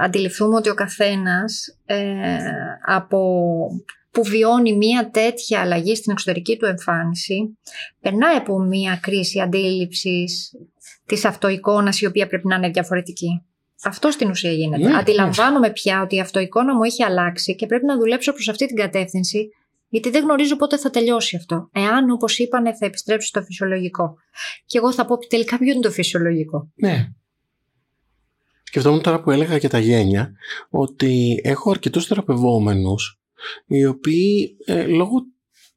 αντιληφθούμε 0.00 0.56
ότι 0.56 0.68
ο 0.68 0.74
καθένας 0.74 1.78
ε, 1.84 2.38
από 2.86 3.38
που 4.10 4.24
βιώνει 4.24 4.76
μία 4.76 5.10
τέτοια 5.10 5.60
αλλαγή 5.60 5.94
στην 5.96 6.12
εξωτερική 6.12 6.56
του 6.56 6.64
εμφάνιση 6.66 7.58
περνάει 8.00 8.36
από 8.36 8.58
μία 8.58 8.98
κρίση 9.02 9.40
αντίληψης 9.40 10.52
της 11.06 11.24
αυτοεικόνας 11.24 12.00
η 12.00 12.06
οποία 12.06 12.26
πρέπει 12.26 12.46
να 12.46 12.54
είναι 12.56 12.68
διαφορετική. 12.68 13.44
Αυτό 13.84 14.10
στην 14.10 14.30
ουσία 14.30 14.52
γίνεται. 14.52 14.88
Ναι, 14.88 14.96
Αντιλαμβάνομαι 14.96 15.70
πια 15.70 16.02
ότι 16.02 16.16
η 16.16 16.20
αυτοεικόνα 16.20 16.74
μου 16.74 16.82
έχει 16.82 17.02
αλλάξει 17.02 17.54
και 17.54 17.66
πρέπει 17.66 17.84
να 17.84 17.96
δουλέψω 17.98 18.32
προς 18.32 18.48
αυτή 18.48 18.66
την 18.66 18.76
κατεύθυνση 18.76 19.48
γιατί 19.88 20.10
δεν 20.10 20.22
γνωρίζω 20.22 20.56
πότε 20.56 20.78
θα 20.78 20.90
τελειώσει 20.90 21.36
αυτό. 21.36 21.68
Εάν, 21.72 22.10
όπως 22.10 22.38
είπανε, 22.38 22.76
θα 22.76 22.86
επιστρέψει 22.86 23.28
στο 23.28 23.42
φυσιολογικό. 23.42 24.14
Και 24.66 24.78
εγώ 24.78 24.92
θα 24.92 25.04
πω 25.04 25.18
τελικά 25.18 25.58
ποιο 25.58 25.72
είναι 25.72 25.80
το 25.80 25.90
φυσιολογικό. 25.90 26.72
Ναι. 26.74 27.08
Σκεφτόμουν 28.62 29.02
τώρα 29.02 29.20
που 29.20 29.30
έλεγα 29.30 29.56
για 29.56 29.68
τα 29.68 29.78
γένια 29.78 30.32
ότι 30.70 31.40
έχω 31.44 31.70
αρκετούς 31.70 32.06
θεραπευόμενους 32.06 33.20
οι 33.66 33.86
οποίοι 33.86 34.56
ε, 34.64 34.86
λόγω 34.86 35.16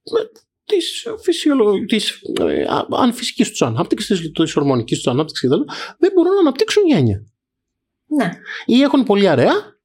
ε, 0.03 0.23
της, 0.65 1.07
φυσιολο... 1.21 1.85
της 1.85 2.21
ε, 2.39 2.63
α- 2.63 2.87
αν 2.89 3.13
φυσικής 3.13 3.49
τους 3.49 3.61
ανάπτυξης, 3.61 4.19
της, 4.19 4.31
της 4.31 4.55
ορμονικής 4.55 4.97
τους 4.97 5.07
ανάπτυξης 5.07 5.49
κτλ. 5.49 5.61
δεν 5.97 6.11
μπορούν 6.15 6.33
να 6.33 6.39
αναπτύξουν 6.39 6.83
γένια. 6.87 7.25
Ναι. 8.17 8.31
Ή 8.65 8.81
έχουν 8.81 9.03
πολύ 9.03 9.27
αραιά 9.27 9.79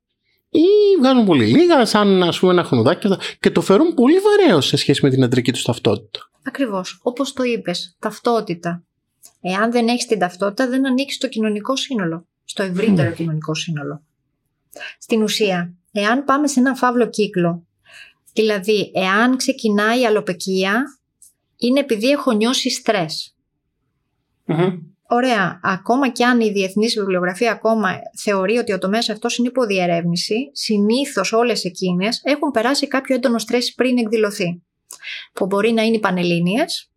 ή 0.48 0.62
βγάζουν 1.00 1.24
πολύ 1.24 1.46
λίγα 1.46 1.84
σαν 1.86 2.22
ας 2.22 2.38
πούμε 2.38 2.52
ένα 2.52 2.64
χνουδάκι 2.64 3.08
και, 3.08 3.14
αυτά. 3.14 3.24
και 3.40 3.50
το 3.50 3.60
φέρουν 3.60 3.94
πολύ 3.94 4.16
βαρέως 4.18 4.66
σε 4.66 4.76
σχέση 4.76 5.00
με 5.04 5.10
την 5.10 5.24
αντρική 5.24 5.52
τους 5.52 5.62
ταυτότητα. 5.62 6.30
Ακριβώς. 6.42 7.00
Όπως 7.02 7.32
το 7.32 7.42
είπες, 7.42 7.96
ταυτότητα. 7.98 8.84
Εάν 9.40 9.70
δεν 9.72 9.88
έχεις 9.88 10.06
την 10.06 10.18
ταυτότητα, 10.18 10.68
δεν 10.68 10.86
ανήκεις 10.86 11.14
στο 11.14 11.28
κοινωνικό 11.28 11.76
σύνολο. 11.76 12.26
Στο 12.44 12.62
ευρύτερο 12.62 13.08
Ναι. 13.08 13.14
κοινωνικό 13.14 13.54
σύνολο. 13.54 14.02
Στην 14.98 15.22
ουσία, 15.22 15.74
εάν 15.92 16.24
πάμε 16.24 16.46
σε 16.48 16.60
ένα 16.60 16.74
φαύλο 16.74 17.08
κύκλο, 17.08 17.66
δηλαδή 18.32 18.90
εάν 18.94 19.36
ξεκινάει 19.36 20.00
η 20.00 20.06
αλοπεκία, 20.06 20.98
είναι 21.56 21.80
επειδή 21.80 22.08
έχω 22.10 22.32
νιώσει 22.32 22.70
στρες. 22.70 23.34
Ωραία, 25.08 25.60
ακόμα 25.62 26.08
κι 26.08 26.22
αν 26.22 26.40
η 26.40 26.50
διεθνής 26.50 26.94
βιβλιογραφία 26.94 27.52
ακόμα 27.52 27.90
θεωρεί 28.22 28.56
ότι 28.56 28.72
ο 28.72 28.78
τομέας 28.78 29.08
αυτός 29.08 29.36
είναι 29.36 29.48
υποδιερεύνηση, 29.48 30.50
συνήθως 30.52 31.32
όλες 31.32 31.64
εκείνες 31.64 32.20
έχουν 32.24 32.50
περάσει 32.50 32.88
κάποιο 32.88 33.14
έντονο 33.14 33.38
στρες 33.38 33.74
πριν 33.74 33.98
εκδηλωθεί. 33.98 34.62
Που 35.32 35.46
μπορεί 35.46 35.72
να 35.72 35.82
είναι 35.82 35.96
οι 35.96 36.00
πανελλήνιες, 36.00 36.90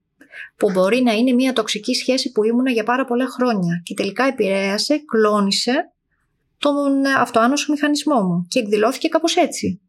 που 0.55 0.71
μπορεί 0.71 1.01
να 1.01 1.11
είναι 1.13 1.33
μια 1.33 1.53
τοξική 1.53 1.93
σχέση 1.93 2.31
που 2.31 2.43
ήμουνα 2.43 2.71
για 2.71 2.83
πάρα 2.83 3.05
πολλά 3.05 3.25
χρόνια 3.27 3.81
και 3.83 3.93
τελικά 3.93 4.23
επηρέασε, 4.23 4.97
κλώνησε 4.97 5.91
τον 6.57 7.05
αυτοάνωσο 7.05 7.71
μηχανισμό 7.71 8.21
μου 8.21 8.45
και 8.47 8.59
εκδηλώθηκε 8.59 9.07
κάπως 9.07 9.35
έτσι. 9.35 9.81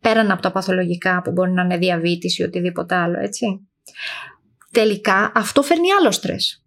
Πέραν 0.00 0.30
από 0.30 0.42
τα 0.42 0.52
παθολογικά 0.52 1.22
που 1.24 1.30
μπορεί 1.30 1.50
να 1.50 1.62
είναι 1.62 1.76
διαβήτηση 1.76 2.42
ή 2.42 2.44
οτιδήποτε 2.44 2.94
άλλο, 2.94 3.18
έτσι. 3.18 3.68
Τελικά 4.70 5.32
αυτό 5.34 5.62
φέρνει 5.62 5.92
άλλο 5.92 6.10
στρες. 6.10 6.63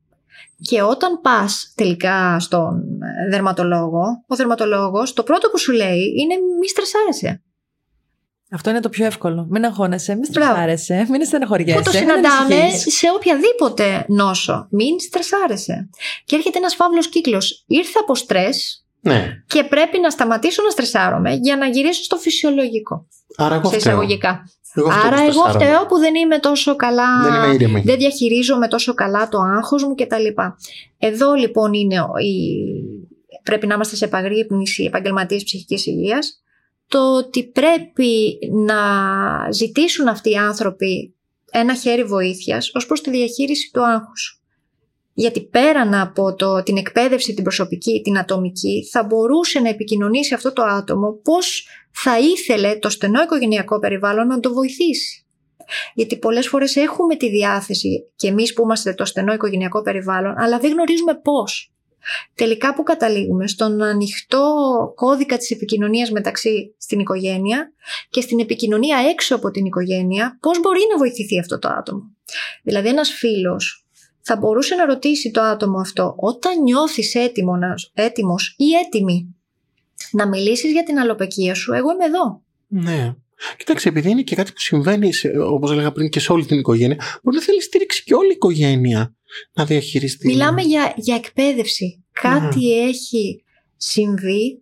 Και 0.61 0.81
όταν 0.81 1.21
πας 1.21 1.71
τελικά 1.75 2.39
στον 2.39 2.83
ε, 3.25 3.29
δερματολόγο, 3.29 4.23
ο 4.27 4.35
δερματολόγος 4.35 5.13
το 5.13 5.23
πρώτο 5.23 5.49
που 5.49 5.57
σου 5.57 5.71
λέει 5.71 5.99
είναι 6.19 6.33
μη 6.59 6.67
στρεσάρεσαι. 6.67 7.41
Αυτό 8.51 8.69
είναι 8.69 8.79
το 8.79 8.89
πιο 8.89 9.05
εύκολο. 9.05 9.47
Μην 9.49 9.65
αγχώνεσαι, 9.65 10.15
μην 10.15 10.27
Μπράβο. 10.31 10.51
στρεσάρεσαι, 10.51 11.05
μην 11.09 11.25
στεναχωριέσαι. 11.25 11.77
που 11.77 11.83
το 11.83 11.91
μην 11.91 11.99
συναντάμε 11.99 12.55
ανησυχείς. 12.55 12.97
σε 12.97 13.07
οποιαδήποτε 13.15 14.05
νόσο. 14.07 14.67
Μην 14.71 14.99
στρεσάρεσαι. 14.99 15.89
Και 16.25 16.35
έρχεται 16.35 16.57
ένας 16.57 16.75
φαύλος 16.75 17.09
κύκλος. 17.09 17.63
Ήρθα 17.67 17.99
από 17.99 18.15
στρες 18.15 18.85
Ναι. 18.99 19.27
και 19.47 19.63
πρέπει 19.63 19.99
να 19.99 20.09
σταματήσω 20.09 20.63
να 20.63 20.69
στρεσάρομαι 20.69 21.33
για 21.33 21.57
να 21.57 21.67
γυρίσω 21.67 22.03
στο 22.03 22.15
φυσιολογικό. 22.17 23.07
Άρα 23.37 23.55
εγώ 23.55 23.69
σε 23.69 23.79
φταίω. 23.79 23.91
εισαγωγικά. 23.93 24.49
Εγώ 24.81 24.89
φταίω 24.89 25.07
Άρα 25.07 25.15
που 25.15 25.21
εγώ 25.21 25.31
στρεσάρομαι. 25.31 25.65
φταίω 25.65 25.85
που 25.85 25.97
δεν 25.97 26.15
είμαι 26.15 26.39
τόσο 26.39 26.75
καλά. 26.75 27.21
Δεν 27.23 27.33
είμαι 27.43 27.53
ήρεμη. 27.53 27.81
δεν 27.81 27.97
διαχειρίζομαι 27.97 28.67
τόσο 28.67 28.93
καλά 28.93 29.29
το 29.29 29.39
άγχος 29.39 29.83
μου 29.83 29.95
κτλ. 29.95 30.25
Εδώ 30.97 31.33
λοιπόν 31.33 31.73
είναι 31.73 32.01
ο- 32.01 32.17
η... 32.17 32.55
πρέπει 33.43 33.67
να 33.67 33.73
είμαστε 33.73 33.95
σε 33.95 34.05
επαγρύπνηση 34.05 34.83
επαγγελματίες 34.83 35.43
ψυχικής 35.43 35.85
υγείας 35.85 36.41
το 36.87 37.15
ότι 37.15 37.43
πρέπει 37.43 38.37
να 38.65 38.75
ζητήσουν 39.51 40.07
αυτοί 40.07 40.29
οι 40.31 40.35
άνθρωποι 40.35 41.15
ένα 41.51 41.75
χέρι 41.75 42.03
βοήθειας 42.03 42.71
ως 42.73 42.85
προς 42.85 43.01
τη 43.01 43.09
διαχείριση 43.09 43.69
του 43.73 43.85
άγχους. 43.85 44.36
Γιατί 45.19 45.41
πέραν 45.41 45.93
από 45.93 46.35
το, 46.35 46.63
την 46.63 46.77
εκπαίδευση 46.77 47.33
την 47.33 47.43
προσωπική, 47.43 48.01
την 48.03 48.17
ατομική, 48.17 48.87
θα 48.91 49.03
μπορούσε 49.03 49.59
να 49.59 49.69
επικοινωνήσει 49.69 50.33
αυτό 50.33 50.53
το 50.53 50.63
άτομο 50.63 51.13
πώς 51.23 51.67
θα 51.91 52.19
ήθελε 52.19 52.79
το 52.79 52.89
στενό 52.89 53.21
οικογενειακό 53.21 53.79
περιβάλλον 53.79 54.27
να 54.27 54.39
το 54.39 54.53
βοηθήσει. 54.53 55.25
Γιατί 55.93 56.17
πολλές 56.17 56.47
φορές 56.47 56.75
έχουμε 56.75 57.15
τη 57.15 57.29
διάθεση 57.29 58.11
και 58.15 58.27
εμείς 58.27 58.53
που 58.53 58.61
είμαστε 58.61 58.93
το 58.93 59.05
στενό 59.05 59.33
οικογενειακό 59.33 59.81
περιβάλλον, 59.81 60.33
αλλά 60.37 60.59
δεν 60.59 60.71
γνωρίζουμε 60.71 61.15
πώς. 61.15 61.71
Τελικά 62.35 62.73
που 62.73 62.83
καταλήγουμε 62.83 63.47
στον 63.47 63.81
ανοιχτό 63.81 64.53
κώδικα 64.95 65.37
της 65.37 65.51
επικοινωνίας 65.51 66.11
μεταξύ 66.11 66.75
στην 66.77 66.99
οικογένεια 66.99 67.71
και 68.09 68.21
στην 68.21 68.39
επικοινωνία 68.39 68.97
έξω 69.11 69.35
από 69.35 69.51
την 69.51 69.65
οικογένεια, 69.65 70.37
πώς 70.41 70.59
μπορεί 70.59 70.81
να 70.91 70.97
βοηθηθεί 70.97 71.39
αυτό 71.39 71.59
το 71.59 71.67
άτομο. 71.67 72.01
Δηλαδή 72.63 72.87
ένας 72.87 73.09
φίλος 73.09 73.86
θα 74.27 74.35
μπορούσε 74.35 74.75
να 74.75 74.85
ρωτήσει 74.85 75.31
το 75.31 75.41
άτομο 75.41 75.79
αυτό 75.79 76.13
όταν 76.17 76.61
νιώθεις 76.61 77.15
έτοιμο, 77.15 77.53
έτοιμος 77.93 78.55
ή 78.57 78.65
έτοιμη 78.85 79.35
να 80.11 80.27
μιλήσεις 80.27 80.71
για 80.71 80.83
την 80.83 80.99
αλλοπεκία 80.99 81.55
σου, 81.55 81.73
εγώ 81.73 81.91
είμαι 81.91 82.05
εδώ. 82.05 82.41
Ναι. 82.67 83.15
Κοιτάξτε, 83.57 83.89
επειδή 83.89 84.09
είναι 84.09 84.21
και 84.21 84.35
κάτι 84.35 84.51
που 84.51 84.59
συμβαίνει, 84.59 85.09
όπως 85.49 85.71
έλεγα 85.71 85.91
πριν, 85.91 86.09
και 86.09 86.19
σε 86.19 86.31
όλη 86.31 86.45
την 86.45 86.59
οικογένεια, 86.59 86.97
μπορεί 87.23 87.37
να 87.37 87.43
θέλει 87.43 87.61
στήριξη 87.61 88.03
και 88.03 88.13
όλη 88.13 88.27
η 88.27 88.33
οικογένεια 88.35 89.15
να 89.53 89.65
διαχειριστεί. 89.65 90.27
Μιλάμε 90.27 90.61
για, 90.61 90.93
για 90.95 91.15
εκπαίδευση. 91.15 92.05
Κάτι 92.11 92.81
έχει 92.81 93.43
συμβεί 93.77 94.61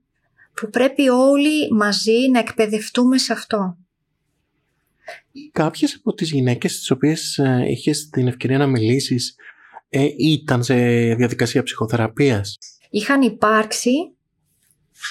που 0.54 0.70
πρέπει 0.70 1.10
όλοι 1.10 1.74
μαζί 1.74 2.30
να 2.32 2.40
εκπαιδευτούμε 2.40 3.18
σε 3.18 3.34
αυτό. 3.34 3.78
Κάποιες 5.52 5.96
από 5.96 6.14
τις 6.14 6.32
γυναίκες 6.32 6.78
τις 6.78 6.92
οποίες 6.92 7.38
ε, 7.38 7.66
είχες 7.68 8.10
την 8.10 8.28
ευκαιρία 8.28 8.58
να 8.58 8.68
μιλήσεις 8.68 9.36
ε, 9.98 10.08
ήταν 10.18 10.64
σε 10.64 10.76
διαδικασία 11.14 11.64
ψυχοθεραπείας. 11.64 12.58
Είχαν 12.90 13.22
υπάρξει, 13.22 13.92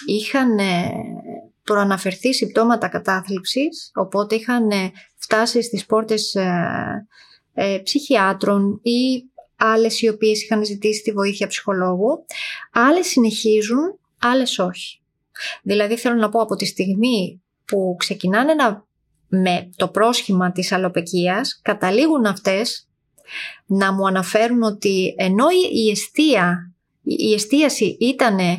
είχαν 0.06 0.58
ε, 0.58 0.90
προαναφερθεί 1.62 2.34
συμπτώματα 2.34 2.88
κατάθλιψης, 2.88 3.90
οπότε 3.94 4.34
είχαν 4.34 4.70
ε, 4.70 4.92
φτάσει 5.16 5.62
στις 5.62 5.86
πόρτες 5.86 6.34
ε, 6.34 7.06
ε, 7.54 7.78
ψυχιάτρων 7.82 8.80
ή 8.82 9.30
άλλες 9.56 10.00
οι 10.00 10.08
οποίες 10.08 10.42
είχαν 10.42 10.64
ζητήσει 10.64 11.02
τη 11.02 11.12
βοήθεια 11.12 11.46
ψυχολόγου. 11.46 12.24
Άλλες 12.72 13.06
συνεχίζουν, 13.06 13.98
άλλες 14.20 14.58
όχι. 14.58 15.02
Δηλαδή 15.62 15.96
θέλω 15.96 16.14
να 16.14 16.28
πω 16.28 16.40
από 16.40 16.56
τη 16.56 16.64
στιγμή 16.64 17.42
που 17.64 17.94
ξεκινάνε 17.98 18.54
να, 18.54 18.86
με 19.28 19.70
το 19.76 19.88
πρόσχημα 19.88 20.52
της 20.52 20.72
αλλοπεκίας, 20.72 21.60
καταλήγουν 21.62 22.26
αυτές 22.26 22.88
να 23.66 23.92
μου 23.92 24.06
αναφέρουν 24.06 24.62
ότι 24.62 25.14
ενώ 25.16 25.46
η 25.72 25.90
αιστεία, 25.90 26.72
η 27.02 27.32
εστίαση 27.32 27.96
ήταν 28.00 28.38
ε, 28.38 28.58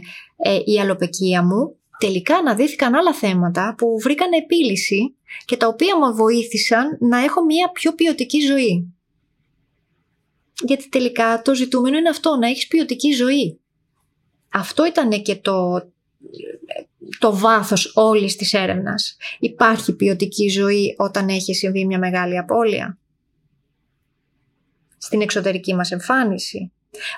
η 0.66 0.80
αλλοπεκία 0.80 1.43
μου, 1.43 1.76
τελικά 1.99 2.36
αναδύθηκαν 2.36 2.95
άλλα 2.95 3.13
θέματα 3.13 3.76
που 3.78 3.99
βρήκαν 4.01 4.32
επίλυση 4.32 5.16
και 5.45 5.57
τα 5.57 5.68
οποία 5.68 5.97
μου 5.97 6.16
βοήθησαν 6.16 6.97
να 6.99 7.24
έχω 7.24 7.45
μια 7.45 7.72
πιο 7.72 7.93
ποιοτική 7.93 8.39
ζωή. 8.39 8.93
Γιατί 10.63 10.89
τελικά 10.89 11.41
το 11.41 11.55
ζητούμενο 11.55 11.97
είναι 11.97 12.09
αυτό, 12.09 12.36
να 12.36 12.47
έχεις 12.47 12.68
ποιοτική 12.68 13.11
ζωή. 13.11 13.59
Αυτό 14.49 14.86
ήταν 14.86 15.22
και 15.22 15.36
το, 15.36 15.89
το 17.20 17.38
βάθος 17.38 17.91
όλης 17.95 18.36
της 18.36 18.53
έρευνας. 18.53 19.18
Υπάρχει 19.39 19.95
ποιοτική 19.95 20.47
ζωή 20.47 20.95
όταν 20.97 21.30
έχει 21.30 21.53
συμβεί 21.53 21.86
μια 21.86 21.99
μεγάλη 21.99 22.38
απώλεια. 22.38 22.97
Στην 25.05 25.21
εξωτερική 25.21 25.75
μας 25.75 25.91
εμφάνιση. 25.91 26.71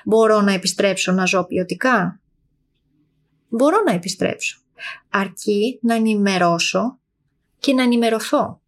Μπορώ 0.04 0.40
να 0.40 0.52
επιστρέψω 0.52 1.12
να 1.12 1.24
ζω 1.24 1.44
ποιοτικά; 1.44 2.20
Μπορώ 3.48 3.82
να 3.86 3.92
επιστρέψω. 3.92 4.60
Αρκεί 5.08 5.78
να 5.82 5.94
ενημερώσω 5.94 6.98
και 7.58 7.72
να 7.72 7.82
ενημερωθώ. 7.82 8.60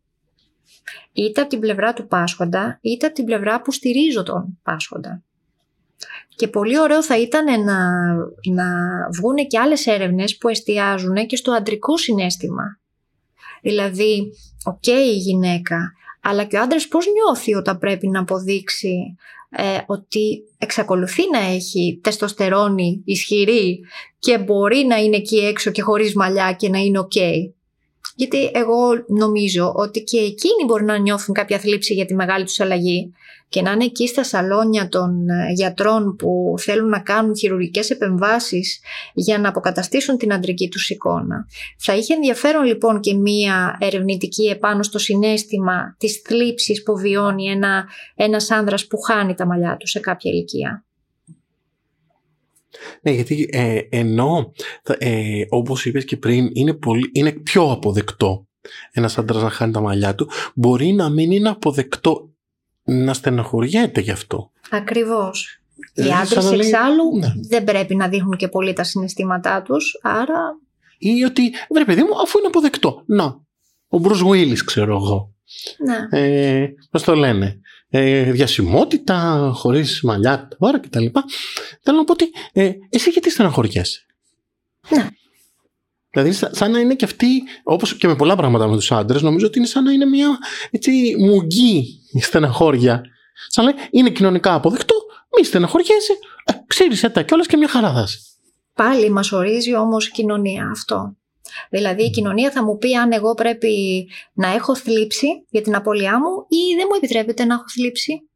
Είτε 1.12 1.40
από 1.40 1.50
την 1.50 1.60
πλευρά 1.60 1.92
του 1.92 2.06
πάσχοντα, 2.06 2.78
είτε 2.82 3.06
από 3.06 3.14
την 3.14 3.24
πλευρά 3.24 3.60
που 3.60 3.72
στηρίζω 3.72 4.22
τον 4.22 4.58
πάσχοντα. 4.62 5.22
Και 6.28 6.48
πολύ 6.48 6.78
ωραίο 6.78 7.02
θα 7.02 7.18
ήταν 7.18 7.64
να, 7.64 8.12
να 8.54 8.66
βγουν 9.12 9.36
και 9.46 9.58
άλλες 9.58 9.86
έρευνες 9.86 10.36
που 10.36 10.48
εστιάζουν 10.48 11.26
και 11.26 11.36
στο 11.36 11.52
αντρικό 11.52 11.96
συναίσθημα. 11.96 12.78
Δηλαδή, 13.62 14.32
οκ 14.64 14.86
η 14.86 15.16
γυναίκα, 15.16 15.92
αλλά 16.22 16.44
και 16.44 16.56
ο 16.56 16.60
άντρας 16.60 16.88
πώς 16.88 17.06
νιώθει 17.06 17.54
όταν 17.54 17.78
πρέπει 17.78 18.08
να 18.08 18.20
αποδείξει 18.20 19.16
ε, 19.50 19.78
ότι 19.86 20.42
εξακολουθεί 20.58 21.22
να 21.32 21.38
έχει 21.38 22.00
τεστοστερόνη 22.02 23.02
ισχυρή 23.04 23.80
και 24.18 24.38
μπορεί 24.38 24.84
να 24.88 24.96
είναι 24.96 25.16
εκεί 25.16 25.36
έξω 25.36 25.70
και 25.70 25.82
χωρίς 25.82 26.14
μαλλιά 26.14 26.52
και 26.52 26.68
να 26.68 26.78
είναι 26.78 26.98
οκ. 26.98 27.12
Γιατί 28.20 28.50
εγώ 28.54 29.04
νομίζω 29.06 29.72
ότι 29.76 30.02
και 30.02 30.18
εκείνοι 30.18 30.64
μπορεί 30.66 30.84
να 30.84 30.98
νιώθουν 30.98 31.34
κάποια 31.34 31.58
θλίψη 31.58 31.94
για 31.94 32.04
τη 32.04 32.14
μεγάλη 32.14 32.44
τους 32.44 32.60
αλλαγή 32.60 33.12
και 33.48 33.62
να 33.62 33.70
είναι 33.70 33.84
εκεί 33.84 34.06
στα 34.06 34.24
σαλόνια 34.24 34.88
των 34.88 35.28
ε, 35.28 35.52
γιατρών 35.52 36.16
που 36.16 36.54
θέλουν 36.58 36.88
να 36.88 37.00
κάνουν 37.00 37.36
χειρουργικές 37.36 37.90
επεμβάσεις 37.90 38.80
για 39.14 39.38
να 39.38 39.48
αποκαταστήσουν 39.48 40.16
την 40.16 40.32
αντρική 40.32 40.68
τους 40.68 40.90
εικόνα. 40.90 41.46
Θα 41.78 41.96
είχε 41.96 42.14
ενδιαφέρον 42.14 42.64
λοιπόν 42.64 43.00
και 43.00 43.14
μία 43.14 43.76
ερευνητική 43.80 44.44
επάνω 44.44 44.82
στο 44.82 44.98
συνέστημα 44.98 45.96
της 45.98 46.22
θλίψης 46.24 46.82
που 46.82 46.96
βιώνει 46.96 47.50
ένα, 47.50 47.88
ένας 48.14 48.50
άνδρας 48.50 48.86
που 48.86 48.98
χάνει 48.98 49.34
τα 49.34 49.46
μαλλιά 49.46 49.76
του 49.76 49.86
σε 49.86 50.00
κάποια 50.00 50.30
ηλικία. 50.30 50.84
Ναι, 53.02 53.10
γιατί 53.10 53.48
ε, 53.52 53.80
ενώ, 53.88 54.52
ε, 54.98 55.42
όπως 55.48 55.84
είπες 55.84 56.04
και 56.04 56.16
πριν, 56.16 56.50
είναι, 56.52 56.74
πολύ, 56.74 57.10
είναι 57.12 57.32
πιο 57.32 57.70
αποδεκτό 57.70 58.44
ένας 58.92 59.18
άντρας 59.18 59.42
να 59.42 59.50
χάνει 59.50 59.72
τα 59.72 59.80
μαλλιά 59.80 60.14
του, 60.14 60.28
μπορεί 60.54 60.92
να 60.92 61.08
μην 61.08 61.30
είναι 61.30 61.48
αποδεκτό 61.48 62.30
να 62.82 63.14
στεναχωριέται 63.14 64.00
γι' 64.00 64.10
αυτό. 64.10 64.50
Ακριβώς. 64.70 65.60
Οι 65.94 66.08
ε, 66.08 66.12
άντρες 66.12 66.52
εξάλλου 66.52 67.18
ναι. 67.18 67.32
δεν 67.48 67.64
πρέπει 67.64 67.94
να 67.94 68.08
δείχνουν 68.08 68.36
και 68.36 68.48
πολύ 68.48 68.72
τα 68.72 68.84
συναισθήματά 68.84 69.62
τους, 69.62 69.98
άρα... 70.02 70.58
Ή 70.98 71.24
ότι, 71.24 71.52
βρε 71.70 71.84
παιδί 71.84 72.02
μου, 72.02 72.20
αφού 72.22 72.38
είναι 72.38 72.46
αποδεκτό. 72.46 73.02
Να, 73.06 73.40
ο 73.88 73.98
Μπρουζ 73.98 74.20
Βουίλης 74.20 74.64
ξέρω 74.64 74.96
εγώ. 74.96 75.34
Ναι. 75.86 76.18
Ε, 76.20 76.68
πώς 76.90 77.02
το 77.02 77.14
λένε; 77.14 77.60
Ε, 77.92 78.30
διασημότητα, 78.30 79.50
χωρίς 79.54 80.00
μαλλιά, 80.02 80.48
τώρα 80.58 80.78
κτλ. 80.78 81.06
Θέλω 81.80 81.96
να 81.96 82.04
πω 82.04 82.12
ότι 82.12 82.30
ε, 82.52 82.72
εσύ 82.88 83.10
γιατί 83.10 83.30
στεναχωριέσαι; 83.30 84.06
Ναι. 84.88 85.06
Δηλαδή, 86.10 86.32
σαν 86.32 86.70
να 86.70 86.78
είναι 86.78 86.94
και 86.94 87.04
αυτή, 87.04 87.42
όπως 87.62 87.96
και 87.96 88.06
με 88.06 88.16
πολλά 88.16 88.36
πράγματα 88.36 88.66
με 88.66 88.76
τους 88.76 88.92
άντρες, 88.92 89.22
νομίζω 89.22 89.46
ότι 89.46 89.58
είναι 89.58 89.66
σαν 89.66 89.84
να 89.84 89.92
είναι 89.92 90.04
μια 90.04 90.38
έτσι, 90.70 91.14
μουγγί 91.18 92.00
στεναχώρια. 92.20 93.02
Σαν 93.48 93.64
να 93.64 93.72
λέει, 93.72 93.88
είναι 93.90 94.10
κοινωνικά 94.10 94.54
αποδεκτό, 94.54 94.94
μη 95.38 95.44
στεναχωριέσαι, 95.44 96.12
ε, 96.44 96.52
ξύρισε 96.66 97.08
τα 97.08 97.22
κιόλας 97.22 97.46
και 97.46 97.56
μια 97.56 97.68
χαρά 97.68 97.92
θα 97.92 98.06
Πάλι 98.74 99.10
μας 99.10 99.32
ορίζει 99.32 99.76
όμως 99.76 100.06
η 100.06 100.10
κοινωνία 100.10 100.68
αυτό. 100.72 101.16
Δηλαδή 101.70 102.02
η 102.02 102.10
κοινωνία 102.10 102.50
θα 102.50 102.64
μου 102.64 102.78
πει 102.78 102.96
αν 102.96 103.12
εγώ 103.12 103.34
πρέπει 103.34 104.06
να 104.32 104.48
έχω 104.48 104.76
θλίψη 104.76 105.26
για 105.50 105.62
την 105.62 105.74
απώλειά 105.74 106.18
μου 106.18 106.46
ή 106.48 106.74
δεν 106.76 106.86
μου 106.88 106.94
επιτρέπεται 106.96 107.44
να 107.44 107.54
έχω 107.54 107.64
θλίψη. 107.68 108.28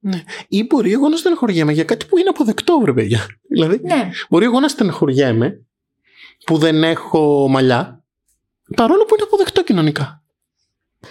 Ναι. 0.00 0.22
Ή 0.48 0.64
μπορεί 0.64 0.92
εγώ 0.92 1.08
να 1.08 1.16
στεναχωριέμαι 1.16 1.72
για 1.72 1.84
κάτι 1.84 2.06
που 2.06 2.18
είναι 2.18 2.28
αποδεκτό, 2.28 2.78
βρε 2.78 2.92
παιδιά. 2.92 3.26
Δηλαδή, 3.54 3.80
ναι. 3.82 4.10
μπορεί 4.28 4.44
εγώ 4.44 4.60
να 4.60 4.68
στεναχωριέμαι 4.68 5.66
που 6.44 6.58
δεν 6.58 6.84
έχω 6.84 7.48
μαλλιά, 7.48 8.04
παρόλο 8.76 9.04
που 9.04 9.14
είναι 9.14 9.24
αποδεκτό 9.26 9.64
κοινωνικά. 9.64 10.22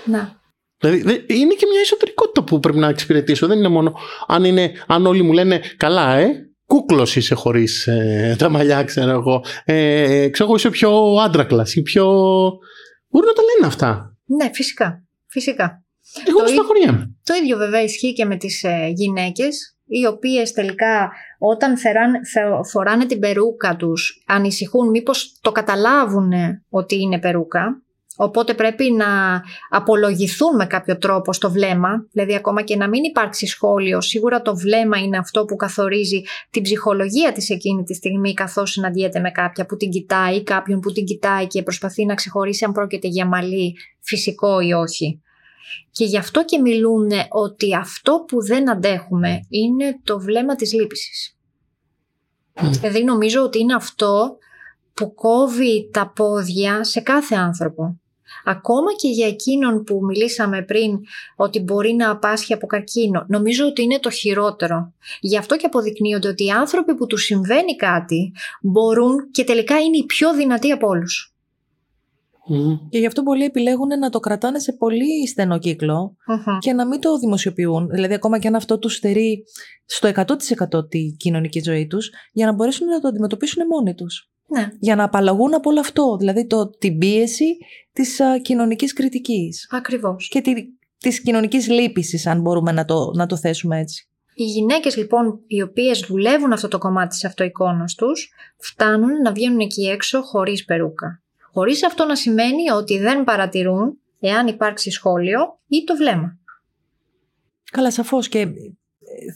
Να. 0.06 0.40
Δηλαδή 0.80 1.26
είναι 1.28 1.54
και 1.54 1.66
μια 1.72 1.80
εσωτερικότητα 1.82 2.44
που 2.44 2.60
πρέπει 2.60 2.78
να 2.78 2.88
εξυπηρετήσω. 2.88 3.48
Δεν 3.48 3.58
είναι 3.58 3.68
μόνο 3.68 3.96
αν, 4.28 4.44
είναι, 4.44 4.72
αν 4.88 5.06
όλοι 5.06 5.22
μου 5.22 5.32
λένε 5.32 5.62
καλά, 5.78 6.16
ε, 6.16 6.47
κούκλος 6.68 7.16
είσαι 7.16 7.36
χωρίς 7.36 7.88
ε, 7.88 8.36
τα 8.38 8.50
μαλλιά, 8.50 8.84
ξέρω 8.84 9.12
εγώ. 9.12 9.44
Ε, 9.66 10.30
ξέρω 10.30 10.50
εγώ, 10.50 10.56
είσαι 10.58 10.70
πιο 10.70 11.16
άντρακλας 11.16 11.76
ή 11.76 11.82
πιο. 11.82 12.06
Μπορεί 13.10 13.26
να 13.26 13.34
τα 13.34 13.42
λένε 13.42 13.68
αυτά. 13.68 14.18
Ναι, 14.26 14.50
φυσικά. 14.54 15.04
Φυσικά. 15.28 15.84
Εγώ 16.28 16.40
το, 16.40 16.68
το 17.24 17.34
ίδιο 17.42 17.58
βέβαια 17.58 17.84
ισχύει 17.84 18.14
και 18.14 18.26
με 18.26 18.36
τις 18.36 18.64
ε, 18.64 18.92
γυναίκες 18.94 19.78
οι 19.86 20.06
οποίες 20.06 20.52
τελικά 20.52 21.12
όταν 21.40 21.76
φοράνε 22.72 23.06
την 23.06 23.20
περούκα 23.20 23.76
τους 23.76 24.24
ανησυχούν 24.28 24.90
μήπως 24.90 25.38
το 25.42 25.52
καταλάβουν 25.52 26.32
ότι 26.70 26.96
είναι 26.96 27.20
περούκα 27.20 27.82
Οπότε 28.20 28.54
πρέπει 28.54 28.92
να 28.92 29.42
απολογηθούν 29.70 30.56
με 30.56 30.66
κάποιο 30.66 30.98
τρόπο 30.98 31.34
στο 31.34 31.52
βλέμμα, 31.52 32.08
δηλαδή 32.12 32.36
ακόμα 32.36 32.62
και 32.62 32.76
να 32.76 32.88
μην 32.88 33.04
υπάρξει 33.04 33.48
σχόλιο, 33.48 34.02
σίγουρα 34.02 34.42
το 34.42 34.56
βλέμμα 34.56 34.98
είναι 34.98 35.18
αυτό 35.18 35.46
που 35.46 35.56
καθορίζει 35.56 36.22
την 36.50 36.62
ψυχολογία 36.62 37.32
της 37.32 37.50
εκείνη 37.50 37.84
τη 37.84 37.94
στιγμή 37.94 38.34
καθώς 38.34 38.72
συναντιέται 38.72 39.20
με 39.20 39.32
κάποια 39.32 39.66
που 39.66 39.78
την 39.78 39.90
κοιτάει, 39.90 40.44
κάποιον 40.44 40.80
που 40.80 40.92
την 40.92 41.06
κοιτάει 41.06 41.48
και 41.48 41.64
προσπαθεί 41.64 42.06
να 42.06 42.14
ξεχωρίσει 42.14 42.66
αν 42.66 42.72
πρόκειται 42.72 43.08
για 43.08 43.26
μαλλί 43.26 43.76
φυσικό 44.02 44.60
ή 44.60 44.74
όχι. 44.74 45.22
Και 45.92 46.06
γι' 46.06 46.18
αυτό 46.18 46.46
και 46.46 46.60
μιλούν 46.60 47.10
ότι 47.30 47.76
αυτό 47.76 48.24
που 48.28 48.44
δεν 48.44 48.70
αντέχουμε 48.70 49.40
είναι 49.50 50.00
το 50.04 50.20
βλέμμα 50.20 50.56
της 50.56 50.74
λύπησης. 50.74 51.38
Mm. 52.54 52.70
Δηλαδή 52.72 53.04
νομίζω 53.04 53.42
ότι 53.42 53.60
είναι 53.60 53.74
αυτό 53.74 54.38
που 54.94 55.14
κόβει 55.14 55.90
τα 55.94 56.12
πόδια 56.16 56.84
σε 56.84 57.02
κάθε 57.02 57.36
άνθρωπο. 57.36 58.00
Ακόμα 58.50 58.94
και 58.96 59.08
για 59.08 59.28
εκείνον 59.28 59.84
που 59.84 60.00
μιλήσαμε 60.04 60.62
πριν 60.62 61.00
ότι 61.36 61.60
μπορεί 61.60 61.94
να 61.94 62.12
απάσχει 62.12 62.54
από 62.54 62.68
καρκίνο, 62.68 63.26
νομίζω 63.28 63.66
ότι 63.66 63.82
είναι 63.82 64.00
το 64.00 64.10
χειρότερο. 64.10 64.94
Γι' 65.20 65.38
αυτό 65.38 65.58
και 65.58 65.66
αποδεικνύονται 65.66 66.28
ότι 66.28 66.46
οι 66.46 66.50
άνθρωποι 66.50 66.96
που 66.96 67.08
του 67.08 67.18
συμβαίνει 67.18 67.76
κάτι 67.76 68.32
μπορούν 68.62 69.32
και 69.32 69.44
τελικά 69.44 69.80
είναι 69.80 69.98
οι 69.98 70.06
πιο 70.06 70.34
δυνατοί 70.34 70.72
από 70.72 70.88
όλους. 70.88 71.36
Και 72.90 72.98
γι' 72.98 73.06
αυτό 73.06 73.24
πολλοί 73.24 73.44
επιλέγουν 73.44 73.88
να 74.00 74.10
το 74.10 74.20
κρατάνε 74.20 74.60
σε 74.60 74.74
πολύ 74.74 75.28
στενό 75.28 75.60
και 76.60 76.74
να 76.74 76.88
μην 76.88 77.00
το 77.00 77.18
δημοσιοποιούν. 77.18 77.90
Δηλαδή, 77.90 78.14
ακόμα 78.14 78.40
και 78.40 78.48
αν 78.48 78.56
αυτό 78.56 78.80
τους 78.80 78.94
στερεί 78.96 79.44
στο 79.86 80.08
100% 80.08 80.90
τη 80.90 81.16
κοινωνική 81.18 81.62
ζωή 81.64 81.88
τους, 81.88 82.12
για 82.32 82.46
να 82.46 82.54
μπορέσουν 82.54 82.88
να 82.88 83.00
το 83.00 83.08
αντιμετωπίσουν 83.08 83.68
μόνοι 83.68 83.94
τους. 83.94 84.30
Ναι. 84.48 84.70
Για 84.80 84.96
να 84.96 85.04
απαλλαγούν 85.04 85.54
από 85.54 85.70
όλο 85.70 85.80
αυτό. 85.80 86.18
Δηλαδή, 86.18 86.48
το, 86.48 86.70
την 86.70 86.98
πίεση 86.98 87.58
της 87.94 88.22
κοινωνικής 88.42 88.94
κριτικής. 88.94 89.68
Ακριβώς. 89.72 90.28
Και 90.28 90.42
τη 90.42 90.54
της 90.98 91.22
κοινωνικής 91.22 91.70
λύπησης, 91.70 92.28
αν 92.28 92.42
μπορούμε 92.42 92.72
να 92.72 92.86
το, 92.86 93.12
να 93.16 93.26
το 93.26 93.38
θέσουμε 93.38 93.80
έτσι. 93.80 94.08
Οι 94.34 94.44
γυναίκες 94.44 94.98
λοιπόν 94.98 95.40
οι 95.48 95.62
οποίες 95.62 96.00
δουλεύουν 96.00 96.54
αυτό 96.54 96.68
το 96.68 96.78
κομμάτι 96.78 97.08
της 97.08 97.26
αυτοεικόνας 97.26 97.96
τους 97.96 98.34
φτάνουν 98.58 99.22
να 99.22 99.32
βγαίνουν 99.32 99.60
εκεί 99.60 99.84
έξω 99.84 100.22
χωρίς 100.22 100.66
περούκα 100.66 101.22
χωρίς 101.58 101.86
αυτό 101.86 102.06
να 102.06 102.16
σημαίνει 102.16 102.70
ότι 102.70 102.98
δεν 102.98 103.24
παρατηρούν 103.24 104.00
εάν 104.20 104.48
υπάρξει 104.48 104.92
σχόλιο 104.92 105.60
ή 105.68 105.84
το 105.84 105.96
βλέμμα. 105.96 106.38
Καλά, 107.72 107.92
σαφώς 107.92 108.28
και 108.28 108.40
ε, 108.40 108.48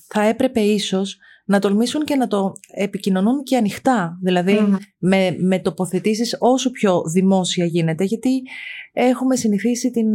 θα 0.07 0.21
έπρεπε 0.21 0.59
ίσως 0.59 1.17
να 1.45 1.59
τολμήσουν 1.59 2.03
και 2.03 2.15
να 2.15 2.27
το 2.27 2.53
επικοινωνούν 2.75 3.43
και 3.43 3.57
ανοιχτά, 3.57 4.17
δηλαδή 4.21 4.59
με, 4.97 5.35
με 5.39 5.59
τοποθετήσεις 5.59 6.35
όσο 6.39 6.71
πιο 6.71 7.01
δημόσια 7.13 7.65
γίνεται, 7.65 8.03
γιατί 8.03 8.41
έχουμε 8.93 9.35
συνηθίσει 9.35 9.91
την 9.91 10.07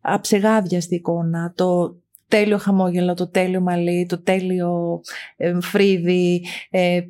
αψεγάδιαστη 0.00 0.94
εικόνα, 0.94 1.52
το 1.56 1.96
τέλειο 2.28 2.58
χαμόγελο, 2.58 3.14
το 3.14 3.28
τέλειο 3.28 3.60
μαλλί, 3.60 4.06
το 4.08 4.22
τέλειο 4.22 5.00
ε, 5.36 5.60
φρύδι, 5.60 6.44
ε, 6.70 7.00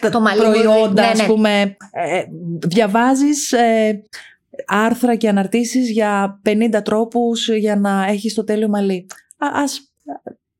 το 0.00 0.22
προϊόντα, 0.36 1.02
ναι, 1.02 1.08
ας 1.08 1.18
ναι. 1.18 1.26
πούμε. 1.26 1.76
Ε, 1.92 2.24
διαβάζεις 2.66 3.52
ε, 3.52 4.02
άρθρα 4.66 5.16
και 5.16 5.28
αναρτήσεις 5.28 5.90
για 5.90 6.40
50 6.44 6.80
τρόπους 6.84 7.48
για 7.48 7.76
να 7.76 8.06
έχεις 8.06 8.34
το 8.34 8.44
τέλειο 8.44 8.68
μαλλί. 8.68 9.06
Α, 9.36 9.46
ας 9.62 9.92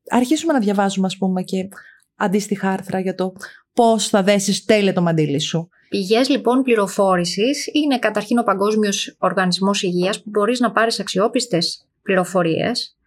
αρχίσουμε 0.07 0.53
να 0.53 0.59
διαβάζουμε, 0.59 1.07
ας 1.07 1.17
πούμε, 1.17 1.41
και 1.43 1.67
αντίστοιχα 2.15 2.69
άρθρα 2.69 2.99
για 2.99 3.15
το 3.15 3.33
πώς 3.73 4.07
θα 4.07 4.23
δέσεις 4.23 4.65
τέλεια 4.65 4.93
το 4.93 5.01
μαντίλι 5.01 5.39
σου. 5.39 5.69
Πηγές 5.89 6.29
λοιπόν 6.29 6.61
πληροφόρησης 6.61 7.69
είναι 7.73 7.99
καταρχήν 7.99 8.37
ο 8.37 8.43
Παγκόσμιος 8.43 9.15
Οργανισμός 9.19 9.81
Υγείας 9.81 10.23
που 10.23 10.29
μπορείς 10.29 10.59
να 10.59 10.71
πάρεις 10.71 10.99
αξιόπιστες 10.99 11.87
πληροφορίες 12.01 12.97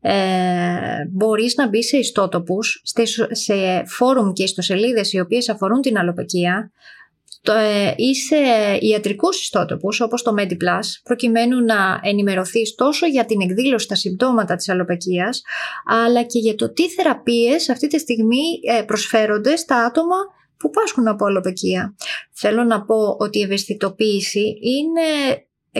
Ε, 0.00 1.08
μπορείς 1.10 1.54
να 1.56 1.68
μπεις 1.68 1.86
σε 1.86 1.96
ιστότοπους, 1.96 2.82
σε 3.30 3.84
φόρουμ 3.86 4.32
και 4.32 4.42
ιστοσελίδες 4.42 5.12
οι 5.12 5.20
οποίες 5.20 5.48
αφορούν 5.48 5.80
την 5.80 5.98
αλλοπαικία 7.44 7.72
ε, 7.88 7.94
ή 7.96 8.14
σε 8.14 8.36
ιατρικούς 8.80 9.40
ιστότοπους 9.40 10.00
όπως 10.00 10.22
το 10.22 10.34
MediPlus 10.38 11.00
προκειμένου 11.04 11.64
να 11.64 12.00
ενημερωθείς 12.02 12.74
τόσο 12.74 13.06
για 13.06 13.24
την 13.24 13.40
εκδήλωση 13.40 13.84
στα 13.84 13.94
συμπτώματα 13.94 14.54
της 14.54 14.68
αλλοπαικίας 14.68 15.42
αλλά 15.86 16.22
και 16.22 16.38
για 16.38 16.54
το 16.54 16.72
τι 16.72 16.88
θεραπείες 16.88 17.68
αυτή 17.68 17.86
τη 17.86 17.98
στιγμή 17.98 18.60
ε, 18.78 18.82
προσφέρονται 18.82 19.56
στα 19.56 19.84
άτομα 19.84 20.16
που 20.56 20.70
πάσχουν 20.70 21.08
από 21.08 21.26
αλλοπαικία. 21.26 21.94
Θέλω 22.32 22.64
να 22.64 22.84
πω 22.84 23.16
ότι 23.18 23.38
η 23.38 23.42
ευαισθητοποίηση 23.42 24.58
είναι 24.60 25.02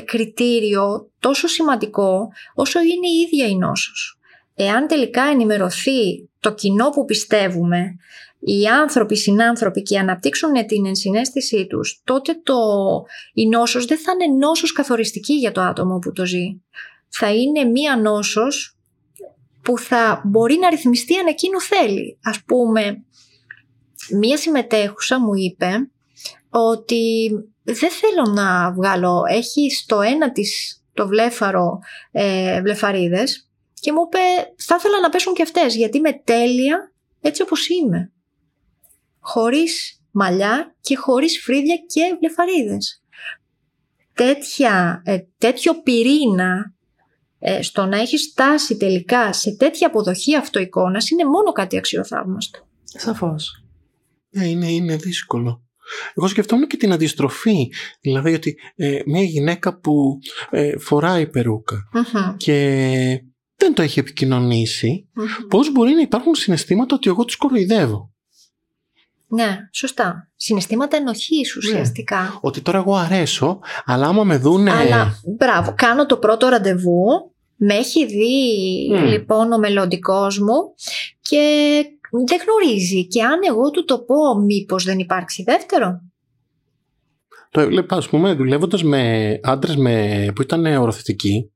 κριτήριο 0.04 1.10
τόσο 1.18 1.46
σημαντικό 1.46 2.28
όσο 2.54 2.80
είναι 2.80 3.08
η 3.08 3.20
ίδια 3.20 3.46
η 3.46 3.56
νόσος. 3.56 4.18
Εάν 4.54 4.86
τελικά 4.86 5.22
ενημερωθεί 5.22 6.28
το 6.40 6.54
κοινό 6.54 6.90
που 6.90 7.04
πιστεύουμε, 7.04 7.96
οι 8.46 8.66
άνθρωποι, 8.66 9.14
οι 9.14 9.16
συνάνθρωποι 9.16 9.82
και 9.82 9.98
αναπτύξουν 9.98 10.66
την 10.66 10.86
ενσυναίσθησή 10.86 11.66
τους, 11.66 12.00
τότε 12.04 12.40
το, 12.42 12.54
η 13.34 13.48
νόσος 13.48 13.84
δεν 13.84 13.98
θα 13.98 14.12
είναι 14.12 14.36
νόσος 14.36 14.72
καθοριστική 14.72 15.34
για 15.34 15.52
το 15.52 15.60
άτομο 15.60 15.98
που 15.98 16.12
το 16.12 16.26
ζει. 16.26 16.60
Θα 17.08 17.34
είναι 17.34 17.64
μία 17.64 17.96
νόσος 17.96 18.78
που 19.62 19.78
θα 19.78 20.22
μπορεί 20.24 20.58
να 20.58 20.70
ρυθμιστεί 20.70 21.16
αν 21.16 21.26
εκείνο 21.26 21.60
θέλει. 21.60 22.18
Ας 22.22 22.44
πούμε, 22.46 23.04
μία 24.20 24.36
συμμετέχουσα 24.36 25.20
μου 25.20 25.34
είπε 25.34 25.90
ότι 26.50 27.30
δεν 27.62 27.90
θέλω 27.90 28.32
να 28.34 28.72
βγάλω, 28.72 29.22
έχει 29.28 29.70
στο 29.70 30.00
ένα 30.00 30.32
της 30.32 30.78
το 30.92 31.06
βλέφαρο 31.06 31.78
ε, 32.12 32.60
βλεφαρίδες 32.62 33.48
και 33.74 33.92
μου 33.92 34.00
είπε 34.06 34.18
θα 34.56 34.74
ήθελα 34.78 35.00
να 35.00 35.08
πέσουν 35.08 35.34
και 35.34 35.42
αυτές 35.42 35.76
γιατί 35.76 35.96
είμαι 35.96 36.20
τέλεια 36.24 36.92
έτσι 37.20 37.42
όπως 37.42 37.68
είμαι. 37.68 38.12
Χωρίς 39.26 40.02
μαλλιά 40.10 40.76
και 40.80 40.96
χωρίς 40.96 41.42
φρύδια 41.42 41.76
και 41.76 42.16
βλεφαρίδες. 42.18 43.02
Τέτοια, 44.14 45.02
ε, 45.04 45.18
τέτοιο 45.38 45.82
πυρήνα 45.82 46.74
ε, 47.38 47.62
στο 47.62 47.86
να 47.86 47.98
έχεις 47.98 48.22
στάσει 48.22 48.76
τελικά 48.76 49.32
σε 49.32 49.56
τέτοια 49.56 49.86
αποδοχή 49.86 50.36
αυτοεικόνας 50.36 51.10
είναι 51.10 51.24
μόνο 51.24 51.52
κάτι 51.52 51.76
αξιοθαύμαστο. 51.76 52.68
Σαφώς. 52.84 53.64
Ναι, 54.30 54.46
είναι, 54.46 54.70
είναι 54.70 54.96
δύσκολο. 54.96 55.62
Εγώ 56.14 56.28
σκεφτόμουν 56.28 56.66
και 56.66 56.76
την 56.76 56.92
αντιστροφή. 56.92 57.72
Δηλαδή 58.00 58.34
ότι 58.34 58.56
ε, 58.74 59.00
μια 59.06 59.22
γυναίκα 59.22 59.78
που 59.78 60.18
ε, 60.50 60.78
φοράει 60.78 61.30
και 62.36 63.24
δεν 63.56 63.74
το 63.74 63.82
έχει 63.82 63.98
επικοινωνήσει, 63.98 65.08
πώς 65.48 65.72
μπορεί 65.72 65.92
να 65.92 66.00
υπάρχουν 66.00 66.34
συναισθήματα 66.34 66.94
ότι 66.94 67.08
εγώ 67.08 67.24
τους 67.24 67.36
κοροϊδεύω; 67.36 68.13
Ναι, 69.26 69.58
σωστά. 69.72 70.28
Συναισθήματα 70.36 70.96
ενοχής 70.96 71.54
ναι. 71.54 71.70
ουσιαστικά. 71.70 72.38
Ότι 72.40 72.60
τώρα 72.60 72.78
εγώ 72.78 72.94
αρέσω, 72.94 73.58
αλλά 73.84 74.06
άμα 74.06 74.24
με 74.24 74.36
δούνε. 74.36 74.70
Αλλά 74.70 75.20
μπράβο, 75.36 75.74
κάνω 75.76 76.06
το 76.06 76.16
πρώτο 76.16 76.48
ραντεβού. 76.48 77.32
Με 77.56 77.74
έχει 77.74 78.06
δει 78.06 79.06
λοιπόν 79.06 79.52
ο 79.52 79.58
μελλοντικός 79.58 80.38
μου 80.38 80.74
και 81.20 81.74
δεν 82.26 82.38
γνωρίζει. 82.46 83.06
Και 83.06 83.22
αν 83.22 83.38
εγώ 83.48 83.70
του 83.70 83.84
το 83.84 83.98
πω, 83.98 84.40
μήπως 84.44 84.84
δεν 84.84 84.98
υπάρξει 84.98 85.42
δεύτερο; 85.42 86.00
Το 87.50 87.60
έβλεπα, 87.60 87.96
ας 87.96 88.08
πούμε, 88.08 88.34
δουλεύοντας 88.34 88.82
με 88.82 89.34
άντρες 89.42 89.76
με... 89.76 90.26
που 90.34 90.42
ήταν 90.42 90.66
οροθετικοί, 90.66 91.52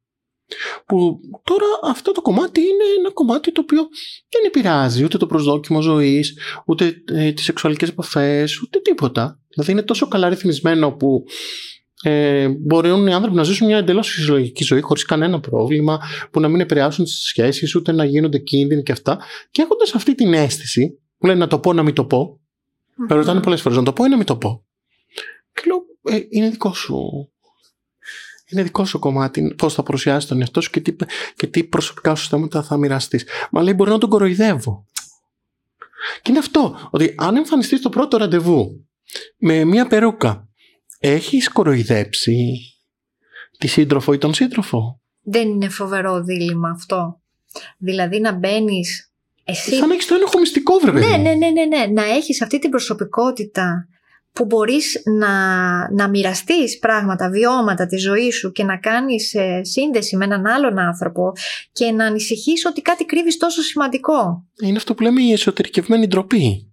που 0.86 1.20
τώρα 1.44 1.66
αυτό 1.82 2.12
το 2.12 2.22
κομμάτι 2.22 2.61
είναι 2.61 2.84
ένα 2.99 3.11
κομμάτι 3.11 3.53
το 3.53 3.61
οποίο 3.61 3.82
δεν 4.28 4.42
επηρεάζει 4.46 5.05
ούτε 5.05 5.18
το 5.18 5.26
προσδόκιμο 5.26 5.80
ζωής, 5.80 6.38
ούτε 6.66 7.03
ε, 7.12 7.32
τις 7.32 7.44
σεξουαλικές 7.44 7.88
επαφές, 7.88 8.62
ούτε 8.62 8.78
τίποτα. 8.78 9.40
Δηλαδή 9.49 9.72
είναι 9.72 9.82
τόσο 9.82 10.09
καλά 10.09 10.28
ρυθμισμένο 10.28 10.92
που 10.92 11.24
ε, 12.03 12.49
μπορούν 12.49 13.07
οι 13.07 13.12
άνθρωποι 13.12 13.36
να 13.36 13.42
ζήσουν 13.42 13.66
μια 13.66 13.76
εντελώς 13.76 14.09
φυσιολογική 14.09 14.64
ζωή 14.64 14.80
χωρίς 14.80 15.05
κανένα 15.05 15.40
πρόβλημα, 15.40 16.01
που 16.30 16.40
να 16.40 16.49
μην 16.49 16.61
επηρεάσουν 16.61 17.05
τις 17.05 17.14
σχέσεις, 17.14 17.74
ούτε 17.74 17.92
να 17.92 18.05
γίνονται 18.05 18.38
κίνδυνοι 18.38 18.82
και 18.82 18.92
αυτά. 18.92 19.18
Και 19.51 19.62
έχοντας 19.62 19.94
αυτή 19.94 20.14
την 20.14 20.32
αίσθηση, 20.32 20.99
που 21.18 21.26
λένε 21.26 21.38
να 21.38 21.46
το 21.46 21.59
πω, 21.59 21.72
να 21.72 21.82
μην 21.82 21.94
το 21.94 22.05
πω, 22.05 22.40
mm-hmm. 22.40 23.16
ρωτάνε 23.16 23.40
πολλές 23.40 23.61
φορές 23.61 23.78
να 23.78 23.84
το 23.84 23.92
πω 23.92 24.05
ή 24.05 24.09
να 24.09 24.16
μην 24.16 24.26
το 24.26 24.36
πω. 24.36 24.64
Και 25.53 25.62
λέω, 25.66 26.16
ε, 26.16 26.26
είναι 26.28 26.49
δικό 26.49 26.72
σου. 26.74 27.28
Είναι 28.51 28.62
δικό 28.62 28.84
σου 28.84 28.99
κομμάτι 28.99 29.55
πώς 29.59 29.74
θα 29.74 29.82
παρουσιάσεις 29.82 30.28
τον 30.28 30.40
εαυτό 30.40 30.61
σου 30.61 30.70
και 30.70 30.80
τι, 30.80 30.96
και 31.36 31.46
τι 31.46 31.64
προσωπικά 31.64 32.14
σου 32.14 32.28
θέματα 32.28 32.62
θα 32.62 32.76
μοιραστείς. 32.76 33.24
Μα 33.51 33.62
λέει, 33.62 33.74
μπορεί 33.76 33.90
να 33.90 33.99
τον 33.99 34.09
κοροϊδεύω. 34.09 34.86
Και 36.22 36.30
είναι 36.30 36.38
αυτό, 36.38 36.88
ότι 36.90 37.14
αν 37.16 37.36
εμφανιστείς 37.36 37.78
στο 37.78 37.88
πρώτο 37.88 38.16
ραντεβού 38.16 38.86
με 39.36 39.64
μια 39.64 39.86
περούκα 39.86 40.49
Έχεις 41.01 41.49
κοροϊδέψει 41.49 42.59
τη 43.59 43.66
σύντροφο 43.66 44.12
ή 44.12 44.18
τον 44.18 44.34
σύντροφο; 44.34 45.01
Δεν 45.22 45.49
είναι 45.49 45.68
φοβερό 45.68 46.22
δίλημα 46.22 46.70
αυτό. 46.70 47.20
Δηλαδή 47.78 48.20
να 48.20 48.32
μπαίνεις. 48.32 49.12
Εσύ... 49.44 49.74
Σαν 49.74 49.88
να 49.88 49.94
έχεις 49.94 50.07
το 50.07 50.14
ένοχο 50.14 50.38
μυστικό, 50.38 50.78
βρε 50.78 50.92
ναι, 50.92 51.16
ναι, 51.16 51.34
ναι, 51.34 51.51
ναι, 51.51 51.64
ναι. 51.64 51.86
Να 51.86 52.05
έχεις 52.05 52.42
αυτή 52.42 52.59
την 52.59 52.70
προσωπικότητα 52.70 53.88
που 54.39 54.45
μπορείς 54.45 55.03
να, 55.05 55.32
να 55.93 56.09
μοιραστείς 56.09 56.78
πράγματα, 56.78 57.30
βιώματα 57.30 57.86
τη 57.86 57.97
ζωή 57.97 58.30
σου 58.30 58.53
και 58.53 58.64
να 58.64 58.78
κάνεις 58.78 59.34
ε, 59.34 59.61
σύνδεση 59.64 60.16
με 60.16 60.24
έναν 60.24 60.47
άλλον 60.47 60.78
άνθρωπο 60.78 61.32
και 61.72 61.91
να 61.91 62.05
ανησυχείς 62.05 62.64
ότι 62.64 62.82
κάτι 62.82 63.05
κρύβεις 63.05 63.36
τόσο 63.36 63.62
σημαντικό. 63.62 64.47
Είναι 64.62 64.76
αυτό 64.76 64.95
που 64.95 65.03
λέμε 65.03 65.22
η 65.22 65.32
εσωτερικευμένη 65.32 66.07
ντροπή 66.07 66.72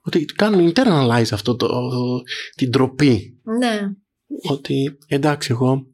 ότι 0.00 0.24
κάνουν 0.24 0.72
internalize 0.74 1.32
αυτό 1.32 1.56
το, 1.56 1.68
την 2.54 2.70
τροπή. 2.70 3.40
Ναι. 3.58 3.80
Ότι 4.50 4.98
εντάξει 5.06 5.52
εγώ 5.52 5.86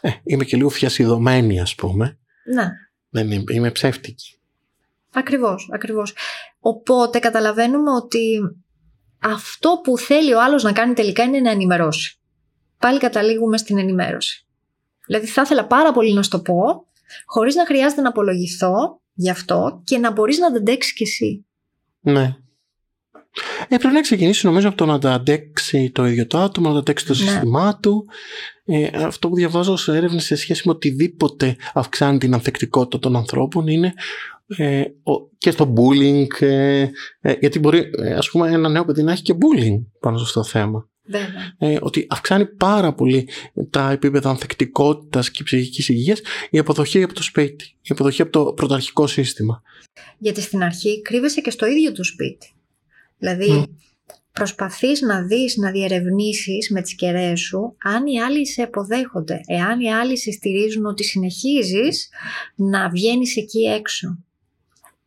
ε, 0.00 0.10
είμαι 0.22 0.44
και 0.44 0.56
λίγο 0.56 0.68
φιασιδωμένη 0.68 1.60
ας 1.60 1.74
πούμε. 1.74 2.18
Ναι. 2.54 2.68
Δεν 3.08 3.30
είμαι, 3.30 3.44
είμαι 3.52 3.70
ψεύτικη. 3.70 4.38
Ακριβώς, 5.12 5.68
ακριβώς. 5.72 6.14
Οπότε 6.60 7.18
καταλαβαίνουμε 7.18 7.90
ότι 7.90 8.40
αυτό 9.22 9.80
που 9.82 9.98
θέλει 9.98 10.34
ο 10.34 10.42
άλλος 10.42 10.62
να 10.62 10.72
κάνει 10.72 10.94
τελικά 10.94 11.22
είναι 11.22 11.40
να 11.40 11.50
ενημερώσει. 11.50 12.18
Πάλι 12.78 12.98
καταλήγουμε 12.98 13.56
στην 13.56 13.78
ενημέρωση. 13.78 14.46
Δηλαδή 15.06 15.26
θα 15.26 15.42
ήθελα 15.42 15.66
πάρα 15.66 15.92
πολύ 15.92 16.12
να 16.12 16.22
σου 16.22 16.30
το 16.30 16.40
πω, 16.40 16.86
χωρίς 17.26 17.54
να 17.54 17.66
χρειάζεται 17.66 18.00
να 18.00 18.08
απολογηθώ 18.08 19.00
γι' 19.14 19.30
αυτό 19.30 19.82
και 19.84 19.98
να 19.98 20.10
μπορείς 20.10 20.38
να 20.38 20.46
αντέξεις 20.46 20.92
κι 20.92 21.02
εσύ. 21.02 21.46
Ναι. 22.00 22.36
Ε, 23.68 23.76
πρέπει 23.76 23.94
να 23.94 24.00
ξεκινήσει 24.00 24.46
νομίζω 24.46 24.68
από 24.68 24.76
το 24.76 24.86
να 24.86 24.98
τα 24.98 25.12
αντέξει 25.12 25.51
το 25.92 26.06
ίδιο 26.06 26.26
το 26.26 26.38
άτομο, 26.38 26.66
να 26.66 26.72
τα 26.72 26.78
αντέξει 26.80 27.06
το 27.06 27.14
ναι. 27.14 27.18
σύστημά 27.18 27.78
του. 27.82 28.06
Ε, 28.64 28.88
αυτό 28.94 29.28
που 29.28 29.34
διαβάζω 29.34 29.76
σε 29.76 29.96
έρευνες 29.96 30.24
σε 30.24 30.36
σχέση 30.36 30.62
με 30.64 30.72
οτιδήποτε 30.72 31.56
αυξάνει 31.74 32.18
την 32.18 32.34
ανθεκτικότητα 32.34 32.98
των 32.98 33.16
ανθρώπων 33.16 33.66
είναι 33.66 33.94
ε, 34.56 34.82
και 35.38 35.50
στο 35.50 35.72
bullying. 35.76 36.40
Ε, 36.40 36.86
ε, 37.20 37.34
γιατί 37.40 37.58
μπορεί 37.58 37.90
ε, 38.02 38.12
ας 38.14 38.30
πούμε 38.30 38.50
ένα 38.50 38.68
νέο 38.68 38.84
παιδί 38.84 39.02
να 39.02 39.12
έχει 39.12 39.22
και 39.22 39.34
bullying 39.34 39.84
πάνω 40.00 40.16
στο 40.16 40.26
αυτό 40.26 40.40
το 40.40 40.46
θέμα. 40.46 40.86
Ε, 41.58 41.78
ότι 41.80 42.06
αυξάνει 42.08 42.46
πάρα 42.46 42.94
πολύ 42.94 43.28
τα 43.70 43.90
επίπεδα 43.90 44.30
ανθεκτικότητας 44.30 45.30
και 45.30 45.42
ψυχικής 45.42 45.88
υγείας 45.88 46.20
η 46.50 46.58
αποδοχή 46.58 47.02
από 47.02 47.14
το 47.14 47.22
σπίτι, 47.22 47.64
η 47.64 47.88
αποδοχή 47.88 48.22
από 48.22 48.30
το 48.30 48.52
πρωταρχικό 48.52 49.06
σύστημα. 49.06 49.62
Γιατί 50.18 50.40
στην 50.40 50.62
αρχή 50.62 51.02
κρύβεσαι 51.02 51.40
και 51.40 51.50
στο 51.50 51.66
ίδιο 51.66 51.92
το 51.92 52.04
σπίτι. 52.04 52.52
Δηλαδή, 53.18 53.66
προσπαθείς 54.32 55.00
να 55.00 55.22
δεις, 55.22 55.56
να 55.56 55.70
διερευνήσεις 55.70 56.70
με 56.70 56.82
τις 56.82 56.94
κεραίες 56.94 57.40
σου 57.40 57.76
αν 57.82 58.06
οι 58.06 58.20
άλλοι 58.20 58.46
σε 58.46 58.62
αποδέχονται, 58.62 59.40
εάν 59.46 59.80
οι 59.80 59.92
άλλοι 59.92 60.18
σε 60.18 60.30
στηρίζουν 60.30 60.84
ότι 60.84 61.04
συνεχίζεις 61.04 62.08
να 62.54 62.90
βγαίνεις 62.90 63.36
εκεί 63.36 63.60
έξω. 63.60 64.18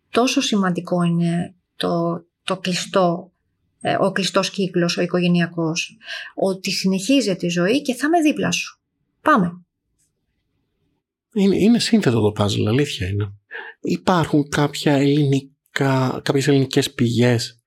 Τόσο 0.09 0.41
σημαντικό 0.41 1.03
είναι 1.03 1.53
το, 1.75 2.25
το 2.43 2.57
κλειστό, 2.57 3.31
ε, 3.81 3.95
ο 3.99 4.11
κλειστός 4.11 4.49
κύκλος, 4.49 4.97
ο 4.97 5.01
οικογενειακός, 5.01 5.97
ότι 6.35 6.71
συνεχίζεται 6.71 7.45
η 7.45 7.49
ζωή 7.49 7.81
και 7.81 7.93
θα 7.93 8.07
είμαι 8.07 8.21
δίπλα 8.21 8.51
σου. 8.51 8.79
Πάμε. 9.21 9.65
Είναι, 11.33 11.57
είναι 11.57 11.79
σύνθετο 11.79 12.31
το 12.31 12.43
puzzle, 12.43 12.65
αλήθεια 12.67 13.07
είναι. 13.07 13.33
Υπάρχουν 13.81 14.49
κάποια 14.49 14.93
ελληνικά, 14.93 16.21
κάποιες 16.23 16.47
ελληνικές 16.47 16.93
πηγές 16.93 17.59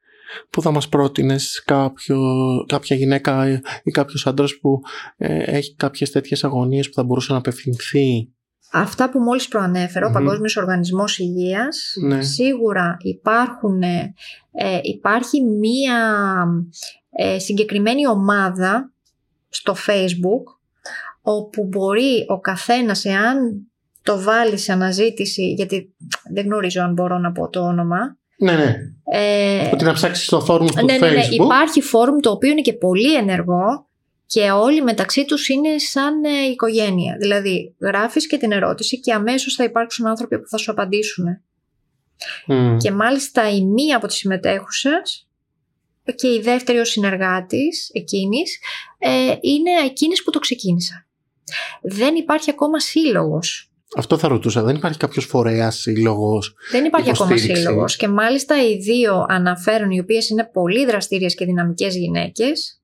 που 0.50 0.62
θα 0.62 0.70
μας 0.70 0.88
πρότεινες 0.88 1.62
κάποιο, 1.64 2.18
κάποια 2.68 2.96
γυναίκα 2.96 3.60
ή 3.82 3.90
κάποιος 3.90 4.26
άντρας 4.26 4.58
που 4.58 4.80
ε, 5.16 5.42
έχει 5.42 5.74
κάποιες 5.74 6.10
τέτοιες 6.10 6.44
αγωνίες 6.44 6.88
που 6.88 6.94
θα 6.94 7.04
μπορούσε 7.04 7.32
να 7.32 7.38
απευθυνθεί; 7.38 8.32
Αυτά 8.72 9.10
που 9.10 9.18
μόλις 9.18 9.48
προανέφερα, 9.48 10.06
ο 10.06 10.12
Παγκόσμιος 10.12 10.56
Οργανισμός 10.56 11.18
Υγείας, 11.18 11.94
ναι. 12.06 12.22
σίγουρα 12.22 12.96
υπάρχουν, 13.00 13.82
ε, 13.82 14.14
υπάρχει 14.82 15.42
μία 15.42 16.44
ε, 17.10 17.38
συγκεκριμένη 17.38 18.06
ομάδα 18.06 18.92
στο 19.48 19.74
Facebook 19.86 20.56
όπου 21.22 21.64
μπορεί 21.64 22.24
ο 22.28 22.40
καθένας 22.40 23.04
εάν 23.04 23.66
το 24.02 24.20
βάλει 24.20 24.56
σε 24.56 24.72
αναζήτηση, 24.72 25.52
γιατί 25.52 25.94
δεν 26.32 26.44
γνωρίζω 26.44 26.82
αν 26.82 26.92
μπορώ 26.92 27.18
να 27.18 27.32
πω 27.32 27.48
το 27.48 27.60
όνομα. 27.60 28.18
Ναι, 28.38 28.52
ναι. 28.52 28.76
Ε, 29.10 29.70
Ότι 29.72 29.84
να 29.84 29.92
ψάξεις 29.92 30.26
στο 30.26 30.40
φόρουμ 30.40 30.66
του 30.66 30.84
ναι, 30.84 30.98
ναι, 30.98 31.10
ναι, 31.10 31.26
Υπάρχει 31.30 31.80
φόρουμ 31.80 32.18
το 32.20 32.30
οποίο 32.30 32.50
είναι 32.50 32.60
και 32.60 32.72
πολύ 32.72 33.14
ενεργό 33.14 33.86
και 34.26 34.50
όλοι 34.50 34.82
μεταξύ 34.82 35.24
τους 35.24 35.48
είναι 35.48 35.78
σαν 35.78 36.24
ε, 36.24 36.50
οικογένεια. 36.50 37.16
Δηλαδή 37.20 37.74
γράφεις 37.80 38.26
και 38.26 38.36
την 38.36 38.52
ερώτηση 38.52 39.00
και 39.00 39.12
αμέσως 39.12 39.54
θα 39.54 39.64
υπάρξουν 39.64 40.06
άνθρωποι 40.06 40.38
που 40.38 40.48
θα 40.48 40.56
σου 40.56 40.70
απαντήσουν. 40.70 41.24
Και 42.78 42.90
μάλιστα 42.90 43.50
η 43.50 43.64
μία 43.64 43.96
από 43.96 44.06
τις 44.06 44.16
συμμετέχουσες 44.16 45.28
και 46.14 46.28
η 46.28 46.40
δεύτερη 46.40 46.78
ο 46.78 46.84
συνεργάτης 46.84 47.90
εκείνης 47.92 48.58
ε, 48.98 49.34
είναι 49.40 49.70
εκείνες 49.84 50.22
που 50.22 50.30
το 50.30 50.38
ξεκίνησαν. 50.38 51.06
Δεν 51.82 52.14
υπάρχει 52.14 52.50
ακόμα 52.50 52.80
σύλλογος. 52.80 53.67
Αυτό 53.96 54.18
θα 54.18 54.28
ρωτούσα. 54.28 54.62
Δεν 54.62 54.74
υπάρχει 54.74 54.98
κάποιος 54.98 55.24
φορέας 55.24 55.76
σύλλογος. 55.76 56.54
Δεν 56.70 56.84
υπάρχει 56.84 57.10
ακόμα 57.10 57.36
σύλλογος. 57.36 57.96
Και 57.96 58.08
μάλιστα 58.08 58.64
οι 58.64 58.76
δύο 58.76 59.26
αναφέρουν, 59.28 59.90
οι 59.90 60.00
οποίες 60.00 60.28
είναι 60.28 60.50
πολύ 60.52 60.86
δραστήριες 60.86 61.34
και 61.34 61.44
δυναμικές 61.44 61.96
γυναίκες, 61.96 62.80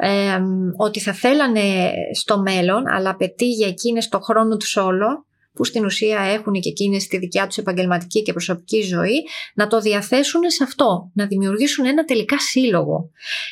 ε, 0.00 0.38
ότι 0.76 1.00
θα 1.00 1.12
θέλανε 1.12 1.90
στο 2.14 2.40
μέλλον, 2.40 2.86
αλλά 2.88 3.10
απαιτεί 3.10 3.48
για 3.50 3.66
εκείνες 3.66 4.08
το 4.08 4.20
χρόνο 4.20 4.56
τους 4.56 4.76
όλο, 4.76 5.26
που 5.52 5.64
στην 5.64 5.84
ουσία 5.84 6.20
έχουν 6.20 6.52
και 6.52 6.68
εκείνες 6.68 7.06
τη 7.06 7.18
δικιά 7.18 7.46
τους 7.46 7.56
επαγγελματική 7.56 8.22
και 8.22 8.32
προσωπική 8.32 8.82
ζωή, 8.82 9.26
να 9.54 9.66
το 9.66 9.80
διαθέσουν 9.80 10.40
σε 10.46 10.64
αυτό, 10.64 11.10
να 11.14 11.26
δημιουργήσουν 11.26 11.86
ένα 11.86 12.04
τελικά 12.04 12.40
σύλλογο. 12.40 13.10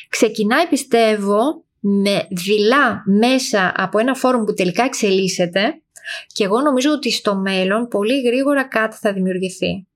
Ξεκινάει 0.09 0.67
πιστεύω 0.67 1.63
με 1.79 2.27
δειλά 2.29 3.03
μέσα 3.19 3.73
από 3.75 3.99
ένα 3.99 4.15
φόρουμ 4.15 4.43
που 4.43 4.53
τελικά 4.53 4.83
εξελίσσεται 4.83 5.79
και 6.27 6.43
εγώ 6.43 6.59
νομίζω 6.59 6.91
ότι 6.91 7.11
στο 7.11 7.35
μέλλον 7.35 7.87
πολύ 7.87 8.21
γρήγορα 8.21 8.67
κάτι 8.67 8.95
θα 8.95 9.13
δημιουργηθεί. 9.13 9.87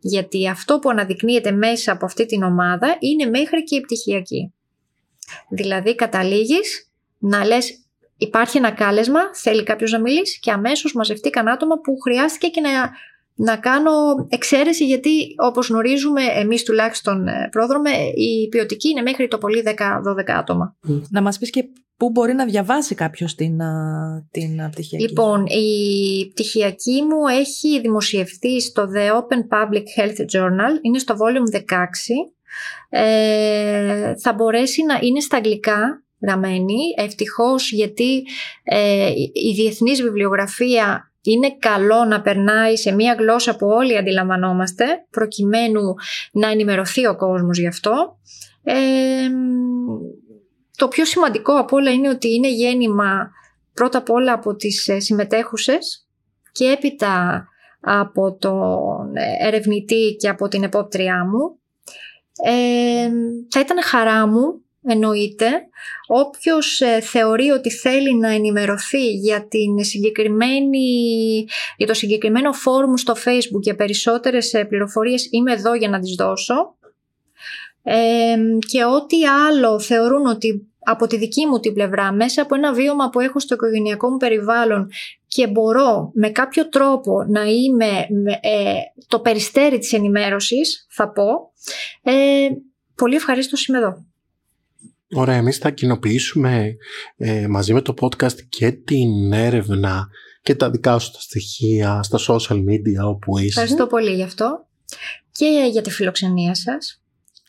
Γιατί 0.00 0.48
αυτό 0.48 0.78
που 0.78 0.90
αναδεικνύεται 0.90 1.52
μέσα 1.52 1.92
από 1.92 2.04
αυτή 2.04 2.26
την 2.26 2.42
ομάδα 2.42 2.96
είναι 2.98 3.26
μέχρι 3.26 3.64
και 3.64 3.76
η 3.76 3.80
πτυχιακή. 3.80 4.52
Δηλαδή 5.48 5.94
καταλήγεις 5.94 6.90
να 7.18 7.44
λες 7.44 7.82
υπάρχει 8.16 8.56
ένα 8.56 8.70
κάλεσμα, 8.70 9.20
θέλει 9.34 9.62
κάποιος 9.62 9.90
να 9.90 10.00
μιλήσει 10.00 10.40
και 10.40 10.50
αμέσως 10.50 10.92
μαζευτήκαν 10.92 11.48
άτομα 11.48 11.80
που 11.80 11.98
χρειάστηκε 11.98 12.48
και 12.48 12.60
να, 12.60 12.70
να 13.34 13.56
κάνω 13.56 13.90
εξαίρεση 14.28 14.86
γιατί 14.86 15.34
όπως 15.36 15.68
γνωρίζουμε 15.68 16.22
εμείς 16.34 16.62
τουλάχιστον 16.62 17.26
ε, 17.26 17.48
πρόδρομε 17.50 17.90
η 18.14 18.48
ποιοτική 18.48 18.88
είναι 18.88 19.02
μέχρι 19.02 19.28
το 19.28 19.38
πολύ 19.38 19.62
10-12 19.66 19.72
άτομα. 20.26 20.76
Να 21.10 21.22
μας 21.22 21.38
πεις 21.38 21.50
και 21.50 21.64
πού 21.96 22.10
μπορεί 22.10 22.32
να 22.34 22.44
διαβάσει 22.44 22.94
κάποιος 22.94 23.34
την, 23.34 23.60
την 24.30 24.70
πτυχιακή. 24.70 25.08
Λοιπόν, 25.08 25.46
η 25.46 26.28
πτυχιακή 26.28 27.02
μου 27.02 27.26
έχει 27.40 27.80
δημοσιευθεί 27.80 28.60
στο 28.60 28.88
The 28.94 29.10
Open 29.10 29.56
Public 29.56 30.00
Health 30.00 30.40
Journal, 30.40 30.78
είναι 30.82 30.98
στο 30.98 31.14
volume 31.18 31.56
16 31.56 31.62
ε, 32.88 34.14
θα 34.18 34.32
μπορέσει 34.32 34.82
να 34.84 34.98
είναι 35.02 35.20
στα 35.20 35.36
αγγλικά 35.36 36.04
γραμμένη. 36.22 36.78
Ευτυχώς 36.96 37.72
γιατί 37.72 38.22
ε, 38.62 39.10
η 39.32 39.52
διεθνής 39.54 40.02
βιβλιογραφία 40.02 41.11
είναι 41.22 41.56
καλό 41.58 42.04
να 42.04 42.20
περνάει 42.20 42.76
σε 42.76 42.92
μία 42.92 43.14
γλώσσα 43.18 43.56
που 43.56 43.66
όλοι 43.66 43.98
αντιλαμβανόμαστε 43.98 44.84
προκειμένου 45.10 45.94
να 46.32 46.48
ενημερωθεί 46.48 47.06
ο 47.06 47.16
κόσμος 47.16 47.58
γι' 47.58 47.66
αυτό. 47.66 48.18
Ε, 48.62 49.28
το 50.76 50.88
πιο 50.88 51.04
σημαντικό 51.04 51.52
από 51.58 51.76
όλα 51.76 51.90
είναι 51.90 52.08
ότι 52.08 52.34
είναι 52.34 52.48
γέννημα 52.48 53.30
πρώτα 53.74 53.98
απ' 53.98 54.10
όλα 54.10 54.32
από 54.32 54.54
τις 54.54 54.88
ε, 54.88 55.00
συμμετέχουσες 55.00 56.08
και 56.52 56.64
έπειτα 56.64 57.46
από 57.80 58.36
τον 58.36 59.12
ερευνητή 59.40 60.16
και 60.18 60.28
από 60.28 60.48
την 60.48 60.62
επόπτριά 60.62 61.24
μου 61.24 61.60
ε, 62.44 63.10
θα 63.50 63.60
ήταν 63.60 63.82
χαρά 63.82 64.26
μου, 64.26 64.61
εννοείται, 64.84 65.46
όποιος 66.06 66.80
ε, 66.80 67.00
θεωρεί 67.00 67.50
ότι 67.50 67.70
θέλει 67.70 68.16
να 68.16 68.28
ενημερωθεί 68.28 69.10
για, 69.12 69.48
την 69.48 69.84
συγκεκριμένη, 69.84 70.86
για 71.76 71.86
το 71.86 71.94
συγκεκριμένο 71.94 72.52
φόρουμ 72.52 72.94
στο 72.94 73.14
facebook 73.24 73.60
για 73.60 73.76
περισσότερες 73.76 74.52
ε, 74.52 74.64
πληροφορίες 74.64 75.28
είμαι 75.30 75.52
εδώ 75.52 75.74
για 75.74 75.88
να 75.88 76.00
τις 76.00 76.14
δώσω 76.14 76.76
και 78.58 78.84
ό,τι 78.84 79.26
άλλο 79.26 79.80
θεωρούν 79.80 80.26
ότι 80.26 80.72
από 80.84 81.06
τη 81.06 81.16
δική 81.16 81.46
μου 81.46 81.60
την 81.60 81.74
πλευρά, 81.74 82.12
μέσα 82.12 82.42
από 82.42 82.54
ένα 82.54 82.72
βίωμα 82.72 83.10
που 83.10 83.20
έχω 83.20 83.40
στο 83.40 83.54
οικογενειακό 83.54 84.10
μου 84.10 84.16
περιβάλλον 84.16 84.90
και 85.26 85.46
μπορώ 85.46 86.10
με 86.14 86.30
κάποιο 86.30 86.68
τρόπο 86.68 87.24
να 87.28 87.44
είμαι 87.44 88.06
ε, 88.40 88.74
το 89.06 89.20
περιστέρι 89.20 89.78
της 89.78 89.92
ενημέρωσης, 89.92 90.86
θα 90.90 91.08
πω, 91.12 91.52
ε, 92.02 92.48
πολύ 92.94 93.14
ευχαρίστως 93.14 93.66
είμαι 93.66 93.78
εδώ. 93.78 94.11
Ωραία, 95.14 95.36
εμείς 95.36 95.58
θα 95.58 95.70
κοινοποιήσουμε 95.70 96.76
ε, 97.16 97.46
μαζί 97.46 97.72
με 97.72 97.80
το 97.80 97.94
podcast 98.00 98.40
και 98.48 98.72
την 98.72 99.32
έρευνα 99.32 100.08
και 100.42 100.54
τα 100.54 100.70
δικά 100.70 100.98
σου 100.98 101.10
τα 101.12 101.20
στοιχεία 101.20 102.02
στα 102.02 102.18
social 102.28 102.56
media 102.56 103.08
όπου 103.08 103.38
είσαι. 103.38 103.60
Ευχαριστώ 103.60 103.86
πολύ 103.86 104.14
γι' 104.14 104.22
αυτό 104.22 104.66
και 105.32 105.68
για 105.70 105.82
τη 105.82 105.90
φιλοξενία 105.90 106.54
σας. 106.54 107.02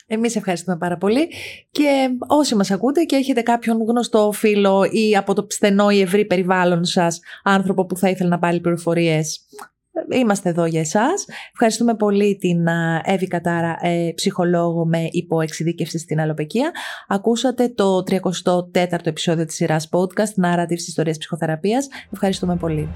Εμείς 0.07 0.35
ευχαριστούμε 0.35 0.77
πάρα 0.77 0.97
πολύ 0.97 1.29
και 1.71 2.09
όσοι 2.27 2.55
μας 2.55 2.71
ακούτε 2.71 3.03
και 3.03 3.15
έχετε 3.15 3.41
κάποιον 3.41 3.83
γνωστό 3.87 4.31
φίλο 4.31 4.83
ή 4.91 5.15
από 5.15 5.33
το 5.33 5.47
στενό 5.49 5.89
ή 5.89 6.01
ευρύ 6.01 6.25
περιβάλλον 6.25 6.85
σας 6.85 7.19
άνθρωπο 7.43 7.85
που 7.85 7.97
θα 7.97 8.09
ήθελε 8.09 8.29
να 8.29 8.39
πάρει 8.39 8.59
πληροφορίες 8.59 9.45
Είμαστε 10.11 10.49
εδώ 10.49 10.65
για 10.65 10.79
εσάς. 10.79 11.25
Ευχαριστούμε 11.51 11.95
πολύ 11.95 12.37
την 12.37 12.67
Εύη 13.03 13.27
Κατάρα, 13.27 13.77
ε, 13.81 14.11
ψυχολόγο 14.15 14.85
με 14.85 15.07
υποεξειδίκευση 15.11 15.97
στην 15.97 16.19
αλλοπαικία. 16.19 16.71
Ακούσατε 17.07 17.69
το 17.69 18.03
34ο 18.03 19.07
επεισόδιο 19.07 19.45
της 19.45 19.55
σειράς 19.55 19.89
podcast 19.91 20.45
Narrative 20.45 20.71
Ιστορίας 20.71 21.17
Ψυχοθεραπείας. 21.17 21.87
Ευχαριστούμε 22.11 22.55
πολύ. 22.55 22.89